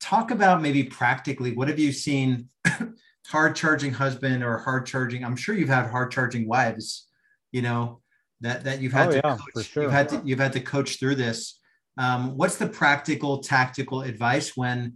talk 0.00 0.30
about 0.30 0.60
maybe 0.60 0.84
practically 0.84 1.54
what 1.54 1.68
have 1.68 1.78
you 1.78 1.92
seen 1.92 2.48
hard 3.26 3.56
charging 3.56 3.92
husband 3.92 4.44
or 4.44 4.58
hard 4.58 4.84
charging 4.84 5.24
i'm 5.24 5.36
sure 5.36 5.54
you've 5.54 5.68
had 5.68 5.88
hard 5.88 6.10
charging 6.10 6.46
wives 6.46 7.08
you 7.50 7.62
know 7.62 8.00
that 8.40 8.64
that 8.64 8.80
you've 8.80 8.92
had 8.92 9.08
oh, 9.08 9.10
to 9.12 9.20
yeah, 9.24 9.36
coach, 9.54 9.66
sure. 9.66 9.82
you've 9.84 9.92
had 9.92 10.08
to 10.08 10.22
you've 10.24 10.38
had 10.38 10.52
to 10.52 10.60
coach 10.60 10.98
through 10.98 11.14
this 11.14 11.58
um, 11.98 12.36
what's 12.36 12.56
the 12.56 12.66
practical 12.68 13.38
tactical 13.38 14.02
advice 14.02 14.56
when 14.56 14.94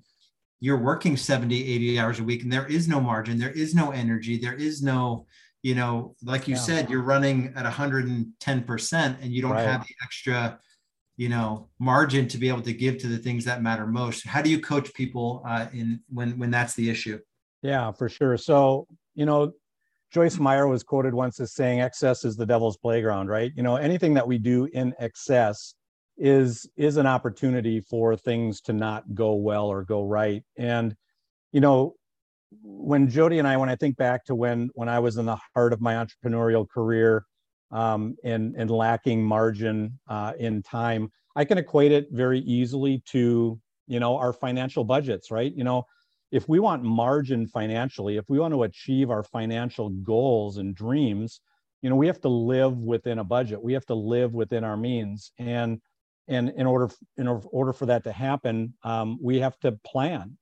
you're 0.61 0.79
working 0.79 1.17
70 1.17 1.75
80 1.75 1.99
hours 1.99 2.21
a 2.21 2.25
week 2.25 2.43
and 2.43 2.53
there 2.53 2.67
is 2.67 2.89
no 2.89 3.01
margin 3.01 3.39
there 3.39 3.51
is 3.51 3.75
no 3.75 3.91
energy 3.91 4.39
there 4.39 4.55
is 4.55 4.83
no 4.83 5.27
you 5.63 5.75
know 5.75 6.15
like 6.23 6.49
you 6.49 6.55
yeah. 6.55 6.61
said 6.61 6.91
you're 6.91 7.03
running 7.03 7.53
at 7.57 7.67
110% 7.67 9.17
and 9.23 9.33
you 9.33 9.43
don't 9.43 9.51
right. 9.51 9.67
have 9.67 9.83
the 9.83 9.95
extra 10.03 10.59
you 11.17 11.29
know 11.29 11.69
margin 11.79 12.27
to 12.29 12.39
be 12.39 12.49
able 12.49 12.63
to 12.63 12.73
give 12.73 12.99
to 12.99 13.09
the 13.09 13.19
things 13.19 13.45
that 13.45 13.63
matter 13.63 13.87
most 13.87 14.27
how 14.27 14.41
do 14.41 14.51
you 14.51 14.61
coach 14.61 14.93
people 14.95 15.43
uh, 15.47 15.67
in 15.73 16.01
when 16.09 16.39
when 16.39 16.51
that's 16.51 16.75
the 16.75 16.89
issue 16.89 17.19
yeah 17.63 17.93
for 17.93 18.09
sure 18.09 18.37
so 18.37 18.87
you 19.15 19.27
know 19.27 19.53
joyce 20.15 20.39
meyer 20.39 20.67
was 20.69 20.83
quoted 20.83 21.13
once 21.13 21.41
as 21.41 21.53
saying 21.53 21.81
excess 21.81 22.25
is 22.25 22.37
the 22.37 22.47
devil's 22.47 22.77
playground 22.77 23.29
right 23.29 23.53
you 23.57 23.63
know 23.63 23.77
anything 23.77 24.15
that 24.15 24.27
we 24.27 24.39
do 24.39 24.69
in 24.73 24.95
excess 24.99 25.75
is 26.17 26.69
is 26.77 26.97
an 26.97 27.07
opportunity 27.07 27.81
for 27.81 28.17
things 28.17 28.61
to 28.61 28.73
not 28.73 29.03
go 29.15 29.35
well 29.35 29.67
or 29.67 29.83
go 29.83 30.05
right 30.05 30.45
and 30.57 30.95
you 31.53 31.61
know 31.61 31.95
when 32.63 33.11
jody 33.11 33.39
and 33.41 33.49
i 33.49 33.57
when 33.57 33.69
i 33.69 33.75
think 33.75 33.97
back 33.97 34.25
to 34.25 34.35
when 34.35 34.71
when 34.75 34.89
i 34.89 34.99
was 34.99 35.17
in 35.17 35.27
the 35.27 35.39
heart 35.55 35.73
of 35.73 35.81
my 35.81 35.95
entrepreneurial 35.95 36.69
career 36.69 37.25
um, 37.75 38.17
and, 38.25 38.55
and 38.57 38.71
lacking 38.71 39.23
margin 39.23 39.99
uh, 40.09 40.33
in 40.39 40.63
time. 40.63 41.11
I 41.37 41.45
can 41.45 41.59
equate 41.59 41.93
it 41.93 42.07
very 42.13 42.39
easily 42.41 43.03
to, 43.07 43.61
you 43.89 44.01
know, 44.01 44.17
our 44.17 44.33
financial 44.33 44.85
budgets, 44.85 45.31
right? 45.31 45.53
You 45.55 45.65
know, 45.65 45.85
if 46.35 46.49
we 46.49 46.59
want 46.59 46.83
margin 46.83 47.47
financially, 47.47 48.17
if 48.17 48.29
we 48.29 48.41
want 48.41 48.53
to 48.53 48.65
achieve 48.65 49.09
our 49.09 49.23
financial 49.23 49.91
goals 49.91 50.59
and 50.59 50.75
dreams, 50.75 51.41
you 51.81 51.89
know, 51.89 51.95
we 51.95 52.09
have 52.09 52.21
to 52.23 52.29
live 52.29 52.77
within 52.77 53.21
a 53.21 53.25
budget. 53.25 53.63
We 53.63 53.73
have 53.75 53.87
to 53.87 53.95
live 53.95 54.35
within 54.35 54.65
our 54.65 54.77
means. 54.77 55.31
And 55.39 55.81
and 56.27 56.49
in 56.57 56.67
order 56.67 56.91
in 57.19 57.29
order 57.29 57.73
for 57.73 57.87
that 57.87 58.03
to 58.05 58.13
happen, 58.13 58.75
um, 58.83 59.17
we 59.23 59.39
have 59.39 59.57
to 59.61 59.79
plan. 59.87 60.37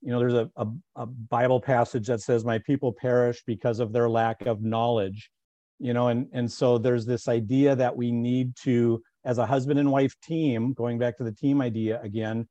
You 0.00 0.10
know, 0.10 0.18
there's 0.18 0.34
a, 0.34 0.50
a, 0.56 0.66
a 0.96 1.06
Bible 1.06 1.60
passage 1.60 2.08
that 2.08 2.20
says, 2.20 2.44
"My 2.44 2.58
people 2.58 2.92
perish 2.92 3.40
because 3.46 3.78
of 3.78 3.92
their 3.92 4.10
lack 4.10 4.44
of 4.44 4.62
knowledge." 4.62 5.30
you 5.80 5.92
know 5.92 6.08
and 6.08 6.26
and 6.32 6.50
so 6.50 6.76
there's 6.76 7.06
this 7.06 7.28
idea 7.28 7.76
that 7.76 7.96
we 7.96 8.10
need 8.10 8.52
to 8.56 9.00
as 9.24 9.38
a 9.38 9.46
husband 9.46 9.78
and 9.78 9.92
wife 9.92 10.12
team 10.24 10.72
going 10.72 10.98
back 10.98 11.16
to 11.16 11.22
the 11.22 11.30
team 11.30 11.60
idea 11.60 12.00
again 12.02 12.48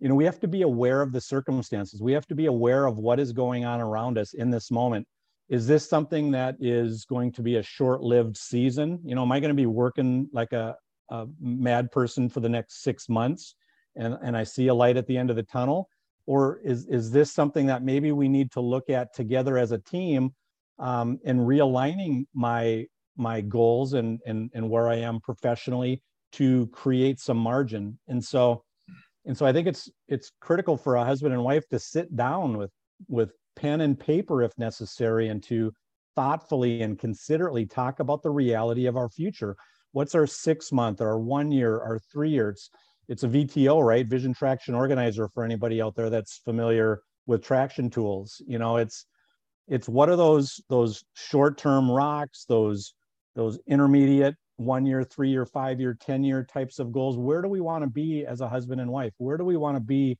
you 0.00 0.08
know 0.08 0.14
we 0.14 0.24
have 0.24 0.40
to 0.40 0.48
be 0.48 0.62
aware 0.62 1.02
of 1.02 1.12
the 1.12 1.20
circumstances. 1.20 2.02
We 2.02 2.12
have 2.12 2.26
to 2.26 2.34
be 2.34 2.46
aware 2.46 2.86
of 2.86 2.98
what 2.98 3.18
is 3.18 3.32
going 3.32 3.64
on 3.64 3.80
around 3.80 4.18
us 4.18 4.34
in 4.34 4.50
this 4.50 4.70
moment. 4.70 5.06
Is 5.48 5.66
this 5.66 5.88
something 5.88 6.32
that 6.32 6.56
is 6.60 7.04
going 7.04 7.32
to 7.32 7.42
be 7.42 7.56
a 7.56 7.62
short-lived 7.62 8.36
season? 8.36 9.00
You 9.04 9.14
know 9.14 9.22
am 9.22 9.32
i 9.32 9.40
going 9.40 9.50
to 9.50 9.54
be 9.54 9.66
working 9.66 10.28
like 10.32 10.52
a, 10.52 10.76
a 11.10 11.26
mad 11.40 11.90
person 11.90 12.28
for 12.28 12.40
the 12.40 12.48
next 12.48 12.82
six 12.82 13.08
months 13.08 13.54
and 13.96 14.16
and 14.22 14.36
i 14.36 14.44
see 14.44 14.66
a 14.68 14.74
light 14.74 14.96
at 14.96 15.06
the 15.06 15.16
end 15.16 15.30
of 15.30 15.36
the 15.36 15.42
tunnel? 15.42 15.88
Or 16.26 16.60
is 16.64 16.86
is 16.86 17.10
this 17.10 17.32
something 17.32 17.66
that 17.66 17.82
maybe 17.82 18.12
we 18.12 18.28
need 18.28 18.50
to 18.52 18.60
look 18.60 18.90
at 18.90 19.14
together 19.14 19.56
as 19.56 19.72
a 19.72 19.78
team 19.78 20.34
um, 20.78 21.18
and 21.24 21.40
realigning 21.40 22.26
my 22.34 22.86
my 23.16 23.40
goals 23.40 23.94
and, 23.94 24.20
and 24.26 24.50
and 24.52 24.68
where 24.68 24.88
I 24.88 24.96
am 24.96 25.20
professionally 25.20 26.02
to 26.32 26.66
create 26.66 27.18
some 27.18 27.38
margin. 27.38 27.98
And 28.08 28.22
so 28.22 28.62
and 29.26 29.36
so 29.36 29.44
I 29.44 29.52
think 29.52 29.66
it's 29.66 29.90
it's 30.08 30.30
critical 30.40 30.76
for 30.76 30.96
a 30.96 31.04
husband 31.04 31.34
and 31.34 31.42
wife 31.42 31.68
to 31.68 31.78
sit 31.78 32.14
down 32.16 32.56
with 32.56 32.70
with 33.08 33.32
pen 33.56 33.80
and 33.80 33.98
paper 33.98 34.42
if 34.42 34.56
necessary 34.58 35.28
and 35.28 35.42
to 35.44 35.72
thoughtfully 36.14 36.82
and 36.82 36.98
considerately 36.98 37.66
talk 37.66 38.00
about 38.00 38.22
the 38.22 38.30
reality 38.30 38.86
of 38.86 38.96
our 38.96 39.08
future. 39.08 39.56
What's 39.92 40.14
our 40.14 40.26
six 40.26 40.72
month, 40.72 41.00
our 41.00 41.18
one 41.18 41.50
year, 41.50 41.80
our 41.80 41.98
three 42.12 42.30
years? 42.30 42.70
It's 43.08 43.22
a 43.22 43.28
VTO, 43.28 43.84
right? 43.84 44.06
Vision 44.06 44.34
Traction 44.34 44.74
Organizer 44.74 45.28
for 45.28 45.44
anybody 45.44 45.80
out 45.82 45.94
there 45.94 46.10
that's 46.10 46.38
familiar 46.38 47.00
with 47.26 47.42
traction 47.42 47.90
tools. 47.90 48.40
You 48.46 48.58
know, 48.58 48.76
it's 48.76 49.06
it's 49.68 49.88
what 49.88 50.08
are 50.08 50.16
those 50.16 50.60
those 50.68 51.02
short-term 51.14 51.90
rocks 51.90 52.44
those 52.48 52.94
those 53.34 53.58
intermediate 53.66 54.36
one 54.56 54.86
year 54.86 55.04
three 55.04 55.30
year 55.30 55.46
five 55.46 55.80
year 55.80 55.96
ten 56.00 56.24
year 56.24 56.44
types 56.44 56.78
of 56.78 56.92
goals. 56.92 57.16
Where 57.16 57.42
do 57.42 57.48
we 57.48 57.60
want 57.60 57.84
to 57.84 57.90
be 57.90 58.24
as 58.26 58.40
a 58.40 58.48
husband 58.48 58.80
and 58.80 58.90
wife? 58.90 59.12
Where 59.18 59.36
do 59.36 59.44
we 59.44 59.56
want 59.56 59.76
to 59.76 59.80
be 59.80 60.18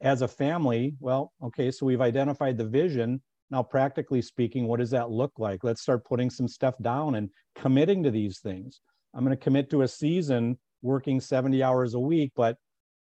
as 0.00 0.22
a 0.22 0.28
family? 0.28 0.94
Well 1.00 1.32
okay 1.42 1.70
so 1.70 1.86
we've 1.86 2.00
identified 2.00 2.58
the 2.58 2.66
vision. 2.66 3.22
Now 3.50 3.62
practically 3.62 4.22
speaking 4.22 4.66
what 4.66 4.80
does 4.80 4.90
that 4.90 5.10
look 5.10 5.32
like? 5.38 5.64
Let's 5.64 5.82
start 5.82 6.04
putting 6.04 6.30
some 6.30 6.48
stuff 6.48 6.74
down 6.82 7.14
and 7.14 7.30
committing 7.54 8.02
to 8.02 8.10
these 8.10 8.40
things. 8.40 8.80
I'm 9.14 9.24
going 9.24 9.36
to 9.36 9.42
commit 9.42 9.70
to 9.70 9.82
a 9.82 9.88
season 9.88 10.58
working 10.82 11.20
70 11.20 11.60
hours 11.60 11.94
a 11.94 11.98
week 11.98 12.30
but 12.36 12.56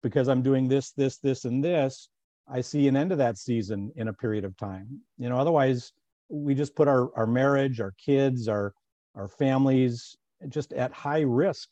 because 0.04 0.28
i'm 0.28 0.42
doing 0.42 0.68
this 0.68 0.92
this 0.92 1.20
this 1.20 1.46
and 1.46 1.64
this 1.64 2.10
I 2.52 2.62
see 2.62 2.88
an 2.88 2.98
end 2.98 3.12
of 3.12 3.18
that 3.20 3.38
season 3.38 3.92
in 3.96 4.10
a 4.10 4.14
period 4.14 4.44
of 4.44 4.58
time. 4.58 5.02
You 5.18 5.30
know, 5.30 5.38
otherwise 5.38 5.94
we 6.30 6.54
just 6.54 6.76
put 6.76 6.88
our, 6.88 7.10
our 7.16 7.28
marriage, 7.28 7.80
our 7.80 7.94
kids, 8.04 8.48
our 8.48 8.74
our 9.16 9.28
families 9.28 10.16
just 10.50 10.74
at 10.74 10.92
high 10.92 11.22
risk. 11.22 11.70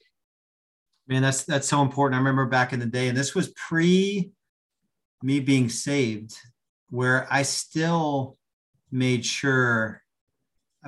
Man, 1.08 1.22
that's 1.22 1.44
that's 1.44 1.68
so 1.68 1.82
important. 1.82 2.16
I 2.16 2.20
remember 2.20 2.46
back 2.46 2.72
in 2.74 2.80
the 2.80 2.86
day, 2.86 3.08
and 3.08 3.18
this 3.18 3.34
was 3.34 3.50
pre 3.50 4.32
me 5.24 5.40
being 5.40 5.70
saved, 5.70 6.36
where 6.90 7.28
I 7.32 7.42
still 7.42 8.38
made 8.92 9.26
sure 9.26 10.04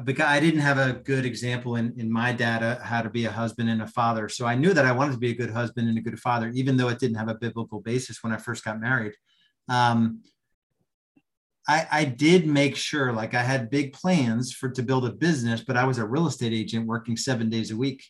because 0.04 0.26
I 0.26 0.40
didn't 0.40 0.62
have 0.62 0.78
a 0.78 0.94
good 0.94 1.26
example 1.26 1.76
in, 1.76 1.94
in 1.98 2.10
my 2.10 2.32
data 2.32 2.80
how 2.82 3.02
to 3.02 3.10
be 3.10 3.26
a 3.26 3.32
husband 3.32 3.70
and 3.70 3.82
a 3.82 3.88
father. 3.88 4.30
So 4.30 4.46
I 4.46 4.56
knew 4.56 4.74
that 4.74 4.86
I 4.86 4.92
wanted 4.94 5.14
to 5.14 5.18
be 5.18 5.32
a 5.32 5.36
good 5.36 5.52
husband 5.52 5.90
and 5.90 5.98
a 5.98 6.02
good 6.02 6.20
father, 6.20 6.50
even 6.50 6.78
though 6.78 6.88
it 6.88 7.00
didn't 7.00 7.18
have 7.18 7.28
a 7.28 7.36
biblical 7.36 7.82
basis 7.82 8.24
when 8.24 8.32
I 8.32 8.38
first 8.38 8.64
got 8.64 8.80
married. 8.80 9.14
Um, 9.68 10.22
I, 11.68 11.88
I 11.92 12.06
did 12.06 12.48
make 12.48 12.76
sure, 12.76 13.14
like 13.14 13.34
I 13.34 13.44
had 13.44 13.70
big 13.70 13.94
plans 13.94 14.52
for 14.52 14.70
to 14.70 14.84
build 14.84 15.06
a 15.06 15.12
business, 15.12 15.62
but 15.62 15.78
I 15.78 15.84
was 15.84 16.00
a 16.00 16.06
real 16.06 16.28
estate 16.28 16.54
agent 16.54 16.88
working 16.88 17.16
seven 17.16 17.50
days 17.50 17.72
a 17.72 17.78
week. 17.78 18.04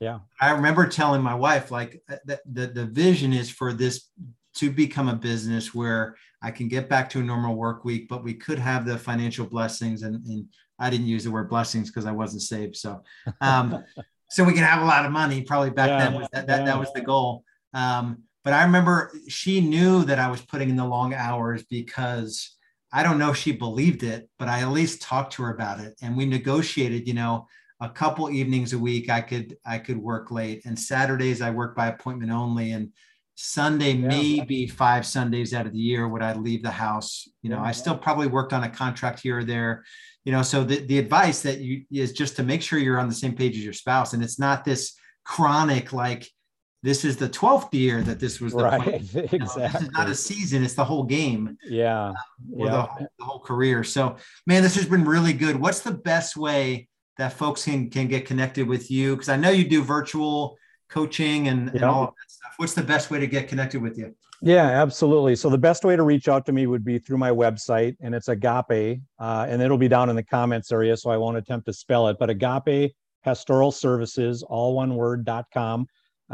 Yeah. 0.00 0.20
I 0.40 0.50
remember 0.50 0.86
telling 0.86 1.22
my 1.22 1.34
wife, 1.34 1.70
like 1.70 2.02
uh, 2.10 2.16
the, 2.24 2.40
the, 2.50 2.66
the 2.68 2.86
vision 2.86 3.32
is 3.32 3.50
for 3.50 3.72
this 3.72 4.10
to 4.56 4.70
become 4.70 5.08
a 5.08 5.14
business 5.14 5.74
where 5.74 6.16
I 6.42 6.50
can 6.50 6.68
get 6.68 6.88
back 6.88 7.10
to 7.10 7.20
a 7.20 7.22
normal 7.22 7.56
work 7.56 7.84
week, 7.84 8.08
but 8.08 8.22
we 8.22 8.34
could 8.34 8.58
have 8.58 8.86
the 8.86 8.98
financial 8.98 9.46
blessings. 9.46 10.02
And, 10.02 10.24
and 10.26 10.46
I 10.78 10.90
didn't 10.90 11.06
use 11.06 11.24
the 11.24 11.30
word 11.30 11.48
blessings 11.48 11.90
because 11.90 12.06
I 12.06 12.12
wasn't 12.12 12.42
saved. 12.42 12.76
So, 12.76 13.02
um, 13.40 13.84
so 14.30 14.44
we 14.44 14.52
can 14.52 14.64
have 14.64 14.82
a 14.82 14.86
lot 14.86 15.04
of 15.04 15.12
money. 15.12 15.42
Probably 15.42 15.70
back 15.70 15.88
yeah, 15.88 15.98
then 15.98 16.14
was 16.14 16.28
that, 16.32 16.46
that, 16.46 16.60
yeah. 16.60 16.64
that 16.66 16.78
was 16.78 16.92
the 16.92 17.00
goal. 17.00 17.44
Um, 17.72 18.22
but 18.44 18.52
I 18.52 18.64
remember 18.64 19.10
she 19.28 19.60
knew 19.60 20.04
that 20.04 20.18
I 20.18 20.30
was 20.30 20.42
putting 20.42 20.68
in 20.68 20.76
the 20.76 20.84
long 20.84 21.14
hours 21.14 21.64
because 21.64 22.54
I 22.94 23.02
don't 23.02 23.18
know 23.18 23.30
if 23.30 23.36
she 23.36 23.50
believed 23.50 24.04
it, 24.04 24.30
but 24.38 24.46
I 24.46 24.60
at 24.60 24.70
least 24.70 25.02
talked 25.02 25.32
to 25.34 25.42
her 25.42 25.50
about 25.50 25.80
it. 25.80 25.94
And 26.00 26.16
we 26.16 26.26
negotiated, 26.26 27.08
you 27.08 27.14
know, 27.14 27.48
a 27.80 27.88
couple 27.88 28.30
evenings 28.30 28.72
a 28.72 28.78
week 28.78 29.10
I 29.10 29.20
could 29.20 29.56
I 29.66 29.78
could 29.78 29.98
work 29.98 30.30
late. 30.30 30.64
And 30.64 30.78
Saturdays 30.78 31.42
I 31.42 31.50
work 31.50 31.74
by 31.74 31.88
appointment 31.88 32.30
only. 32.30 32.70
And 32.70 32.92
Sunday, 33.34 33.94
yeah. 33.94 34.06
maybe 34.06 34.68
five 34.68 35.04
Sundays 35.04 35.52
out 35.52 35.66
of 35.66 35.72
the 35.72 35.78
year 35.78 36.06
would 36.06 36.22
I 36.22 36.34
leave 36.34 36.62
the 36.62 36.70
house. 36.70 37.28
You 37.42 37.50
know, 37.50 37.56
yeah. 37.56 37.64
I 37.64 37.72
still 37.72 37.98
probably 37.98 38.28
worked 38.28 38.52
on 38.52 38.62
a 38.62 38.70
contract 38.70 39.20
here 39.20 39.38
or 39.38 39.44
there. 39.44 39.84
You 40.24 40.30
know, 40.30 40.42
so 40.42 40.62
the, 40.62 40.78
the 40.86 40.98
advice 40.98 41.42
that 41.42 41.58
you 41.58 41.82
is 41.90 42.12
just 42.12 42.36
to 42.36 42.44
make 42.44 42.62
sure 42.62 42.78
you're 42.78 43.00
on 43.00 43.08
the 43.08 43.14
same 43.14 43.34
page 43.34 43.56
as 43.56 43.64
your 43.64 43.72
spouse. 43.72 44.12
And 44.12 44.22
it's 44.22 44.38
not 44.38 44.64
this 44.64 44.94
chronic 45.24 45.92
like 45.92 46.30
this 46.84 47.02
is 47.02 47.16
the 47.16 47.30
12th 47.30 47.72
year 47.72 48.02
that 48.02 48.20
this 48.20 48.42
was 48.42 48.52
the 48.52 48.62
right 48.62 48.96
exactly 48.96 49.38
this 49.38 49.82
is 49.82 49.90
not 49.92 50.08
a 50.10 50.14
season 50.14 50.62
it's 50.62 50.74
the 50.74 50.84
whole 50.84 51.02
game 51.02 51.56
yeah, 51.64 52.10
uh, 52.10 52.14
or 52.54 52.66
yeah. 52.66 52.72
The, 52.72 52.82
whole, 52.82 53.08
the, 53.18 53.24
whole 53.24 53.38
career. 53.40 53.82
So 53.82 54.16
man 54.46 54.62
this 54.62 54.74
has 54.76 54.86
been 54.86 55.04
really 55.04 55.32
good. 55.32 55.58
What's 55.58 55.80
the 55.80 55.92
best 55.92 56.36
way 56.36 56.88
that 57.16 57.32
folks 57.32 57.64
can 57.64 57.88
can 57.88 58.06
get 58.06 58.26
connected 58.26 58.68
with 58.68 58.90
you? 58.90 59.16
Because 59.16 59.30
i 59.30 59.36
know 59.36 59.50
you 59.50 59.66
do 59.66 59.82
virtual 59.82 60.58
coaching 60.90 61.48
and, 61.48 61.70
and 61.70 61.82
all 61.82 62.04
of 62.04 62.08
that 62.10 62.30
stuff. 62.30 62.52
What's 62.58 62.74
the 62.74 62.82
best 62.82 63.10
way 63.10 63.18
to 63.18 63.26
get 63.26 63.48
connected 63.48 63.80
with 63.80 63.96
you? 63.96 64.14
Yeah 64.42 64.82
absolutely. 64.82 65.36
So 65.36 65.48
the 65.48 65.56
best 65.56 65.84
way 65.86 65.96
to 65.96 66.02
reach 66.02 66.28
out 66.28 66.44
to 66.46 66.52
me 66.52 66.66
would 66.66 66.84
be 66.84 66.98
through 66.98 67.18
my 67.18 67.30
website 67.30 67.96
and 68.00 68.14
it's 68.14 68.28
agape 68.28 69.00
uh, 69.18 69.46
and 69.48 69.62
it'll 69.62 69.78
be 69.78 69.88
down 69.88 70.10
in 70.10 70.16
the 70.16 70.22
comments 70.22 70.70
area 70.70 70.98
so 70.98 71.08
i 71.08 71.16
won't 71.16 71.38
attempt 71.38 71.64
to 71.66 71.72
spell 71.72 72.08
it 72.08 72.18
but 72.18 72.28
agape 72.28 72.94
pastoral 73.24 73.72
services 73.72 74.42
all 74.42 74.74
one 74.74 74.94
word 74.94 75.24
dot 75.24 75.46
com. 75.52 75.82
uh, 75.82 75.86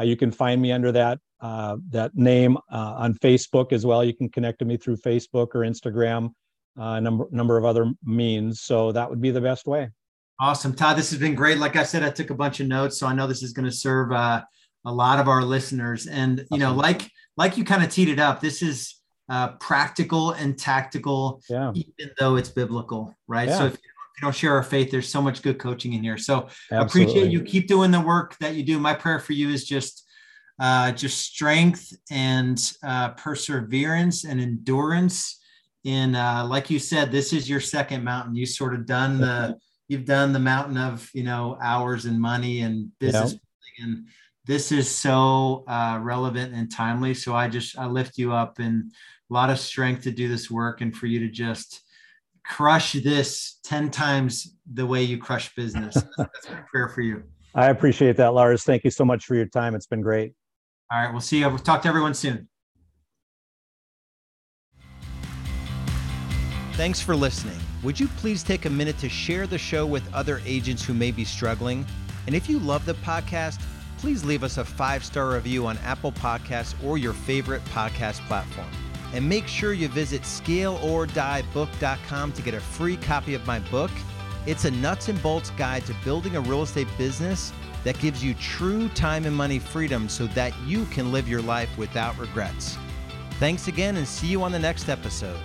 you 0.03 0.17
can 0.17 0.31
find 0.31 0.61
me 0.61 0.73
under 0.73 0.93
that 0.93 1.19
uh, 1.41 1.77
that 1.91 2.15
name 2.15 2.57
uh, 2.71 2.95
on 2.99 3.15
Facebook 3.15 3.73
as 3.73 3.87
well. 3.87 4.05
You 4.05 4.15
can 4.15 4.29
connect 4.29 4.59
to 4.61 4.65
me 4.65 4.77
through 4.77 4.97
Facebook 4.97 5.49
or 5.55 5.61
Instagram, 5.61 6.33
a 6.77 6.83
uh, 6.83 7.01
number 7.01 7.27
number 7.31 7.57
of 7.57 7.65
other 7.65 7.91
means. 8.05 8.61
So 8.61 8.93
that 8.93 9.09
would 9.09 9.21
be 9.21 9.31
the 9.31 9.41
best 9.41 9.67
way. 9.67 9.91
Awesome, 10.39 10.75
Todd. 10.75 10.97
This 10.97 11.11
has 11.11 11.19
been 11.19 11.35
great. 11.35 11.59
Like 11.59 11.77
I 11.77 11.83
said, 11.83 12.03
I 12.03 12.11
took 12.11 12.31
a 12.31 12.35
bunch 12.35 12.61
of 12.61 12.67
notes, 12.67 12.99
so 12.99 13.07
I 13.07 13.15
know 13.15 13.27
this 13.27 13.43
is 13.43 13.53
going 13.53 13.67
to 13.67 13.73
serve 13.73 14.13
uh, 14.13 14.43
a 14.85 14.93
lot 14.93 15.19
of 15.19 15.29
our 15.29 15.43
listeners. 15.43 16.07
And 16.07 16.45
you 16.51 16.59
know, 16.59 16.75
like 16.75 17.11
like 17.37 17.57
you 17.57 17.65
kind 17.65 17.83
of 17.83 17.91
teed 17.91 18.09
it 18.09 18.19
up, 18.19 18.41
this 18.41 18.63
is 18.63 18.97
uh, 19.29 19.49
practical 19.61 20.33
and 20.33 20.59
tactical, 20.59 21.41
yeah. 21.49 21.73
even 21.75 22.13
though 22.19 22.37
it's 22.37 22.49
biblical, 22.49 23.15
right? 23.29 23.49
Yeah. 23.49 23.59
So 23.59 23.67
if 23.67 23.73
you 23.73 23.79
don't 24.21 24.35
share 24.35 24.55
our 24.55 24.63
faith, 24.63 24.91
there's 24.91 25.09
so 25.09 25.23
much 25.23 25.43
good 25.43 25.59
coaching 25.59 25.95
in 25.95 26.03
here. 26.03 26.19
So 26.19 26.49
Absolutely. 26.71 26.81
appreciate 26.83 27.33
you. 27.33 27.43
Keep 27.43 27.69
doing 27.69 27.91
the 27.91 28.01
work 28.01 28.37
that 28.39 28.55
you 28.55 28.63
do. 28.63 28.79
My 28.79 28.95
prayer 28.95 29.19
for 29.19 29.33
you 29.33 29.49
is 29.51 29.65
just 29.65 30.07
uh, 30.61 30.93
just 30.93 31.19
strength 31.19 31.97
and 32.11 32.73
uh, 32.85 33.11
perseverance 33.11 34.25
and 34.25 34.41
endurance. 34.41 35.39
In 35.85 36.15
uh, 36.15 36.47
like 36.47 36.69
you 36.69 36.79
said, 36.79 37.11
this 37.11 37.33
is 37.33 37.49
your 37.49 37.61
second 37.61 38.05
mountain. 38.05 38.35
You 38.35 38.45
sort 38.45 38.75
of 38.75 38.85
done 38.85 39.19
the 39.19 39.59
you've 39.89 40.05
done 40.05 40.33
the 40.33 40.39
mountain 40.39 40.77
of 40.77 41.09
you 41.15 41.23
know 41.23 41.57
hours 41.63 42.05
and 42.05 42.21
money 42.21 42.61
and 42.61 42.91
business, 42.99 43.37
and 43.79 44.07
this 44.45 44.73
is 44.73 44.95
so 44.95 45.65
uh, 45.67 45.99
relevant 46.03 46.55
and 46.55 46.71
timely. 46.71 47.15
So 47.15 47.35
I 47.35 47.49
just 47.49 47.79
I 47.79 47.87
lift 47.87 48.19
you 48.19 48.35
up 48.35 48.59
and 48.59 48.93
a 49.31 49.33
lot 49.33 49.49
of 49.49 49.59
strength 49.59 50.03
to 50.03 50.11
do 50.11 50.29
this 50.29 50.51
work 50.51 50.83
and 50.83 50.95
for 50.95 51.07
you 51.07 51.21
to 51.21 51.29
just 51.29 51.81
crush 52.45 52.93
this 52.93 53.59
10 53.65 53.91
times 53.91 54.57
the 54.73 54.87
way 54.87 55.03
you 55.03 55.19
crush 55.19 55.55
business. 55.55 55.95
That's, 56.19 56.51
my 56.51 56.61
prayer 56.71 56.89
for 56.89 57.03
you. 57.03 57.23
I 57.55 57.71
appreciate 57.71 58.17
that, 58.17 58.35
Lars. 58.35 58.63
Thank 58.63 58.85
you 58.85 58.91
so 58.91 59.05
much 59.05 59.25
for 59.25 59.35
your 59.35 59.47
time. 59.47 59.75
It's 59.75 59.87
been 59.87 60.03
great. 60.03 60.35
All 60.93 61.01
right. 61.01 61.11
We'll 61.11 61.21
see 61.21 61.41
you. 61.41 61.49
We'll 61.49 61.59
talk 61.59 61.83
to 61.83 61.89
everyone 61.89 62.15
soon. 62.15 62.49
Thanks 66.75 67.01
for 67.01 67.15
listening. 67.15 67.59
Would 67.83 68.01
you 68.01 68.09
please 68.17 68.43
take 68.43 68.65
a 68.65 68.71
minute 68.71 68.99
to 68.99 69.09
share 69.09 69.47
the 69.47 69.59
show 69.59 69.87
with 69.87 70.03
other 70.15 70.41
agents 70.47 70.85
who 70.85 70.95
may 70.95 71.11
be 71.11 71.25
struggling? 71.25 71.85
And 72.27 72.35
if 72.35 72.49
you 72.49 72.59
love 72.59 72.87
the 72.87 72.95
podcast, 72.95 73.61
please 73.99 74.25
leave 74.25 74.43
us 74.43 74.57
a 74.57 74.65
five 74.65 75.05
star 75.05 75.35
review 75.35 75.67
on 75.67 75.77
Apple 75.79 76.13
Podcasts 76.13 76.75
or 76.85 76.97
your 76.97 77.13
favorite 77.13 77.65
podcast 77.67 78.27
platform. 78.27 78.69
And 79.13 79.29
make 79.29 79.47
sure 79.47 79.73
you 79.73 79.89
visit 79.89 80.23
scaleordiebook.com 80.23 82.33
to 82.33 82.43
get 82.43 82.55
a 82.55 82.61
free 82.61 82.97
copy 82.97 83.35
of 83.35 83.47
my 83.47 83.59
book. 83.59 83.91
It's 84.47 84.65
a 84.65 84.71
nuts 84.71 85.09
and 85.09 85.23
bolts 85.23 85.51
guide 85.51 85.85
to 85.87 85.95
building 86.05 86.37
a 86.37 86.41
real 86.41 86.63
estate 86.63 86.89
business 86.97 87.53
that 87.85 87.99
gives 87.99 88.23
you 88.23 88.35
true 88.35 88.89
time 88.91 89.25
and 89.25 89.35
money 89.35 89.59
freedom 89.59 90.09
so 90.09 90.27
that 90.29 90.53
you 90.67 90.85
can 90.87 91.13
live 91.13 91.29
your 91.29 91.43
life 91.43 91.77
without 91.77 92.19
regrets. 92.19 92.77
Thanks 93.39 93.69
again 93.69 93.97
and 93.97 94.07
see 94.07 94.27
you 94.27 94.43
on 94.43 94.53
the 94.53 94.59
next 94.59 94.89
episode. 94.89 95.41